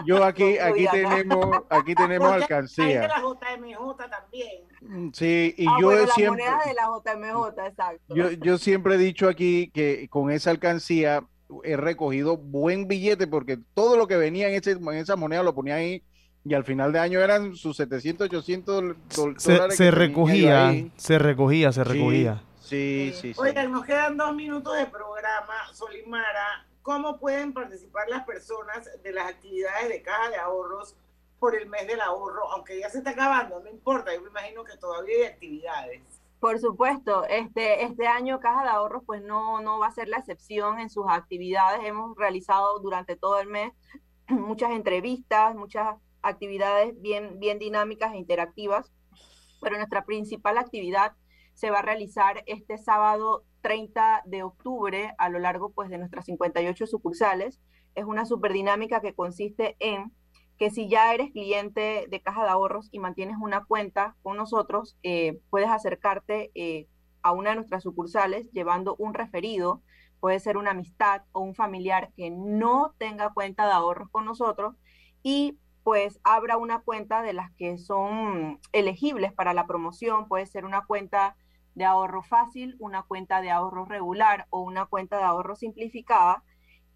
Yo 0.06 0.24
aquí, 0.24 0.58
aquí 0.60 0.86
tenemos, 0.92 1.64
aquí 1.70 1.96
tenemos 1.96 2.30
Porque 2.30 2.44
Hay 2.44 2.48
de 2.50 2.56
alcancía. 2.56 3.08
la 3.08 3.20
JMJ 3.22 3.98
también. 4.10 4.64
Mm, 4.82 5.10
Sí, 5.14 5.56
y 5.58 5.68
ah, 5.68 5.78
yo 5.80 5.88
bueno, 5.88 6.02
las 6.06 6.14
siempre, 6.16 6.44
monedas 6.46 6.66
de 6.66 6.74
la 6.74 6.84
JMJ, 6.86 7.68
exacto. 7.68 8.16
yo, 8.16 8.32
yo 8.32 8.58
siempre 8.58 8.96
he 8.96 8.98
dicho 8.98 9.28
aquí 9.28 9.72
que 9.74 10.08
con 10.10 10.32
esa 10.32 10.52
alcancía 10.52 11.24
he 11.64 11.76
recogido 11.78 12.38
buen 12.38 12.88
billete 12.88 13.28
porque 13.28 13.58
todo 13.74 13.98
lo 13.98 14.08
que 14.08 14.18
venía 14.18 14.48
en, 14.50 14.56
ese, 14.56 14.72
en 14.72 14.94
esa 14.94 15.16
moneda 15.16 15.44
lo 15.44 15.56
ponía 15.56 15.76
ahí 15.76 16.04
y 16.46 16.54
al 16.54 16.64
final 16.64 16.92
de 16.94 17.00
año 17.00 17.20
eran 17.20 17.56
sus 17.56 17.76
700, 17.78 18.26
800 18.28 18.84
dol- 18.84 19.38
Se, 19.40 19.54
dólares. 19.54 19.76
se 19.78 19.92
recogía, 19.92 20.74
se 20.98 21.20
recogía, 21.20 21.72
se 21.72 21.84
Sí, 21.84 21.90
recogía. 21.90 22.44
Sí, 22.62 23.12
sí, 23.16 23.34
sí. 23.34 23.40
Oigan, 23.40 23.72
nos 23.72 23.84
quedan 23.84 24.16
dos 24.16 24.34
minutos 24.36 24.78
de 24.78 24.86
programa. 24.86 25.56
Solimara, 25.74 26.66
¿cómo 26.84 27.20
pueden 27.20 27.52
participar 27.52 28.08
las 28.10 28.26
personas 28.26 28.88
de 29.04 29.12
las 29.12 29.28
actividades 29.28 29.90
de 29.90 30.02
caja 30.04 30.30
de 30.30 30.36
ahorros 30.38 30.96
por 31.40 31.56
el 31.56 31.68
mes 31.68 31.88
del 31.88 32.00
ahorro? 32.00 32.52
Aunque 32.52 32.80
ya 32.80 32.90
se 32.90 33.00
está 33.00 33.10
acabando, 33.12 33.60
no 33.60 33.70
importa, 33.70 34.14
yo 34.14 34.22
me 34.22 34.30
imagino 34.30 34.64
que 34.64 34.78
todavía 34.78 35.16
hay 35.18 35.24
actividades. 35.24 36.02
Por 36.40 36.58
supuesto, 36.60 37.26
este, 37.26 37.84
este 37.84 38.08
año 38.08 38.40
Caja 38.40 38.64
de 38.64 38.70
Ahorros 38.70 39.04
pues 39.06 39.22
no, 39.22 39.62
no 39.62 39.78
va 39.78 39.88
a 39.88 39.92
ser 39.92 40.08
la 40.08 40.18
excepción 40.18 40.80
en 40.80 40.90
sus 40.90 41.06
actividades. 41.10 41.82
Hemos 41.84 42.16
realizado 42.16 42.80
durante 42.80 43.18
todo 43.18 43.40
el 43.42 43.48
mes 43.48 43.74
muchas 44.30 44.72
entrevistas, 44.72 45.54
muchas 45.56 45.96
actividades 46.22 47.00
bien, 47.02 47.40
bien 47.40 47.60
dinámicas 47.60 48.14
e 48.14 48.18
interactivas, 48.18 48.90
pero 49.62 49.76
nuestra 49.76 50.06
principal 50.06 50.58
actividad 50.58 51.14
se 51.56 51.72
va 51.72 51.80
a 51.80 51.82
realizar 51.82 52.42
este 52.46 52.78
sábado 52.78 53.44
30 53.62 54.24
de 54.26 54.44
octubre 54.44 55.14
a 55.18 55.28
lo 55.28 55.40
largo 55.40 55.72
pues 55.72 55.90
de 55.90 55.98
nuestras 55.98 56.26
58 56.26 56.88
sucursales. 56.88 57.60
Es 57.96 58.06
una 58.06 58.26
super 58.26 58.54
dinámica 58.54 59.02
que 59.02 59.14
consiste 59.14 59.76
en 59.80 60.14
que 60.60 60.70
si 60.70 60.90
ya 60.90 61.14
eres 61.14 61.32
cliente 61.32 62.06
de 62.10 62.22
Caja 62.22 62.44
de 62.44 62.50
Ahorros 62.50 62.90
y 62.92 63.00
mantienes 63.00 63.38
una 63.40 63.64
cuenta 63.64 64.18
con 64.22 64.36
nosotros, 64.36 64.98
eh, 65.04 65.40
puedes 65.50 65.70
acercarte 65.70 66.52
eh, 66.54 66.88
a 67.22 67.32
una 67.32 67.52
de 67.52 67.56
nuestras 67.56 67.82
sucursales 67.82 68.52
llevando 68.52 68.96
un 68.98 69.14
referido, 69.14 69.82
puede 70.20 70.40
ser 70.42 70.58
una 70.58 70.72
amistad 70.72 71.24
o 71.32 71.40
un 71.40 71.56
familiar 71.56 72.12
que 72.18 72.30
no 72.30 72.94
tenga 72.98 73.34
cuenta 73.34 73.66
de 73.66 73.72
ahorros 73.72 74.10
con 74.10 74.26
nosotros 74.26 74.76
y 75.24 75.58
pues 75.84 76.20
abra 76.26 76.58
una 76.58 76.82
cuenta 76.82 77.22
de 77.22 77.32
las 77.32 77.52
que 77.54 77.78
son 77.78 78.60
elegibles 78.74 79.32
para 79.32 79.54
la 79.54 79.66
promoción, 79.66 80.28
puede 80.28 80.46
ser 80.46 80.66
una 80.66 80.86
cuenta 80.86 81.38
de 81.74 81.86
ahorro 81.86 82.22
fácil, 82.22 82.76
una 82.80 83.04
cuenta 83.04 83.40
de 83.40 83.50
ahorro 83.50 83.86
regular 83.86 84.46
o 84.50 84.60
una 84.60 84.86
cuenta 84.86 85.18
de 85.18 85.24
ahorro 85.24 85.56
simplificada 85.56 86.44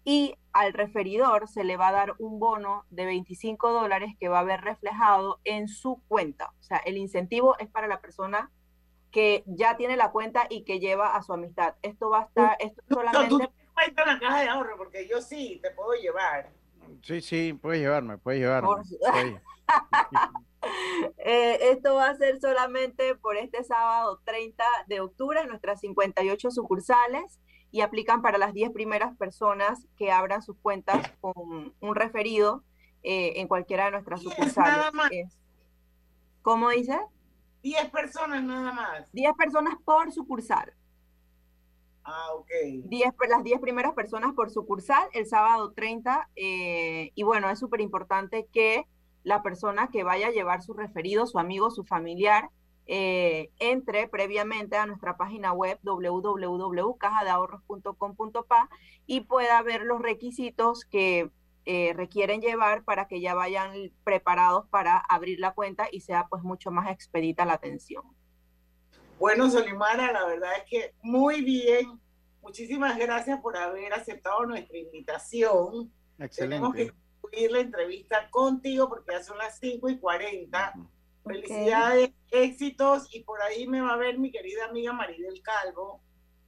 y 0.04 0.36
al 0.52 0.72
referidor 0.72 1.48
se 1.48 1.64
le 1.64 1.76
va 1.76 1.88
a 1.88 1.92
dar 1.92 2.14
un 2.18 2.38
bono 2.38 2.84
de 2.90 3.06
25 3.06 3.72
dólares 3.72 4.14
que 4.20 4.28
va 4.28 4.40
a 4.40 4.44
ver 4.44 4.60
reflejado 4.60 5.40
en 5.44 5.66
su 5.66 6.00
cuenta. 6.06 6.52
O 6.60 6.62
sea, 6.62 6.78
el 6.78 6.96
incentivo 6.96 7.58
es 7.58 7.68
para 7.68 7.88
la 7.88 8.00
persona 8.00 8.50
que 9.10 9.42
ya 9.46 9.76
tiene 9.76 9.96
la 9.96 10.10
cuenta 10.10 10.46
y 10.50 10.64
que 10.64 10.80
lleva 10.80 11.16
a 11.16 11.22
su 11.22 11.32
amistad. 11.32 11.76
Esto 11.82 12.10
va 12.10 12.20
a 12.20 12.24
estar, 12.24 12.56
esto 12.60 12.82
No, 12.88 12.96
tú 12.96 13.02
solamente... 13.06 13.28
tienes 13.28 13.72
cuenta 13.72 14.02
en 14.02 14.08
la 14.08 14.18
caja 14.18 14.40
de 14.40 14.48
ahorro, 14.48 14.76
porque 14.76 15.08
yo 15.08 15.20
sí 15.22 15.60
te 15.62 15.70
puedo 15.70 15.92
llevar. 15.94 16.50
Sí, 17.02 17.20
sí, 17.20 17.52
puedes 17.54 17.80
llevarme, 17.80 18.18
puedes 18.18 18.40
llevarme. 18.40 18.68
Por-. 18.68 18.84
Eh, 21.18 21.72
esto 21.72 21.94
va 21.94 22.08
a 22.08 22.14
ser 22.14 22.40
solamente 22.40 23.14
por 23.16 23.36
este 23.36 23.62
sábado 23.64 24.20
30 24.24 24.64
de 24.86 25.00
octubre 25.00 25.40
en 25.40 25.48
nuestras 25.48 25.80
58 25.80 26.50
sucursales 26.50 27.38
y 27.74 27.80
aplican 27.80 28.22
para 28.22 28.38
las 28.38 28.54
10 28.54 28.70
primeras 28.70 29.16
personas 29.16 29.88
que 29.96 30.12
abran 30.12 30.42
sus 30.42 30.56
cuentas 30.58 31.10
con 31.20 31.74
un 31.80 31.94
referido 31.96 32.62
eh, 33.02 33.32
en 33.40 33.48
cualquiera 33.48 33.86
de 33.86 33.90
nuestras 33.90 34.22
sucursales. 34.22 34.76
nada 34.76 34.92
más. 34.92 35.10
¿Cómo 36.42 36.70
dice? 36.70 36.96
10 37.64 37.90
personas 37.90 38.44
nada 38.44 38.72
más. 38.72 39.10
10 39.10 39.32
personas 39.34 39.74
por 39.84 40.12
sucursal. 40.12 40.72
Ah, 42.04 42.28
ok. 42.34 42.48
10 42.84 43.12
per- 43.14 43.28
las 43.30 43.42
10 43.42 43.58
primeras 43.60 43.92
personas 43.94 44.34
por 44.34 44.50
sucursal 44.50 45.08
el 45.12 45.26
sábado 45.26 45.72
30. 45.72 46.28
eh, 46.36 47.10
y 47.16 47.24
bueno, 47.24 47.50
es 47.50 47.58
súper 47.58 47.80
importante 47.80 48.46
que 48.52 48.84
la 49.24 49.42
persona 49.42 49.88
que 49.88 50.04
vaya 50.04 50.28
a 50.28 50.30
llevar 50.30 50.62
su 50.62 50.74
referido, 50.74 51.26
su 51.26 51.40
amigo, 51.40 51.72
su 51.72 51.82
familiar, 51.82 52.50
eh, 52.86 53.50
entre 53.58 54.06
previamente 54.08 54.76
a 54.76 54.86
nuestra 54.86 55.16
página 55.16 55.52
web 55.52 55.78
www.cajadeahorros.com.pa 55.82 58.68
y 59.06 59.22
pueda 59.22 59.62
ver 59.62 59.82
los 59.82 60.02
requisitos 60.02 60.84
que 60.84 61.30
eh, 61.66 61.94
requieren 61.94 62.42
llevar 62.42 62.84
para 62.84 63.08
que 63.08 63.22
ya 63.22 63.32
vayan 63.34 63.90
preparados 64.04 64.68
para 64.68 64.98
abrir 64.98 65.40
la 65.40 65.54
cuenta 65.54 65.88
y 65.90 66.00
sea 66.00 66.26
pues 66.28 66.42
mucho 66.42 66.70
más 66.70 66.90
expedita 66.90 67.46
la 67.46 67.54
atención. 67.54 68.04
Bueno, 69.18 69.48
Solimara, 69.48 70.12
la 70.12 70.26
verdad 70.26 70.50
es 70.58 70.64
que 70.68 70.94
muy 71.00 71.42
bien. 71.42 71.98
Muchísimas 72.42 72.98
gracias 72.98 73.40
por 73.40 73.56
haber 73.56 73.94
aceptado 73.94 74.44
nuestra 74.44 74.76
invitación. 74.76 75.90
Excelente. 76.18 76.56
Tenemos 76.56 76.74
que 76.74 76.92
concluir 77.22 77.50
la 77.50 77.60
entrevista 77.60 78.28
contigo 78.28 78.90
porque 78.90 79.12
ya 79.12 79.22
son 79.22 79.38
las 79.38 79.58
5 79.58 79.88
y 79.88 79.98
40. 79.98 80.74
Felicidades, 81.24 82.10
éxitos 82.30 83.14
y 83.14 83.24
por 83.24 83.40
ahí 83.42 83.66
me 83.66 83.80
va 83.80 83.94
a 83.94 83.96
ver 83.96 84.18
mi 84.18 84.30
querida 84.30 84.66
amiga 84.66 84.92
Maribel 84.92 85.40
Calvo 85.42 86.02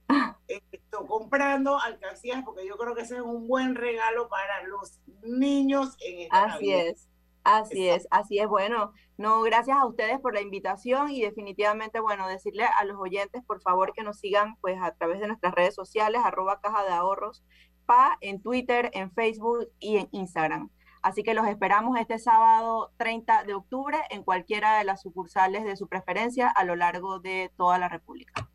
esto, 0.47 1.05
comprando 1.07 1.79
alcancías 1.79 2.43
porque 2.43 2.65
yo 2.67 2.77
creo 2.77 2.95
que 2.95 3.01
ese 3.01 3.15
es 3.15 3.21
un 3.21 3.47
buen 3.47 3.75
regalo 3.75 4.29
para 4.29 4.63
los 4.63 4.99
niños 5.23 5.95
en 5.99 6.21
esta 6.21 6.45
Así 6.45 6.69
Navidad. 6.69 6.87
es, 6.87 7.09
así 7.43 7.89
es, 7.89 8.07
así 8.11 8.39
es. 8.39 8.47
Bueno, 8.47 8.93
no, 9.17 9.41
gracias 9.41 9.77
a 9.77 9.85
ustedes 9.85 10.19
por 10.19 10.33
la 10.33 10.41
invitación 10.41 11.11
y 11.11 11.21
definitivamente, 11.21 11.99
bueno, 11.99 12.27
decirle 12.27 12.65
a 12.65 12.85
los 12.85 12.97
oyentes, 12.97 13.43
por 13.45 13.61
favor, 13.61 13.93
que 13.93 14.03
nos 14.03 14.19
sigan 14.19 14.55
pues 14.61 14.77
a 14.81 14.93
través 14.95 15.19
de 15.19 15.27
nuestras 15.27 15.53
redes 15.53 15.75
sociales, 15.75 16.21
arroba 16.23 16.61
caja 16.61 16.83
de 16.83 16.91
ahorros, 16.91 17.43
pa, 17.85 18.17
en 18.21 18.41
Twitter, 18.41 18.91
en 18.93 19.11
Facebook 19.11 19.69
y 19.79 19.97
en 19.97 20.09
Instagram. 20.11 20.69
Así 21.07 21.23
que 21.23 21.33
los 21.33 21.47
esperamos 21.47 21.97
este 21.97 22.19
sábado 22.19 22.91
30 22.97 23.45
de 23.45 23.53
octubre 23.53 23.97
en 24.09 24.23
cualquiera 24.23 24.77
de 24.77 24.83
las 24.83 25.01
sucursales 25.01 25.63
de 25.63 25.77
su 25.77 25.87
preferencia 25.87 26.49
a 26.49 26.65
lo 26.65 26.75
largo 26.75 27.21
de 27.21 27.49
toda 27.55 27.77
la 27.77 27.87
República. 27.87 28.49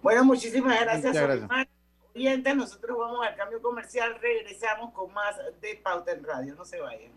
Bueno, 0.00 0.24
muchísimas 0.24 0.80
gracias, 0.80 1.12
gracias. 1.12 2.56
Nosotros 2.56 2.96
vamos 2.96 3.26
al 3.26 3.34
cambio 3.34 3.60
comercial, 3.60 4.16
regresamos 4.20 4.92
con 4.92 5.12
más 5.12 5.36
de 5.60 5.74
Pauta 5.82 6.12
en 6.12 6.22
Radio, 6.22 6.54
no 6.54 6.64
se 6.64 6.80
vayan. 6.80 7.12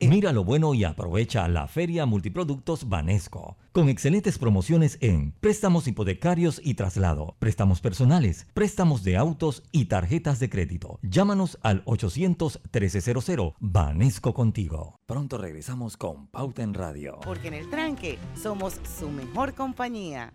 Mira 0.00 0.32
lo 0.32 0.44
bueno 0.44 0.74
y 0.74 0.84
aprovecha 0.84 1.48
la 1.48 1.66
Feria 1.66 2.04
Multiproductos 2.04 2.88
Banesco, 2.88 3.56
con 3.72 3.88
excelentes 3.88 4.38
promociones 4.38 4.98
en 5.00 5.32
préstamos 5.40 5.88
hipotecarios 5.88 6.60
y 6.62 6.74
traslado, 6.74 7.36
préstamos 7.38 7.80
personales, 7.80 8.46
préstamos 8.54 9.02
de 9.02 9.16
autos 9.16 9.62
y 9.72 9.86
tarjetas 9.86 10.40
de 10.40 10.50
crédito. 10.50 10.98
Llámanos 11.02 11.58
al 11.62 11.84
800-1300 11.84 13.54
Banesco 13.60 14.34
contigo. 14.34 15.00
Pronto 15.06 15.38
regresamos 15.38 15.96
con 15.96 16.26
Pauta 16.26 16.62
en 16.62 16.74
Radio. 16.74 17.18
Porque 17.24 17.48
en 17.48 17.54
el 17.54 17.70
tranque 17.70 18.18
somos 18.34 18.80
su 18.98 19.08
mejor 19.08 19.54
compañía. 19.54 20.34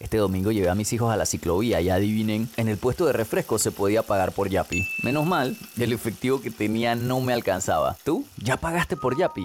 Este 0.00 0.16
domingo 0.18 0.52
llevé 0.52 0.68
a 0.68 0.76
mis 0.76 0.92
hijos 0.92 1.12
a 1.12 1.16
la 1.16 1.26
ciclovía 1.26 1.80
y 1.80 1.90
adivinen, 1.90 2.48
en 2.56 2.68
el 2.68 2.76
puesto 2.76 3.06
de 3.06 3.12
refresco 3.12 3.58
se 3.58 3.72
podía 3.72 4.04
pagar 4.04 4.30
por 4.30 4.48
Yapi. 4.48 4.86
Menos 5.02 5.26
mal, 5.26 5.56
el 5.76 5.92
efectivo 5.92 6.40
que 6.40 6.52
tenía 6.52 6.94
no 6.94 7.20
me 7.20 7.32
alcanzaba. 7.32 7.96
¿Tú? 8.04 8.24
¿Ya 8.36 8.56
pagaste 8.56 8.96
por 8.96 9.18
Yapi? 9.18 9.44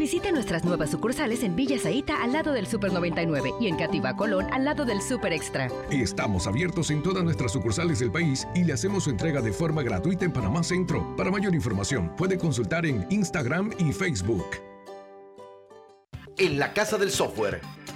Visite 0.00 0.32
nuestras 0.32 0.64
nuevas 0.64 0.90
sucursales 0.90 1.42
en 1.42 1.54
Villa 1.54 1.78
Zaita 1.78 2.22
al 2.22 2.32
lado 2.32 2.54
del 2.54 2.66
Super 2.66 2.90
99 2.90 3.52
y 3.60 3.66
en 3.66 3.76
Cativa 3.76 4.16
Colón 4.16 4.46
al 4.50 4.64
lado 4.64 4.86
del 4.86 5.02
Super 5.02 5.30
Extra. 5.30 5.68
Estamos 5.90 6.46
abiertos 6.46 6.90
en 6.90 7.02
todas 7.02 7.22
nuestras 7.22 7.52
sucursales 7.52 7.98
del 7.98 8.10
país 8.10 8.48
y 8.54 8.64
le 8.64 8.72
hacemos 8.72 9.04
su 9.04 9.10
entrega 9.10 9.42
de 9.42 9.52
forma 9.52 9.82
gratuita 9.82 10.24
en 10.24 10.32
Panamá 10.32 10.62
Centro. 10.62 11.14
Para 11.16 11.30
mayor 11.30 11.54
información, 11.54 12.16
puede 12.16 12.38
consultar 12.38 12.86
en 12.86 13.06
Instagram 13.10 13.72
y 13.78 13.92
Facebook. 13.92 14.46
En 16.38 16.58
la 16.58 16.72
Casa 16.72 16.96
del 16.96 17.10
Software 17.10 17.60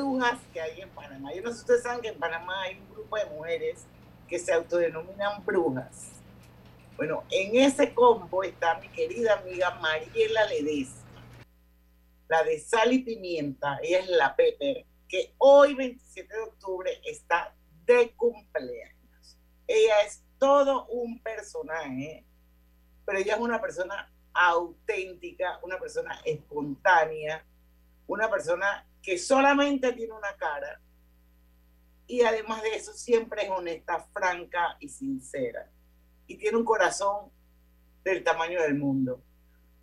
brujas 0.00 0.38
que 0.52 0.60
hay 0.60 0.80
en 0.80 0.88
Panamá. 0.90 1.32
Yo 1.34 1.42
no 1.42 1.50
sé 1.50 1.56
si 1.56 1.60
ustedes 1.60 1.82
saben 1.82 2.00
que 2.00 2.08
en 2.08 2.18
Panamá 2.18 2.62
hay 2.62 2.78
un 2.78 2.90
grupo 2.90 3.16
de 3.16 3.26
mujeres 3.26 3.84
que 4.28 4.38
se 4.38 4.52
autodenominan 4.52 5.44
brujas. 5.44 6.12
Bueno, 6.96 7.24
en 7.30 7.56
ese 7.56 7.92
combo 7.92 8.42
está 8.42 8.78
mi 8.78 8.88
querida 8.88 9.34
amiga 9.34 9.70
Mariela 9.80 10.46
Ledesma, 10.46 11.22
la 12.28 12.42
de 12.44 12.60
sal 12.60 12.92
y 12.92 13.00
pimienta, 13.00 13.78
ella 13.82 14.00
es 14.00 14.08
la 14.08 14.36
Pepper, 14.36 14.84
que 15.08 15.34
hoy 15.38 15.74
27 15.74 16.34
de 16.34 16.42
octubre 16.42 17.00
está 17.04 17.54
de 17.84 18.12
cumpleaños. 18.12 19.38
Ella 19.66 19.94
es 20.06 20.22
todo 20.38 20.86
un 20.86 21.20
personaje, 21.22 22.24
pero 23.04 23.18
ella 23.18 23.34
es 23.34 23.40
una 23.40 23.60
persona 23.60 24.12
auténtica, 24.32 25.58
una 25.62 25.78
persona 25.78 26.20
espontánea, 26.24 27.44
una 28.06 28.30
persona 28.30 28.86
que 29.02 29.18
solamente 29.18 29.92
tiene 29.92 30.12
una 30.12 30.36
cara 30.36 30.80
y 32.06 32.22
además 32.22 32.62
de 32.62 32.74
eso 32.74 32.92
siempre 32.92 33.44
es 33.44 33.50
honesta, 33.50 34.04
franca 34.12 34.76
y 34.80 34.88
sincera. 34.88 35.70
Y 36.26 36.36
tiene 36.36 36.58
un 36.58 36.64
corazón 36.64 37.30
del 38.02 38.24
tamaño 38.24 38.60
del 38.62 38.74
mundo. 38.74 39.22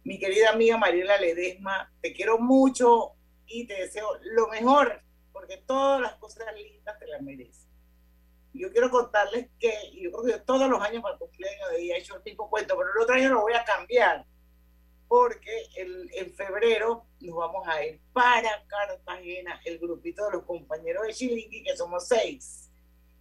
Mi 0.03 0.19
querida 0.19 0.49
amiga 0.49 0.77
Mariela 0.77 1.17
Ledesma, 1.17 1.89
te 2.01 2.13
quiero 2.13 2.37
mucho 2.37 3.13
y 3.45 3.65
te 3.65 3.75
deseo 3.75 4.07
lo 4.23 4.49
mejor, 4.49 5.01
porque 5.31 5.57
todas 5.65 6.01
las 6.01 6.15
cosas 6.15 6.53
lindas 6.53 6.99
te 6.99 7.07
las 7.07 7.21
mereces. 7.21 7.67
Yo 8.53 8.71
quiero 8.71 8.89
contarles 8.89 9.47
que 9.57 9.71
yo 9.93 10.11
creo 10.11 10.37
que 10.37 10.43
todos 10.43 10.69
los 10.69 10.81
años 10.81 11.01
para 11.01 11.13
el 11.13 11.19
cumpleaños 11.19 11.69
de 11.71 11.81
ella 11.81 11.95
he 11.95 11.99
hecho 11.99 12.17
el 12.17 12.23
mismo 12.23 12.49
cuento, 12.49 12.75
pero 12.77 12.89
el 12.91 13.01
otro 13.03 13.15
año 13.15 13.29
lo 13.29 13.41
voy 13.41 13.53
a 13.53 13.63
cambiar 13.63 14.25
porque 15.07 15.63
el, 15.75 16.09
en 16.13 16.33
febrero 16.33 17.05
nos 17.21 17.35
vamos 17.35 17.67
a 17.67 17.85
ir 17.85 17.99
para 18.13 18.65
Cartagena, 18.67 19.59
el 19.65 19.79
grupito 19.79 20.25
de 20.25 20.33
los 20.33 20.43
compañeros 20.43 21.05
de 21.05 21.13
Chilinqui, 21.13 21.63
que 21.63 21.77
somos 21.77 22.07
seis, 22.07 22.69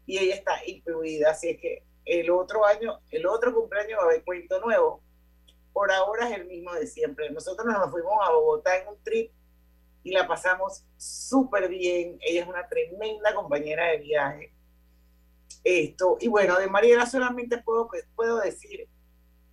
y 0.05 0.19
ella 0.19 0.35
está 0.35 0.65
incluida, 0.67 1.31
así 1.31 1.51
es 1.51 1.61
que 1.61 1.83
el 2.05 2.31
otro 2.31 2.65
año, 2.65 3.01
el 3.11 3.27
otro 3.27 3.53
cumpleaños 3.53 3.99
va 3.99 4.05
a 4.05 4.07
haber 4.07 4.25
cuento 4.25 4.61
nuevo. 4.61 5.03
Por 5.73 5.91
ahora 5.91 6.31
es 6.31 6.37
el 6.37 6.47
mismo 6.47 6.73
de 6.73 6.87
siempre. 6.87 7.31
Nosotros 7.31 7.67
nos 7.67 7.91
fuimos 7.91 8.15
a 8.23 8.31
Bogotá 8.31 8.79
en 8.79 8.89
un 8.89 9.03
trip 9.03 9.33
y 10.05 10.13
la 10.13 10.27
pasamos 10.27 10.85
súper 10.97 11.69
bien. 11.69 12.17
Ella 12.21 12.43
es 12.43 12.49
una 12.49 12.69
tremenda 12.69 13.35
compañera 13.35 13.89
de 13.89 13.99
viaje. 13.99 14.53
Esto, 15.65 16.17
y 16.21 16.29
bueno, 16.29 16.57
de 16.59 16.69
Mariela 16.69 17.07
solamente 17.07 17.59
puedo, 17.59 17.91
puedo 18.15 18.39
decir 18.39 18.89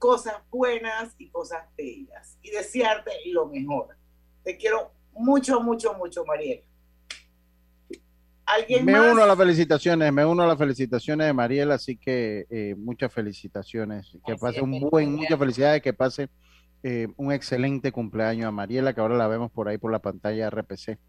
cosas 0.04 0.36
buenas 0.52 1.16
y 1.18 1.30
cosas 1.30 1.64
bellas 1.78 2.38
y 2.42 2.52
desearte 2.52 3.12
lo 3.28 3.48
mejor. 3.48 3.88
Te 4.44 4.58
quiero 4.58 4.92
mucho, 5.14 5.62
mucho, 5.62 5.94
mucho, 5.94 6.26
Mariela. 6.26 6.62
¿Alguien 8.46 8.84
Me 8.84 8.92
más? 8.92 9.14
uno 9.14 9.24
a 9.24 9.28
las 9.28 9.38
felicitaciones, 9.38 10.12
me 10.12 10.26
uno 10.26 10.44
a 10.44 10.48
las 10.48 10.58
felicitaciones 10.58 11.28
de 11.28 11.32
Mariela, 11.32 11.76
así 11.76 11.96
que 11.96 12.46
eh, 12.50 12.76
muchas 12.78 13.14
felicitaciones. 13.14 14.18
Que 14.28 14.36
pase 14.36 14.60
un 14.60 14.78
buen, 14.90 15.16
muchas 15.16 15.40
felicidades, 15.40 15.82
que 15.82 15.94
pase 15.94 16.28
eh, 16.84 17.08
un 17.16 17.32
excelente 17.32 17.94
cumpleaños 17.94 18.48
a 18.48 18.52
Mariela, 18.52 18.94
que 18.94 19.00
ahora 19.00 19.16
la 19.16 19.30
vemos 19.30 19.52
por 19.54 19.70
ahí 19.70 19.78
por 19.78 19.94
la 19.94 20.00
pantalla 20.00 20.50
RPC, 20.50 21.00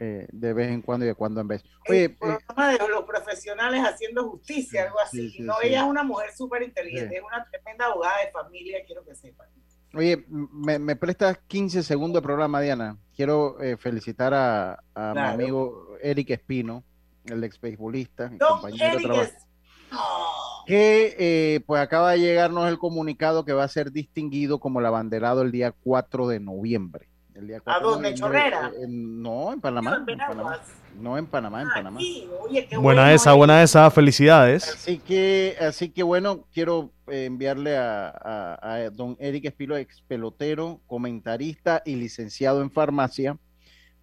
eh, 0.00 0.26
de 0.32 0.52
vez 0.54 0.70
en 0.72 0.82
cuando 0.82 1.04
y 1.04 1.08
de 1.08 1.14
cuando 1.14 1.40
en 1.40 1.48
vez. 1.48 1.62
Oye, 1.88 2.04
el 2.04 2.16
programa 2.16 2.70
de 2.72 2.88
los 2.88 3.04
profesionales 3.04 3.82
haciendo 3.84 4.28
justicia, 4.30 4.84
algo 4.84 4.98
así. 5.00 5.30
sí, 5.30 5.42
no, 5.42 5.54
sí. 5.60 5.68
ella 5.68 5.82
es 5.82 5.86
una 5.86 6.02
mujer 6.02 6.30
súper 6.34 6.62
inteligente, 6.62 7.16
es 7.16 7.22
una 7.22 7.44
tremenda 7.50 7.86
abogada 7.86 8.14
de 8.24 8.32
familia, 8.32 8.78
quiero 8.86 9.04
que 9.04 9.14
sepan. 9.14 9.46
Oye, 9.94 10.24
me, 10.28 10.78
me 10.78 10.96
prestas 10.96 11.38
15 11.48 11.82
segundos 11.82 12.22
de 12.22 12.24
programa, 12.26 12.60
Diana. 12.60 12.96
Quiero 13.14 13.60
eh, 13.60 13.76
felicitar 13.76 14.32
a, 14.34 14.82
a 14.94 15.12
mi 15.14 15.20
amigo 15.20 15.96
Eric 16.02 16.30
Espino, 16.30 16.82
el 17.26 17.42
ex 17.44 17.60
beisbolista, 17.60 18.30
compañero 18.38 18.84
de 18.84 18.92
Eric 18.92 19.02
trabajo, 19.06 19.22
es- 19.22 19.46
Oh, 19.92 20.62
que 20.68 21.16
eh, 21.18 21.60
pues 21.66 21.82
acaba 21.82 22.12
de 22.12 22.20
llegarnos 22.20 22.68
el 22.68 22.78
comunicado 22.78 23.44
que 23.44 23.52
va 23.52 23.64
a 23.64 23.68
ser 23.68 23.90
distinguido 23.90 24.60
como 24.60 24.78
el 24.78 24.86
abanderado 24.86 25.42
el 25.42 25.50
día 25.50 25.72
4 25.72 26.28
de 26.28 26.38
noviembre. 26.38 27.08
El 27.34 27.46
día 27.46 27.60
4 27.60 27.80
de 27.88 27.94
dónde, 27.94 28.14
Chorrera? 28.14 28.72
eh, 28.74 28.84
en- 28.84 29.22
no, 29.22 29.52
en 29.52 29.60
Panamá. 29.60 30.04
en 30.06 30.16
Panamá. 30.18 30.60
No, 31.00 31.16
en 31.16 31.26
Panamá, 31.26 31.62
en 31.62 31.68
Panamá. 31.68 32.00
Sí, 32.00 32.28
oye, 32.40 32.66
qué 32.66 32.76
Buena 32.76 33.02
bueno, 33.02 33.14
esa, 33.14 33.32
eh. 33.32 33.36
buena 33.36 33.62
esa. 33.62 33.90
Felicidades. 33.90 34.68
Así 34.68 34.98
que, 34.98 35.56
así 35.60 35.90
que 35.90 36.02
bueno, 36.02 36.46
quiero 36.52 36.92
eh, 37.06 37.24
enviarle 37.26 37.76
a, 37.78 38.08
a- 38.08 38.74
a 38.74 38.90
don 38.90 39.16
Eric 39.20 39.44
Espilo, 39.46 39.76
ex 39.76 40.02
pelotero, 40.02 40.80
comentarista 40.86 41.82
y 41.84 41.94
licenciado 41.96 42.60
en 42.60 42.70
farmacia, 42.70 43.38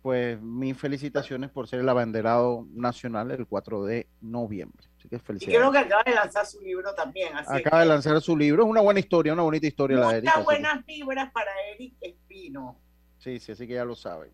pues 0.01 0.41
mis 0.41 0.77
felicitaciones 0.77 1.49
por 1.49 1.67
ser 1.67 1.81
el 1.81 1.89
abanderado 1.89 2.65
nacional 2.73 3.29
el 3.31 3.45
4 3.45 3.83
de 3.83 4.07
noviembre. 4.21 4.87
Así 4.97 5.09
que 5.09 5.17
Y 5.17 5.19
creo 5.19 5.25
felicidades. 5.39 5.71
que 5.71 5.77
acaba 5.79 6.03
de 6.03 6.15
lanzar 6.15 6.45
su 6.45 6.61
libro 6.61 6.93
también. 6.95 7.35
Así 7.35 7.53
Acaba 7.53 7.81
de 7.81 7.87
lanzar 7.87 8.21
su 8.21 8.35
libro, 8.37 8.63
es 8.63 8.69
una 8.69 8.81
buena 8.81 9.01
historia, 9.01 9.33
una 9.33 9.43
bonita 9.43 9.67
historia 9.67 9.97
la 9.97 10.07
de 10.07 10.17
Eric. 10.19 10.23
Muchas 10.23 10.35
así 10.37 10.39
que- 10.39 10.45
buenas 10.63 10.85
vibras 10.85 11.31
para 11.33 11.51
Eric 11.75 11.93
Espino. 11.99 12.79
Sí, 13.27 13.39
sí, 13.41 13.51
así 13.51 13.67
que 13.67 13.73
ya 13.73 13.83
lo 13.83 13.95
saben. 13.95 14.31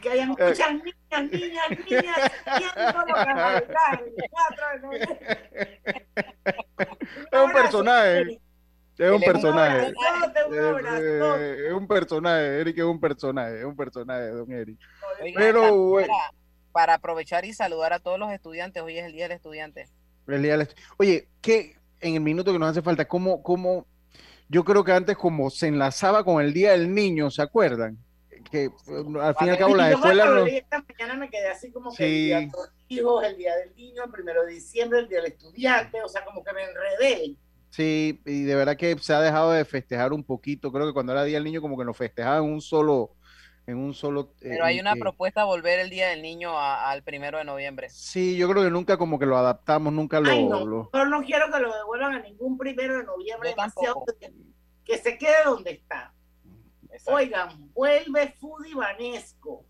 Que 0.00 0.10
hayan 0.10 0.28
muchas 0.28 0.58
niñas, 0.74 1.32
niñas, 1.32 1.68
niñas 1.90 2.32
viendo 2.58 3.00
lo 3.00 3.06
que 3.06 3.12
va 3.12 3.32
a 3.32 3.60
bailar 3.60 4.04
el 4.04 4.24
4 4.30 4.64
de 4.72 4.78
noviembre. 4.80 5.80
Es 7.32 7.40
un 7.40 7.52
personaje. 7.52 8.40
Es 8.98 9.10
un 9.10 9.20
personaje. 9.20 9.88
Es, 9.88 9.94
eh, 10.52 11.66
es 11.66 11.72
un 11.72 11.88
personaje, 11.88 12.60
Eric 12.60 12.78
es 12.78 12.84
un 12.84 13.00
personaje, 13.00 13.58
es 13.60 13.64
un 13.64 13.76
personaje, 13.76 14.28
don 14.28 14.52
Eric. 14.52 14.78
Pero, 15.34 15.76
bueno. 15.76 16.12
para, 16.70 16.94
aprovechar 16.94 17.44
y 17.44 17.52
saludar 17.52 17.92
a 17.92 17.98
todos 17.98 18.18
los 18.20 18.30
estudiantes, 18.32 18.82
hoy 18.82 18.98
es 18.98 19.04
el 19.04 19.12
Día 19.12 19.24
del 19.24 19.36
Estudiante. 19.36 19.88
El 20.28 20.42
día 20.42 20.52
del 20.52 20.60
est- 20.62 20.78
Oye, 20.98 21.28
que 21.40 21.76
en 22.00 22.14
el 22.14 22.20
minuto 22.20 22.52
que 22.52 22.58
nos 22.60 22.70
hace 22.70 22.82
falta, 22.82 23.06
¿cómo, 23.06 23.42
cómo? 23.42 23.86
Yo 24.48 24.64
creo 24.64 24.84
que 24.84 24.92
antes 24.92 25.16
como 25.16 25.50
se 25.50 25.68
enlazaba 25.68 26.24
con 26.24 26.40
el 26.42 26.52
Día 26.52 26.72
del 26.72 26.94
Niño, 26.94 27.30
¿se 27.30 27.42
acuerdan? 27.42 27.98
Que 28.50 28.64
eh, 28.64 28.70
al 29.20 29.34
fin 29.36 29.46
y 29.48 29.50
al 29.50 29.58
cabo 29.58 29.76
escuelas 29.80 30.26
cuando 30.26 30.40
no- 30.40 30.46
esta 30.46 30.84
mañana 30.88 31.14
me 31.18 31.30
quedé 31.30 31.48
así 31.48 31.70
como 31.72 31.90
que 31.90 31.96
Sí. 31.96 32.04
el 32.04 32.14
día 32.24 32.38
de 32.40 32.46
los 32.46 32.70
hijos, 32.88 33.24
el 33.24 33.36
día 33.36 33.56
del 33.56 33.74
niño, 33.74 34.04
el 34.04 34.10
primero 34.10 34.44
de 34.44 34.52
diciembre, 34.52 34.98
el 35.00 35.08
día 35.08 35.18
del 35.22 35.32
estudiante, 35.32 36.02
o 36.02 36.08
sea, 36.08 36.24
como 36.24 36.42
que 36.44 36.52
me 36.52 36.62
enredé. 36.64 37.36
Sí, 37.70 38.20
y 38.26 38.42
de 38.42 38.54
verdad 38.54 38.76
que 38.76 38.98
se 38.98 39.14
ha 39.14 39.20
dejado 39.20 39.50
de 39.52 39.64
festejar 39.64 40.12
un 40.12 40.22
poquito. 40.24 40.70
Creo 40.72 40.86
que 40.86 40.92
cuando 40.92 41.12
era 41.12 41.24
Día 41.24 41.36
del 41.38 41.44
Niño 41.44 41.62
como 41.62 41.78
que 41.78 41.84
nos 41.86 41.96
festejaban 41.96 42.44
en 42.44 42.50
un 42.52 42.60
solo, 42.60 43.12
en 43.66 43.78
un 43.78 43.94
solo. 43.94 44.34
eh, 44.42 44.48
Pero 44.50 44.64
hay 44.66 44.78
una 44.78 44.92
eh, 44.92 44.98
propuesta 45.00 45.40
de 45.40 45.46
volver 45.46 45.78
el 45.78 45.88
Día 45.88 46.08
del 46.08 46.20
Niño 46.20 46.58
a- 46.58 46.90
al 46.90 47.02
primero 47.02 47.38
de 47.38 47.44
noviembre. 47.44 47.88
Sí, 47.88 48.36
yo 48.36 48.46
creo 48.50 48.62
que 48.64 48.70
nunca 48.70 48.98
como 48.98 49.18
que 49.18 49.24
lo 49.24 49.38
adaptamos, 49.38 49.90
nunca 49.92 50.20
lo, 50.20 50.28
Ay, 50.30 50.44
no, 50.46 50.66
lo- 50.66 50.90
yo 50.92 51.04
no 51.06 51.22
quiero 51.22 51.50
que 51.50 51.60
lo 51.60 51.74
devuelvan 51.74 52.14
a 52.14 52.18
ningún 52.20 52.58
primero 52.58 52.98
de 52.98 53.04
noviembre, 53.04 53.50
demasiado 53.50 54.04
que, 54.20 54.30
que 54.84 54.98
se 54.98 55.16
quede 55.16 55.36
donde 55.46 55.70
está. 55.70 56.12
Oigan, 57.06 57.72
vuelve 57.72 58.34
Foodie 58.38 58.74
Vanesco. 58.74 59.64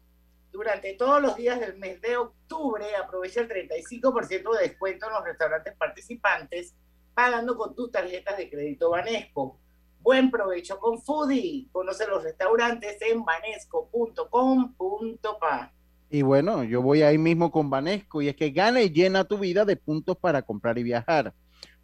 Durante 0.50 0.94
todos 0.94 1.22
los 1.22 1.36
días 1.36 1.60
del 1.60 1.78
mes 1.78 2.00
de 2.00 2.16
octubre, 2.16 2.84
aprovecha 2.96 3.40
el 3.40 3.48
35% 3.48 4.56
de 4.56 4.68
descuento 4.68 5.06
en 5.06 5.12
los 5.12 5.24
restaurantes 5.24 5.74
participantes, 5.76 6.74
pagando 7.14 7.56
con 7.56 7.74
tus 7.74 7.90
tarjetas 7.90 8.36
de 8.36 8.50
crédito 8.50 8.90
Vanesco. 8.90 9.58
Buen 10.00 10.30
provecho 10.30 10.78
con 10.78 11.00
Foodie. 11.00 11.68
Conoce 11.70 12.06
los 12.06 12.24
restaurantes 12.24 13.00
en 13.02 13.24
vanesco.com.pa. 13.24 15.72
Y 16.10 16.22
bueno, 16.22 16.64
yo 16.64 16.82
voy 16.82 17.02
ahí 17.02 17.16
mismo 17.16 17.50
con 17.50 17.70
Vanesco 17.70 18.20
y 18.20 18.28
es 18.28 18.36
que 18.36 18.50
gana 18.50 18.82
y 18.82 18.90
llena 18.90 19.24
tu 19.24 19.38
vida 19.38 19.64
de 19.64 19.76
puntos 19.76 20.18
para 20.18 20.42
comprar 20.42 20.76
y 20.76 20.82
viajar. 20.82 21.32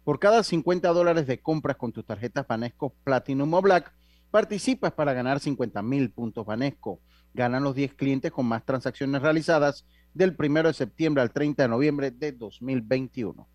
Por 0.03 0.19
cada 0.19 0.43
50 0.43 0.89
dólares 0.89 1.25
de 1.25 1.41
compras 1.41 1.77
con 1.77 1.91
tus 1.91 2.05
tarjetas 2.05 2.45
Banesco 2.45 2.93
Platinum 3.03 3.51
o 3.53 3.61
Black, 3.61 3.91
participas 4.29 4.91
para 4.93 5.13
ganar 5.13 5.39
50 5.39 5.81
mil 5.81 6.11
puntos 6.11 6.45
Banesco. 6.45 7.01
Ganan 7.33 7.63
los 7.63 7.75
10 7.75 7.93
clientes 7.93 8.31
con 8.31 8.45
más 8.45 8.65
transacciones 8.65 9.21
realizadas 9.21 9.85
del 10.13 10.35
1 10.37 10.63
de 10.63 10.73
septiembre 10.73 11.21
al 11.21 11.31
30 11.31 11.63
de 11.63 11.69
noviembre 11.69 12.11
de 12.11 12.31
2021. 12.31 13.47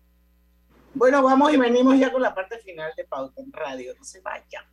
Bueno, 0.93 1.21
vamos 1.23 1.53
y 1.53 1.57
venimos 1.57 1.99
ya 1.99 2.11
con 2.11 2.21
la 2.21 2.33
parte 2.33 2.57
final 2.59 2.91
de 2.95 3.03
Pauta 3.03 3.41
en 3.41 3.51
Radio. 3.51 3.93
No 3.97 4.03
se 4.03 4.21
vayan. 4.21 4.63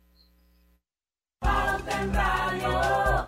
Pauta 1.39 2.01
en 2.01 2.13
Radio. 2.13 3.27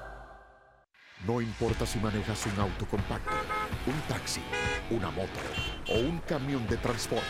No 1.27 1.41
importa 1.41 1.85
si 1.85 1.99
manejas 1.99 2.45
un 2.45 2.59
auto 2.59 2.85
compacto, 2.85 3.31
un 3.87 3.99
taxi, 4.07 4.41
una 4.91 5.09
moto 5.09 5.39
o 5.89 5.99
un 5.99 6.19
camión 6.19 6.65
de 6.67 6.77
transporte. 6.77 7.25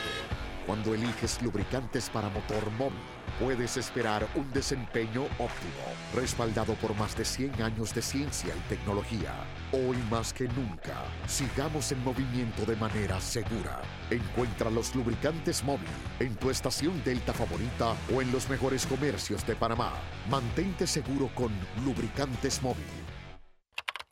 Cuando 0.68 0.94
eliges 0.94 1.42
lubricantes 1.42 2.10
para 2.10 2.30
motor 2.30 2.70
móvil, 2.72 3.00
puedes 3.40 3.78
esperar 3.78 4.28
un 4.36 4.52
desempeño 4.52 5.24
óptimo, 5.40 5.86
respaldado 6.14 6.74
por 6.76 6.96
más 6.96 7.16
de 7.18 7.26
100 7.26 7.62
años 7.62 7.94
de 7.94 8.02
ciencia 8.02 8.54
y 8.56 8.70
tecnología. 8.70 9.34
Hoy 9.72 9.98
más 10.10 10.34
que 10.34 10.48
nunca, 10.48 11.04
sigamos 11.28 11.92
en 11.92 12.04
movimiento 12.04 12.66
de 12.66 12.76
manera 12.76 13.20
segura. 13.20 13.82
Encuentra 14.10 14.70
los 14.70 14.96
lubricantes 14.96 15.64
móvil 15.64 15.90
en 16.20 16.36
tu 16.36 16.50
estación 16.50 17.02
Delta 17.04 17.34
favorita 17.34 17.96
o 18.14 18.22
en 18.22 18.32
los 18.32 18.50
mejores 18.50 18.86
comercios 18.86 19.46
de 19.46 19.56
Panamá. 19.56 19.94
Mantente 20.30 20.88
seguro 20.88 21.30
con 21.36 21.52
lubricantes 21.84 22.62
móvil. 22.62 22.86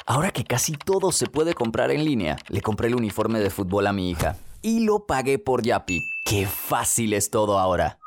Ahora 0.05 0.31
que 0.31 0.43
casi 0.43 0.73
todo 0.73 1.13
se 1.13 1.27
puede 1.27 1.53
comprar 1.53 1.89
en 1.91 2.03
línea, 2.03 2.35
le 2.49 2.61
compré 2.61 2.89
el 2.89 2.95
uniforme 2.95 3.39
de 3.39 3.49
fútbol 3.49 3.87
a 3.87 3.93
mi 3.93 4.11
hija 4.11 4.35
y 4.61 4.81
lo 4.81 5.05
pagué 5.05 5.39
por 5.39 5.63
Yapi. 5.63 6.01
¡Qué 6.25 6.45
fácil 6.45 7.13
es 7.13 7.29
todo 7.29 7.57
ahora! 7.57 8.02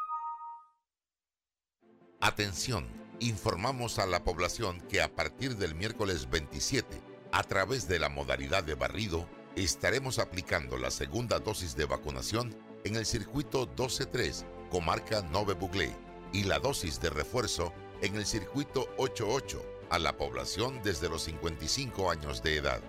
Atención, 2.27 2.89
informamos 3.21 4.01
a 4.01 4.07
la 4.07 4.25
población 4.25 4.81
que 4.89 5.01
a 5.01 5.15
partir 5.15 5.57
del 5.59 5.77
miércoles 5.77 6.29
27, 6.29 7.01
a 7.31 7.45
través 7.45 7.87
de 7.87 8.01
la 8.01 8.09
modalidad 8.09 8.65
de 8.65 8.75
barrido, 8.75 9.29
estaremos 9.55 10.19
aplicando 10.19 10.77
la 10.77 10.91
segunda 10.91 11.39
dosis 11.39 11.77
de 11.77 11.85
vacunación 11.85 12.53
en 12.83 12.97
el 12.97 13.07
circuito 13.07 13.73
12-3, 13.77 14.45
comarca 14.71 15.23
Nove 15.23 15.55
Buglé, 15.55 15.95
y 16.33 16.43
la 16.43 16.59
dosis 16.59 17.01
de 17.01 17.11
refuerzo 17.11 17.73
en 18.03 18.17
el 18.17 18.27
circuito 18.27 18.89
8-8 18.97 19.63
a 19.91 20.01
la 20.01 20.17
población 20.17 20.81
desde 20.83 21.09
los 21.09 21.23
55 21.23 22.11
años 22.11 22.43
de 22.43 22.57
edad. 22.57 22.81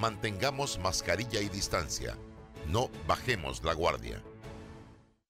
Mantengamos 0.00 0.78
mascarilla 0.78 1.42
y 1.42 1.50
distancia. 1.50 2.16
No 2.66 2.88
bajemos 3.06 3.62
la 3.62 3.74
guardia. 3.74 4.24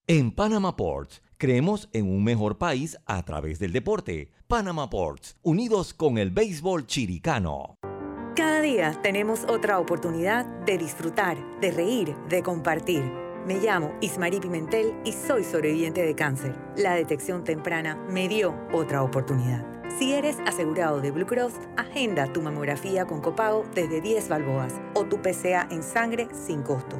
En 0.07 0.31
Panama 0.31 0.73
Ports, 0.73 1.21
creemos 1.37 1.89
en 1.93 2.09
un 2.09 2.23
mejor 2.23 2.57
país 2.57 2.97
a 3.05 3.23
través 3.23 3.59
del 3.59 3.71
deporte. 3.71 4.31
Panama 4.47 4.89
Ports, 4.89 5.37
unidos 5.43 5.93
con 5.93 6.17
el 6.17 6.31
béisbol 6.31 6.85
chiricano. 6.87 7.75
Cada 8.35 8.61
día 8.61 8.99
tenemos 9.01 9.45
otra 9.49 9.79
oportunidad 9.79 10.45
de 10.65 10.77
disfrutar, 10.77 11.37
de 11.59 11.71
reír, 11.71 12.15
de 12.29 12.43
compartir. 12.43 13.03
Me 13.47 13.59
llamo 13.59 13.93
Ismarí 14.01 14.39
Pimentel 14.39 14.93
y 15.05 15.13
soy 15.13 15.43
sobreviviente 15.43 16.01
de 16.03 16.13
cáncer. 16.13 16.55
La 16.75 16.93
detección 16.93 17.43
temprana 17.43 17.95
me 18.09 18.27
dio 18.27 18.55
otra 18.73 19.01
oportunidad. 19.01 19.65
Si 19.97 20.13
eres 20.13 20.37
asegurado 20.45 21.01
de 21.01 21.11
Blue 21.11 21.25
Cross, 21.25 21.53
agenda 21.77 22.31
tu 22.31 22.41
mamografía 22.41 23.05
con 23.05 23.21
copago 23.21 23.63
desde 23.73 24.01
10 24.01 24.29
balboas 24.29 24.73
o 24.93 25.05
tu 25.05 25.21
PCA 25.21 25.67
en 25.71 25.81
sangre 25.81 26.27
sin 26.33 26.61
costo. 26.61 26.99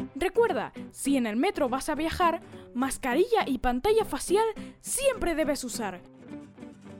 Recuerda, 0.21 0.71
si 0.91 1.17
en 1.17 1.25
el 1.25 1.35
metro 1.35 1.67
vas 1.67 1.89
a 1.89 1.95
viajar, 1.95 2.41
mascarilla 2.75 3.43
y 3.47 3.57
pantalla 3.57 4.05
facial 4.05 4.45
siempre 4.79 5.33
debes 5.33 5.63
usar. 5.63 5.99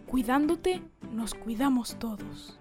Cuidándote, 0.07 0.81
nos 1.11 1.35
cuidamos 1.35 1.99
todos. 1.99 2.59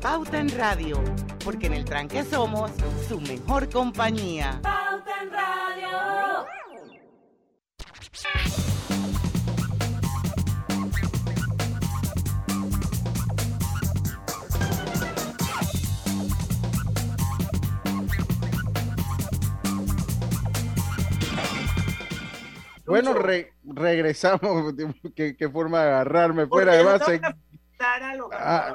Pauta 0.00 0.40
en 0.40 0.48
Radio, 0.58 1.00
porque 1.44 1.68
en 1.68 1.74
el 1.74 1.84
tranque 1.84 2.24
somos 2.24 2.72
su 3.08 3.20
mejor 3.20 3.70
compañía. 3.70 4.58
Pauta 4.60 5.22
en 5.22 5.30
Radio. 5.30 6.46
Bueno, 22.92 23.14
re- 23.14 23.52
regresamos. 23.64 24.74
¿Qué, 25.16 25.36
qué 25.36 25.48
forma 25.48 25.82
de 25.82 25.88
agarrarme 25.88 26.46
fuera 26.46 26.74
de 26.74 26.82
base. 26.82 27.20
Ah, 28.32 28.74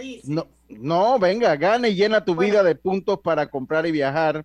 dice. 0.00 0.32
No, 0.32 0.46
no, 0.68 1.18
venga, 1.18 1.56
gana 1.56 1.88
y 1.88 1.94
llena 1.94 2.24
tu 2.24 2.36
vida 2.36 2.62
de 2.62 2.74
puntos 2.74 3.20
para 3.20 3.48
comprar 3.48 3.86
y 3.86 3.92
viajar. 3.92 4.44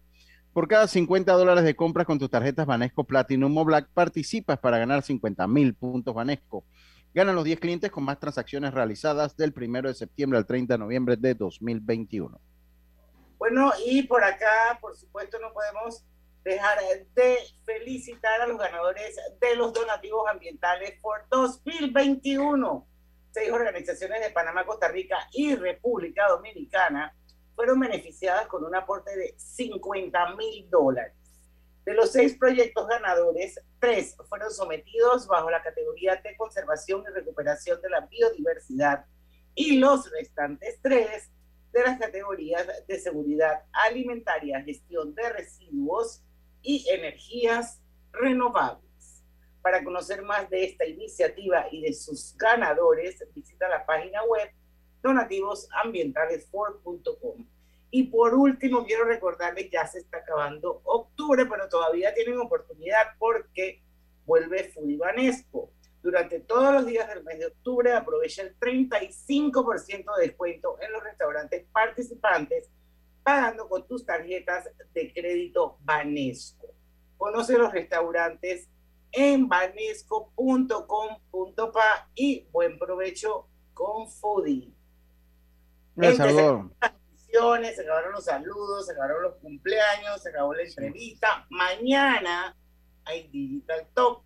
Por 0.54 0.68
cada 0.68 0.88
50 0.88 1.32
dólares 1.34 1.64
de 1.64 1.76
compras 1.76 2.06
con 2.06 2.20
tus 2.20 2.30
tarjetas 2.30 2.66
Banesco 2.66 3.06
Platinum 3.06 3.58
o 3.58 3.64
Black, 3.64 3.88
participas 3.94 4.60
para 4.60 4.78
ganar 4.78 5.02
50 5.02 5.48
mil 5.48 5.74
puntos 5.74 6.14
Banesco. 6.14 6.66
Ganan 7.14 7.36
los 7.36 7.44
10 7.46 7.60
clientes 7.60 7.92
con 7.92 8.04
más 8.04 8.20
transacciones 8.20 8.74
realizadas 8.74 9.36
del 9.38 9.54
1 9.56 9.82
de 9.84 9.94
septiembre 9.94 10.38
al 10.38 10.46
30 10.46 10.74
de 10.74 10.78
noviembre 10.78 11.16
de 11.18 11.36
2021. 11.36 12.40
Bueno, 13.38 13.72
y 13.86 14.04
por 14.04 14.24
acá, 14.24 14.78
por 14.80 14.96
supuesto, 14.96 15.40
no 15.40 15.52
podemos 15.54 16.06
dejar 16.44 16.80
de 17.14 17.38
felicitar 17.66 18.42
a 18.42 18.48
los 18.48 18.58
ganadores 18.58 19.16
de 19.40 19.56
los 19.56 19.74
donativos 19.74 20.28
ambientales 20.30 21.00
por 21.02 21.28
2021. 21.30 22.88
Seis 23.32 23.52
organizaciones 23.52 24.22
de 24.22 24.32
Panamá, 24.32 24.66
Costa 24.66 24.88
Rica 24.88 25.18
y 25.32 25.56
República 25.56 26.28
Dominicana 26.28 27.16
fueron 27.56 27.80
beneficiadas 27.80 28.48
con 28.48 28.66
un 28.66 28.76
aporte 28.76 29.16
de 29.16 29.36
50 29.38 30.36
mil 30.36 30.70
dólares. 30.70 31.14
De 31.86 31.94
los 31.94 32.12
seis 32.12 32.38
proyectos 32.38 32.88
ganadores, 32.88 33.60
tres 33.80 34.16
fueron 34.30 34.52
sometidos 34.52 35.28
bajo 35.28 35.50
la 35.50 35.64
categoría 35.64 36.16
de 36.16 36.36
conservación 36.38 37.04
y 37.08 37.14
recuperación 37.14 37.82
de 37.82 37.90
la 37.90 38.02
biodiversidad 38.02 39.06
y 39.56 39.78
los 39.78 40.10
restantes 40.12 40.80
tres 40.82 41.32
de 41.72 41.84
las 41.84 42.00
categorías 42.00 42.68
de 42.88 43.00
seguridad 43.00 43.64
alimentaria, 43.72 44.62
gestión 44.62 45.16
de 45.16 45.30
residuos 45.30 46.24
y 46.62 46.88
energías 46.90 47.82
renovables. 48.12 49.24
Para 49.62 49.82
conocer 49.84 50.22
más 50.24 50.50
de 50.50 50.64
esta 50.66 50.86
iniciativa 50.86 51.68
y 51.72 51.82
de 51.82 51.94
sus 51.94 52.36
ganadores, 52.38 53.24
visita 53.36 53.70
la 53.70 53.86
página 53.86 54.24
web 54.24 54.50
donativosambientalesfor.com. 55.04 57.46
Y 57.92 58.04
por 58.04 58.34
último, 58.34 58.86
quiero 58.86 59.04
recordarles, 59.06 59.70
ya 59.70 59.86
se 59.86 60.00
está 60.00 60.20
acabando 60.20 60.82
octubre, 60.86 61.46
pero 61.46 61.68
todavía 61.68 62.14
tienen 62.14 62.40
oportunidad 62.40 63.08
porque 63.20 63.84
vuelve 64.26 64.72
Fudibanesco. 64.72 65.74
Durante 66.02 66.40
todos 66.40 66.74
los 66.74 66.86
días 66.86 67.10
del 67.10 67.24
mes 67.24 67.40
de 67.40 67.48
octubre 67.48 67.92
aprovecha 67.94 68.42
el 68.42 68.58
35% 68.58 70.16
de 70.18 70.26
descuento 70.26 70.78
en 70.82 70.94
los 70.94 71.04
restaurantes 71.04 71.66
participantes 71.72 72.72
pagando 73.24 73.70
con 73.70 73.88
tus 73.88 74.06
tarjetas 74.06 74.70
de 74.94 75.14
crédito 75.14 75.78
Banesco. 75.82 76.68
Conoce 77.18 77.58
los 77.58 77.72
restaurantes 77.72 78.68
en 79.12 79.48
banesco.com.pa 79.48 82.10
y 82.16 82.48
buen 82.52 82.80
provecho 82.80 83.48
con 83.74 84.10
Foodie. 84.10 84.74
Gente, 85.96 86.16
se 86.16 86.24
acabaron 86.24 86.74
las 86.80 86.92
transmisiones, 86.92 87.76
se 87.76 87.82
acabaron 87.82 88.14
los 88.14 88.26
saludos, 88.26 88.86
se 88.86 88.92
acabaron 88.94 89.24
los 89.24 89.36
cumpleaños, 89.36 90.22
se 90.22 90.30
acabó 90.30 90.54
la 90.54 90.64
entrevista. 90.64 91.46
Mañana 91.50 92.56
hay 93.06 93.28
Digital 93.28 93.88
Talk, 93.94 94.24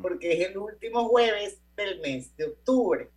porque 0.00 0.32
es 0.32 0.48
el 0.48 0.58
último 0.58 1.08
jueves 1.08 1.60
del 1.76 2.00
mes 2.00 2.36
de 2.36 2.46
octubre. 2.46 3.10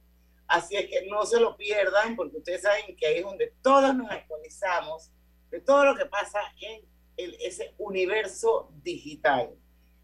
Así 0.51 0.75
es 0.75 0.87
que 0.89 1.07
no 1.07 1.25
se 1.25 1.39
lo 1.39 1.55
pierdan, 1.55 2.15
porque 2.17 2.37
ustedes 2.37 2.61
saben 2.63 2.93
que 2.97 3.07
ahí 3.07 3.17
es 3.19 3.23
donde 3.23 3.53
todos 3.61 3.95
nos 3.95 4.11
actualizamos 4.11 5.09
de 5.49 5.61
todo 5.61 5.85
lo 5.85 5.95
que 5.95 6.05
pasa 6.05 6.39
en 6.59 6.81
el- 7.17 7.35
ese 7.41 7.73
universo 7.77 8.69
digital. 8.83 9.49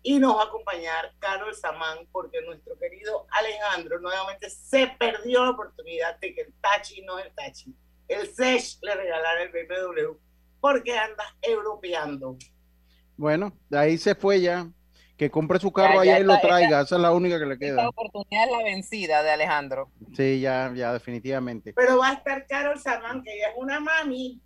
y 0.03 0.19
nos 0.19 0.37
va 0.37 0.43
a 0.43 0.45
acompañar 0.45 1.11
Carol 1.19 1.53
Samán 1.53 2.07
porque 2.13 2.39
nuestro 2.41 2.77
querido 2.79 3.27
Alejandro 3.31 3.99
nuevamente 3.99 4.49
se 4.49 4.87
perdió 4.97 5.43
la 5.43 5.49
oportunidad 5.49 6.17
de 6.19 6.33
que 6.33 6.41
el 6.41 6.53
Tachi, 6.61 7.01
no 7.01 7.19
el 7.19 7.33
Tachi, 7.35 7.75
el 8.07 8.25
SESH 8.27 8.77
le 8.83 8.95
regalara 8.95 9.41
el 9.43 9.49
BMW 9.51 10.15
porque 10.61 10.97
anda 10.97 11.25
europeando. 11.41 12.37
Bueno, 13.17 13.51
de 13.69 13.77
ahí 13.79 13.97
se 13.97 14.15
fue 14.15 14.39
ya. 14.39 14.71
Que 15.17 15.31
compre 15.31 15.59
su 15.59 15.71
carro 15.71 15.95
Ya, 15.95 16.01
allá 16.01 16.11
ya 16.13 16.19
y 16.19 16.23
lo 16.23 16.39
traiga. 16.39 16.67
esta- 16.67 16.81
Esa 16.81 16.95
es 16.97 17.01
la 17.01 17.11
única 17.11 17.39
que 17.39 17.45
le 17.45 17.53
Esta 17.55 17.65
queda. 17.65 17.89
oportunidad 17.89 18.45
es 18.45 18.51
la 18.51 18.63
vencida 18.63 19.23
de 19.23 19.31
Alejandro. 19.31 19.89
Sí, 20.15 20.39
ya, 20.39 20.71
ya, 20.75 20.93
definitivamente. 20.93 21.73
Pero 21.73 21.97
va 21.97 22.09
a 22.09 22.13
estar 22.13 22.45
Carol 22.47 22.79
Samán, 22.79 23.23
que 23.23 23.33
ella 23.33 23.47
es 23.49 23.55
una 23.57 23.79
mami. 23.79 24.39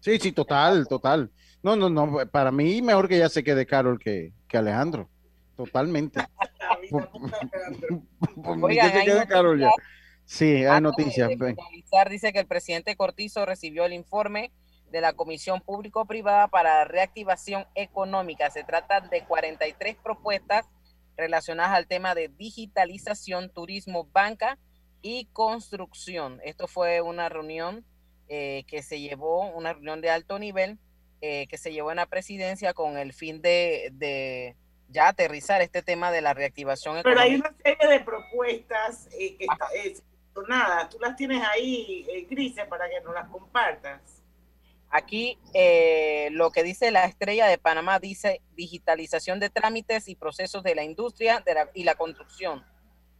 Sí, 0.00 0.18
sí, 0.18 0.32
total, 0.32 0.86
total. 0.86 1.30
No, 1.62 1.74
no, 1.76 1.88
no. 1.88 2.18
Para 2.30 2.52
mí, 2.52 2.82
mejor 2.82 3.08
que 3.08 3.18
ya 3.18 3.28
se 3.28 3.42
quede 3.42 3.64
Carol 3.66 3.98
que, 3.98 4.32
que 4.46 4.58
Alejandro. 4.58 5.08
Totalmente. 5.56 6.20
Por 6.90 8.56
mí 8.56 8.62
Oigan, 8.64 8.92
que 8.92 9.04
quede 9.04 9.26
Carol 9.26 9.58
ya. 9.60 9.70
Sí, 10.24 10.64
hay 10.64 10.80
noticias. 10.82 11.28
de 11.30 11.36
finalizar, 11.36 12.10
dice 12.10 12.32
que 12.34 12.38
el 12.40 12.46
presidente 12.46 12.94
Cortizo 12.96 13.46
recibió 13.46 13.86
el 13.86 13.94
informe 13.94 14.52
de 14.90 15.00
la 15.00 15.12
Comisión 15.12 15.60
Público-Privada 15.60 16.48
para 16.48 16.78
la 16.78 16.84
Reactivación 16.84 17.66
Económica. 17.74 18.50
Se 18.50 18.64
trata 18.64 19.00
de 19.00 19.24
43 19.24 19.96
propuestas 19.96 20.66
relacionadas 21.16 21.76
al 21.76 21.86
tema 21.86 22.14
de 22.14 22.28
digitalización, 22.28 23.50
turismo, 23.50 24.08
banca 24.12 24.58
y 25.02 25.26
construcción. 25.32 26.40
Esto 26.44 26.68
fue 26.68 27.00
una 27.00 27.28
reunión 27.28 27.84
eh, 28.28 28.64
que 28.66 28.82
se 28.82 29.00
llevó, 29.00 29.46
una 29.50 29.72
reunión 29.72 30.00
de 30.00 30.10
alto 30.10 30.38
nivel 30.38 30.78
eh, 31.20 31.46
que 31.48 31.58
se 31.58 31.72
llevó 31.72 31.90
en 31.90 31.96
la 31.96 32.06
presidencia 32.06 32.72
con 32.74 32.96
el 32.96 33.12
fin 33.12 33.42
de, 33.42 33.90
de 33.92 34.56
ya 34.88 35.08
aterrizar 35.08 35.60
este 35.60 35.82
tema 35.82 36.10
de 36.10 36.20
la 36.20 36.34
reactivación 36.34 37.00
Pero 37.02 37.20
hay 37.20 37.34
económica. 37.34 37.48
una 37.48 37.76
serie 37.76 37.98
de 37.98 38.04
propuestas 38.04 39.08
eh, 39.12 39.36
que 39.36 39.44
está, 39.44 39.68
eh. 39.74 39.94
Tú 40.90 40.98
las 41.00 41.16
tienes 41.16 41.42
ahí, 41.44 42.06
eh, 42.08 42.26
grises, 42.30 42.64
para 42.66 42.88
que 42.88 43.00
nos 43.00 43.12
las 43.12 43.28
compartas. 43.28 44.17
Aquí 44.90 45.38
eh, 45.52 46.28
lo 46.32 46.50
que 46.50 46.62
dice 46.62 46.90
la 46.90 47.04
estrella 47.04 47.46
de 47.46 47.58
Panamá 47.58 47.98
dice 47.98 48.40
digitalización 48.54 49.38
de 49.38 49.50
trámites 49.50 50.08
y 50.08 50.14
procesos 50.14 50.62
de 50.62 50.74
la 50.74 50.82
industria 50.84 51.42
de 51.44 51.54
la- 51.54 51.70
y 51.74 51.84
la 51.84 51.94
construcción, 51.94 52.64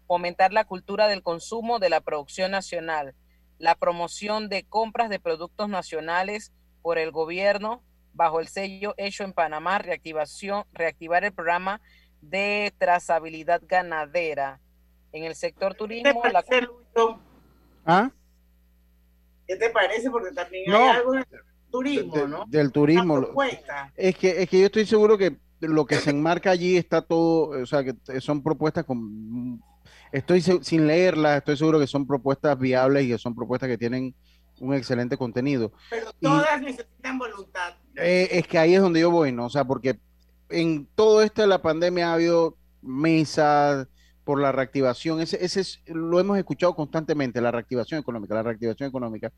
fomentar 0.07 0.53
la 0.53 0.65
cultura 0.65 1.09
del 1.09 1.23
consumo 1.23 1.79
de 1.79 1.91
la 1.91 2.01
producción 2.01 2.51
nacional, 2.53 3.15
la 3.59 3.75
promoción 3.75 4.49
de 4.49 4.65
compras 4.65 5.11
de 5.11 5.21
productos 5.21 5.69
nacionales 5.69 6.53
por 6.81 6.97
el 6.97 7.11
gobierno 7.11 7.83
bajo 8.15 8.41
el 8.41 8.49
sello 8.49 8.95
hecho 8.97 9.25
en 9.25 9.35
Panamá, 9.35 9.79
reactivación, 9.79 10.65
reactivar 10.73 11.25
el 11.25 11.33
programa 11.35 11.83
de 12.23 12.73
trazabilidad 12.79 13.61
ganadera. 13.67 14.61
En 15.13 15.25
el 15.25 15.35
sector 15.35 15.75
turismo, 15.75 16.23
la 16.25 16.43
parece, 16.43 16.63
Lucho? 16.63 17.21
¿Ah? 17.85 18.11
¿Qué 19.47 19.57
te 19.57 19.71
parece? 19.71 20.11
Porque 20.11 20.33
también 20.35 20.71
No. 20.71 20.79
hay 20.79 20.97
algo 20.97 21.13
turismo, 21.71 22.15
De- 22.15 22.29
¿no? 22.29 22.45
Del 22.47 22.73
turismo. 22.73 23.29
Es 23.97 24.17
que, 24.17 24.43
es 24.43 24.49
que 24.49 24.61
yo 24.61 24.67
estoy 24.67 24.87
seguro 24.87 25.17
que 25.19 25.37
lo 25.61 25.87
que 25.87 25.97
se 25.97 26.11
enmarca 26.11 26.51
allí 26.51 26.77
está 26.77 27.03
todo, 27.03 27.61
o 27.63 27.67
sea, 27.67 27.83
que 27.85 27.95
son 28.21 28.43
propuestas 28.43 28.85
con, 28.85 29.63
estoy 30.13 30.41
sin 30.41 30.87
leerlas, 30.87 31.39
estoy 31.39 31.57
seguro 31.57 31.79
que 31.81 31.87
son 31.87 32.07
propuestas 32.07 32.59
viables 32.59 33.05
y 33.05 33.09
que 33.09 33.19
son 33.19 33.35
propuestas 33.35 33.69
que 33.69 33.79
tienen 33.79 34.15
un 34.61 34.75
excelente 34.75 35.17
contenido. 35.17 35.73
Pero 35.91 36.11
Y- 36.21 36.25
todas 36.25 36.61
necesitan 36.61 37.19
voluntad. 37.19 37.75
Eh, 37.97 38.29
es 38.33 38.47
que 38.47 38.59
ahí 38.59 38.75
es 38.75 38.81
donde 38.81 39.01
yo 39.01 39.11
voy, 39.11 39.33
¿no? 39.33 39.47
O 39.47 39.51
sea, 39.51 39.65
porque 39.65 39.99
en 40.49 40.87
todo 40.95 41.23
esto 41.23 41.43
de 41.43 41.49
la 41.49 41.61
pandemia 41.61 42.11
ha 42.11 42.15
habido 42.15 42.57
mesas 42.83 43.87
por 44.25 44.41
la 44.41 44.53
reactivación, 44.53 45.21
ese, 45.21 45.43
ese 45.45 45.61
es, 45.61 45.81
lo 45.87 46.21
hemos 46.21 46.37
escuchado 46.39 46.75
constantemente, 46.77 47.41
la 47.41 47.51
reactivación 47.51 47.99
económica, 48.01 48.35
la 48.35 48.43
reactivación 48.43 48.89
económica, 48.89 49.33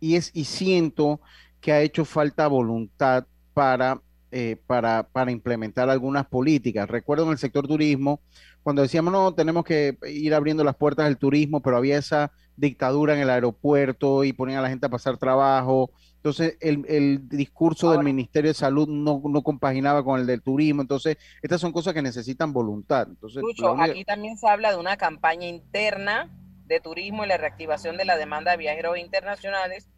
y 0.00 0.16
es, 0.16 0.30
y 0.34 0.44
siento 0.44 1.20
que 1.62 1.72
ha 1.72 1.80
hecho 1.80 2.04
falta 2.04 2.46
voluntad 2.48 3.24
para, 3.54 4.02
eh, 4.30 4.56
para, 4.66 5.04
para 5.04 5.30
implementar 5.30 5.88
algunas 5.88 6.26
políticas. 6.26 6.90
Recuerdo 6.90 7.24
en 7.24 7.30
el 7.30 7.38
sector 7.38 7.66
turismo, 7.66 8.20
cuando 8.62 8.82
decíamos, 8.82 9.12
no, 9.12 9.32
tenemos 9.34 9.64
que 9.64 9.96
ir 10.08 10.34
abriendo 10.34 10.64
las 10.64 10.76
puertas 10.76 11.06
del 11.06 11.16
turismo, 11.16 11.60
pero 11.62 11.76
había 11.78 11.98
esa 11.98 12.32
dictadura 12.56 13.14
en 13.14 13.20
el 13.20 13.30
aeropuerto 13.30 14.24
y 14.24 14.32
ponían 14.34 14.58
a 14.58 14.62
la 14.62 14.68
gente 14.68 14.86
a 14.86 14.90
pasar 14.90 15.16
trabajo. 15.16 15.90
Entonces, 16.16 16.56
el, 16.60 16.84
el 16.88 17.28
discurso 17.28 17.90
del 17.90 18.04
Ministerio 18.04 18.50
de 18.50 18.54
Salud 18.54 18.88
no, 18.88 19.22
no 19.24 19.42
compaginaba 19.42 20.04
con 20.04 20.20
el 20.20 20.26
del 20.26 20.42
turismo. 20.42 20.82
Entonces, 20.82 21.16
estas 21.42 21.60
son 21.60 21.72
cosas 21.72 21.94
que 21.94 22.02
necesitan 22.02 22.52
voluntad. 22.52 23.08
Entonces, 23.08 23.42
Lucho, 23.42 23.72
única- 23.72 23.90
aquí 23.90 24.04
también 24.04 24.36
se 24.36 24.48
habla 24.48 24.70
de 24.70 24.76
una 24.76 24.96
campaña 24.96 25.46
interna 25.48 26.30
de 26.66 26.78
turismo 26.80 27.24
y 27.24 27.28
la 27.28 27.38
reactivación 27.38 27.96
de 27.96 28.04
la 28.04 28.16
demanda 28.16 28.52
de 28.52 28.58
viajeros 28.58 28.98
internacionales. 28.98 29.88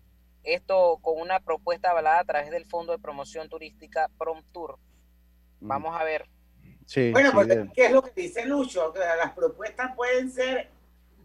Esto 0.45 0.99
con 1.03 1.21
una 1.21 1.41
propuesta 1.41 1.91
avalada 1.91 2.21
a 2.21 2.25
través 2.25 2.51
del 2.51 2.67
Fondo 2.67 2.93
de 2.93 2.99
Promoción 2.99 3.49
Turística 3.49 4.09
PromTour. 4.19 4.79
Vamos 5.61 5.99
a 5.99 6.05
ver. 6.05 6.29
Sí, 6.87 7.11
Bueno, 7.13 7.31
sí, 7.31 7.35
porque 7.37 7.67
¿qué 7.75 7.87
es 7.87 7.93
lo 7.93 8.03
que 8.03 8.13
dice 8.15 8.45
Lucho? 8.45 8.93
Que 8.93 8.99
las 9.01 9.33
propuestas 9.33 9.95
pueden 9.97 10.31
ser 10.31 10.71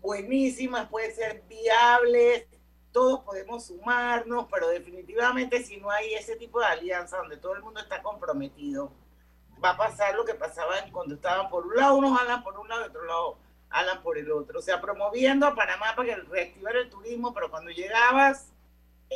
buenísimas, 0.01 0.87
pueden 0.87 1.13
ser 1.13 1.43
viables, 1.49 2.47
todos 2.93 3.19
podemos 3.21 3.65
sumarnos, 3.65 4.47
pero 4.49 4.69
definitivamente 4.69 5.61
si 5.63 5.77
no 5.77 5.91
hay 5.91 6.13
ese 6.13 6.37
tipo 6.37 6.61
de 6.61 6.67
alianza 6.67 7.17
donde 7.17 7.35
todo 7.37 7.53
el 7.55 7.61
mundo 7.61 7.81
está 7.81 8.01
comprometido, 8.01 8.93
va 9.63 9.71
a 9.71 9.77
pasar 9.77 10.15
lo 10.15 10.23
que 10.23 10.33
pasaba 10.35 10.79
en- 10.79 10.91
cuando 10.93 11.15
estaban 11.15 11.49
por 11.49 11.67
un 11.67 11.75
lado, 11.75 11.97
unos 11.97 12.17
hablan 12.19 12.41
por 12.41 12.57
un 12.57 12.69
lado 12.69 12.83
y 12.85 12.87
otro 12.89 13.03
lado 13.05 13.37
hablan 13.69 14.01
por 14.01 14.17
el 14.17 14.31
otro. 14.31 14.59
O 14.59 14.61
sea, 14.61 14.79
promoviendo 14.79 15.45
a 15.45 15.53
Panamá 15.53 15.93
para 15.95 16.15
que 16.15 16.21
reactivar 16.21 16.77
el 16.77 16.89
turismo, 16.89 17.33
pero 17.33 17.51
cuando 17.51 17.69
llegabas, 17.69 18.53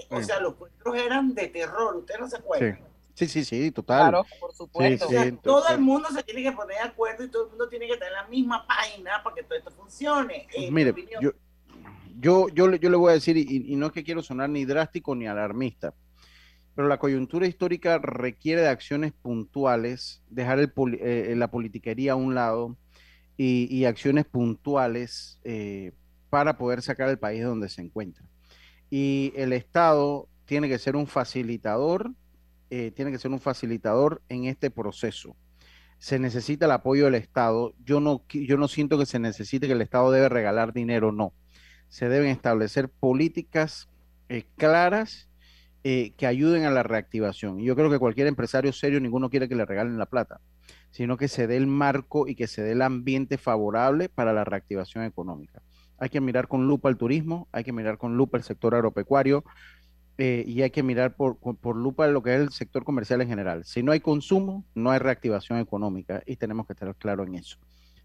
o 0.10 0.22
sea, 0.22 0.40
los 0.40 0.56
cuentos 0.56 0.96
eran 0.96 1.34
de 1.34 1.48
terror, 1.48 1.96
usted 1.96 2.16
no 2.20 2.28
se 2.28 2.38
acuerda. 2.38 2.80
sí, 3.14 3.28
sí, 3.28 3.44
sí, 3.46 3.72
total. 3.72 4.10
Claro, 4.10 4.26
por 4.40 4.54
supuesto. 4.54 5.06
Sí, 5.08 5.12
O 5.14 5.18
sea, 5.18 5.24
sí, 5.30 5.38
todo 5.44 5.62
to- 5.64 5.74
el 5.74 5.80
mundo 5.82 6.10
se 6.10 6.24
tiene 6.24 6.44
que 6.44 6.52
poner 6.52 6.78
de 6.78 6.84
acuerdo 6.84 7.24
y 7.24 7.30
todo 7.30 7.44
el 7.46 7.50
mundo 7.50 7.70
tiene 7.70 7.88
que 7.88 7.94
estar 7.94 8.08
en 8.08 8.14
la 8.16 8.28
misma 8.28 8.66
página 8.68 9.22
para 9.24 9.36
que 9.36 9.44
todo 9.44 9.58
esto 9.58 9.72
funcione. 9.72 10.48
Pues 10.56 10.72
mire, 10.72 10.94
yo, 11.22 11.32
yo, 12.20 12.48
yo, 12.50 12.68
le- 12.68 12.80
yo 12.80 12.90
le 12.90 12.98
voy 12.98 13.12
a 13.12 13.14
decir, 13.14 13.38
y, 13.38 13.46
y 13.72 13.76
no 13.76 13.88
es 13.88 13.92
que 13.92 14.04
quiero 14.04 14.22
sonar 14.24 14.50
ni 14.50 14.66
drástico 14.66 15.16
ni 15.16 15.28
alarmista, 15.28 15.94
pero 16.76 16.88
la 16.88 16.98
coyuntura 16.98 17.46
histórica 17.46 18.00
requiere 18.00 18.62
de 18.62 18.70
acciones 18.70 19.14
puntuales, 19.14 20.24
dejar 20.30 20.60
el 20.60 20.72
poli- 20.72 20.98
eh, 21.02 21.34
la 21.36 21.52
politiquería 21.52 22.14
a 22.14 22.16
un 22.16 22.34
lado 22.34 22.76
y, 23.38 23.68
y 23.76 23.86
acciones 23.86 24.26
puntuales 24.26 25.40
eh, 25.44 25.92
para 26.32 26.58
poder 26.58 26.82
sacar 26.82 27.10
el 27.10 27.20
país 27.20 27.40
de 27.42 27.46
donde 27.46 27.70
se 27.70 27.82
encuentra. 27.82 28.26
Y 28.94 29.34
el 29.36 29.54
Estado 29.54 30.28
tiene 30.46 30.70
que 30.70 30.78
ser 30.78 30.96
un 30.96 31.08
facilitador, 31.08 32.12
eh, 32.70 32.92
tiene 32.92 33.10
que 33.10 33.18
ser 33.18 33.32
un 33.32 33.40
facilitador 33.40 34.22
en 34.30 34.46
este 34.46 34.70
proceso 34.70 35.36
se 36.04 36.20
necesita 36.20 36.66
el 36.66 36.72
apoyo 36.72 37.06
del 37.06 37.16
Estado. 37.16 37.74
Yo 37.86 38.02
no, 38.02 38.26
yo 38.28 38.58
no 38.58 38.68
siento 38.68 38.98
que 38.98 39.06
se 39.06 39.20
necesite 39.20 39.68
que 39.68 39.74
el 39.74 39.82
Estado 39.82 40.12
debe 40.12 40.28
regalar 40.28 40.74
dinero, 40.74 41.14
no. 41.14 41.32
Se 41.88 42.10
deben 42.10 42.30
establecer 42.30 42.90
políticas 42.90 43.88
eh, 44.28 44.44
claras 44.58 45.30
eh, 45.86 46.12
que 46.18 46.28
ayuden 46.28 46.66
a 46.66 46.72
la 46.72 46.84
reactivación. 46.84 47.60
Yo 47.60 47.78
creo 47.78 47.90
que 47.90 48.00
cualquier 48.00 48.28
empresario 48.28 48.74
serio, 48.74 49.00
ninguno 49.00 49.30
quiere 49.30 49.48
que 49.48 49.56
le 49.56 49.66
regalen 49.66 49.98
la 49.98 50.06
plata, 50.06 50.42
sino 50.92 51.16
que 51.16 51.30
se 51.30 51.48
dé 51.48 51.56
el 51.56 51.68
marco 51.68 52.28
y 52.28 52.36
que 52.36 52.48
se 52.48 52.62
dé 52.64 52.74
el 52.74 52.82
ambiente 52.82 53.38
favorable 53.38 54.10
para 54.10 54.34
la 54.34 54.44
reactivación 54.44 55.06
económica. 55.06 55.62
Hay 56.04 56.10
que 56.10 56.20
mirar 56.20 56.50
con 56.50 56.68
lupa 56.68 56.90
el 56.90 56.98
turismo, 56.98 57.48
hay 57.54 57.64
que 57.64 57.72
mirar 57.72 57.98
con 57.98 58.18
lupa 58.18 58.38
el 58.38 58.44
sector 58.44 58.76
agropecuario, 58.76 59.46
eh, 60.18 60.44
y 60.46 60.62
hay 60.62 60.70
que 60.70 60.84
mirar 60.84 61.16
por, 61.16 61.38
por, 61.38 61.78
lupa 61.78 62.06
lo 62.08 62.22
que 62.22 62.36
es 62.36 62.42
el 62.42 62.50
sector 62.52 62.84
comercial 62.84 63.22
en 63.22 63.30
general. 63.30 63.64
Si 63.64 63.84
no 63.84 63.94
hay 63.94 64.02
consumo, 64.02 64.66
no 64.76 64.92
hay 64.92 65.00
reactivación 65.00 65.60
económica 65.60 66.22
y 66.26 66.36
tenemos 66.36 66.68
que 66.68 66.74
estar 66.74 66.94
claros 66.96 67.26
en 67.28 67.36
eso. 67.36 67.58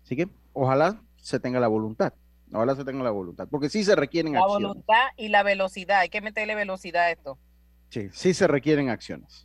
Así 0.04 0.14
que 0.14 0.28
ojalá 0.52 1.02
se 1.16 1.40
tenga 1.40 1.58
la 1.58 1.66
voluntad, 1.66 2.12
ojalá 2.52 2.76
se 2.76 2.84
tenga 2.84 3.02
la 3.02 3.10
voluntad, 3.10 3.48
porque 3.50 3.68
sí 3.68 3.82
se 3.82 3.96
requieren 3.96 4.34
La 4.34 4.42
acciones. 4.42 4.68
voluntad 4.68 5.08
y 5.16 5.28
la 5.28 5.42
velocidad. 5.42 5.98
Hay 5.98 6.08
que 6.08 6.20
meterle 6.20 6.54
velocidad 6.54 7.02
a 7.02 7.10
esto. 7.10 7.36
Sí, 7.88 8.10
sí 8.12 8.32
se 8.32 8.46
requieren 8.46 8.90
acciones. 8.90 9.44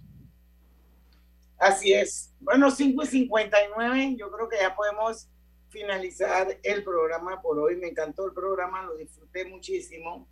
Así 1.57 1.91
es. 1.91 2.35
Bueno, 2.39 2.69
5 2.69 3.01
y 3.01 3.07
59, 3.07 4.15
yo 4.15 4.29
creo 4.29 4.47
que 4.47 4.57
ya 4.61 4.75
podemos 4.75 5.27
finalizar 5.73 6.59
el 6.63 6.83
programa 6.83 7.41
por 7.41 7.57
hoy. 7.59 7.75
Me 7.75 7.87
encantó 7.89 8.25
el 8.27 8.33
programa, 8.33 8.83
lo 8.83 8.95
disfruté 8.95 9.45
muchísimo. 9.45 10.29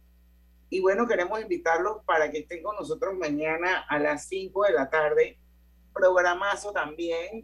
Y 0.69 0.79
bueno, 0.79 1.07
queremos 1.07 1.41
invitarlos 1.41 1.97
para 2.05 2.31
que 2.31 2.39
estén 2.39 2.63
con 2.63 2.75
nosotros 2.77 3.15
mañana 3.15 3.79
a 3.89 3.99
las 3.99 4.27
5 4.27 4.63
de 4.65 4.71
la 4.73 4.89
tarde. 4.89 5.39
Programazo 5.93 6.71
también. 6.71 7.43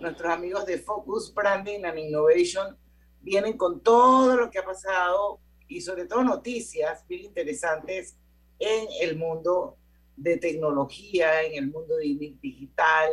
Nuestros 0.00 0.30
amigos 0.32 0.66
de 0.66 0.78
Focus 0.78 1.34
Branding 1.34 1.84
and 1.84 1.98
Innovation 1.98 2.78
vienen 3.20 3.56
con 3.56 3.82
todo 3.82 4.36
lo 4.36 4.50
que 4.50 4.58
ha 4.60 4.64
pasado 4.64 5.40
y 5.66 5.80
sobre 5.80 6.06
todo 6.06 6.22
noticias 6.22 7.06
bien 7.08 7.24
interesantes 7.24 8.16
en 8.58 8.86
el 9.00 9.16
mundo 9.16 9.76
de 10.16 10.36
tecnología, 10.36 11.42
en 11.42 11.54
el 11.54 11.70
mundo 11.70 11.96
di- 11.96 12.38
digital, 12.40 13.10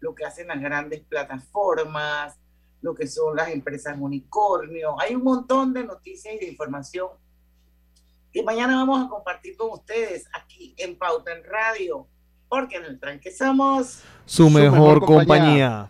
lo 0.00 0.14
que 0.14 0.24
hacen 0.24 0.48
las 0.48 0.60
grandes 0.60 1.02
plataformas, 1.04 2.38
lo 2.80 2.94
que 2.94 3.06
son 3.06 3.36
las 3.36 3.48
empresas 3.48 3.96
unicornio. 3.98 5.00
Hay 5.00 5.14
un 5.14 5.24
montón 5.24 5.72
de 5.72 5.84
noticias 5.84 6.34
y 6.34 6.38
de 6.38 6.48
información 6.48 7.08
que 8.32 8.42
mañana 8.42 8.76
vamos 8.76 9.04
a 9.04 9.08
compartir 9.08 9.56
con 9.56 9.70
ustedes 9.70 10.26
aquí 10.32 10.74
en 10.76 10.96
Pauta 10.96 11.32
en 11.32 11.44
Radio, 11.44 12.06
porque 12.48 12.76
en 12.76 12.84
el 12.84 13.00
tranque 13.00 13.30
somos 13.30 14.02
su 14.26 14.50
mejor, 14.50 15.04
compañía. 15.04 15.88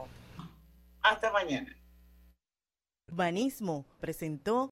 Hasta 1.03 1.33
mañana. 1.33 1.75
Urbanismo 3.11 3.87
presentó 4.01 4.67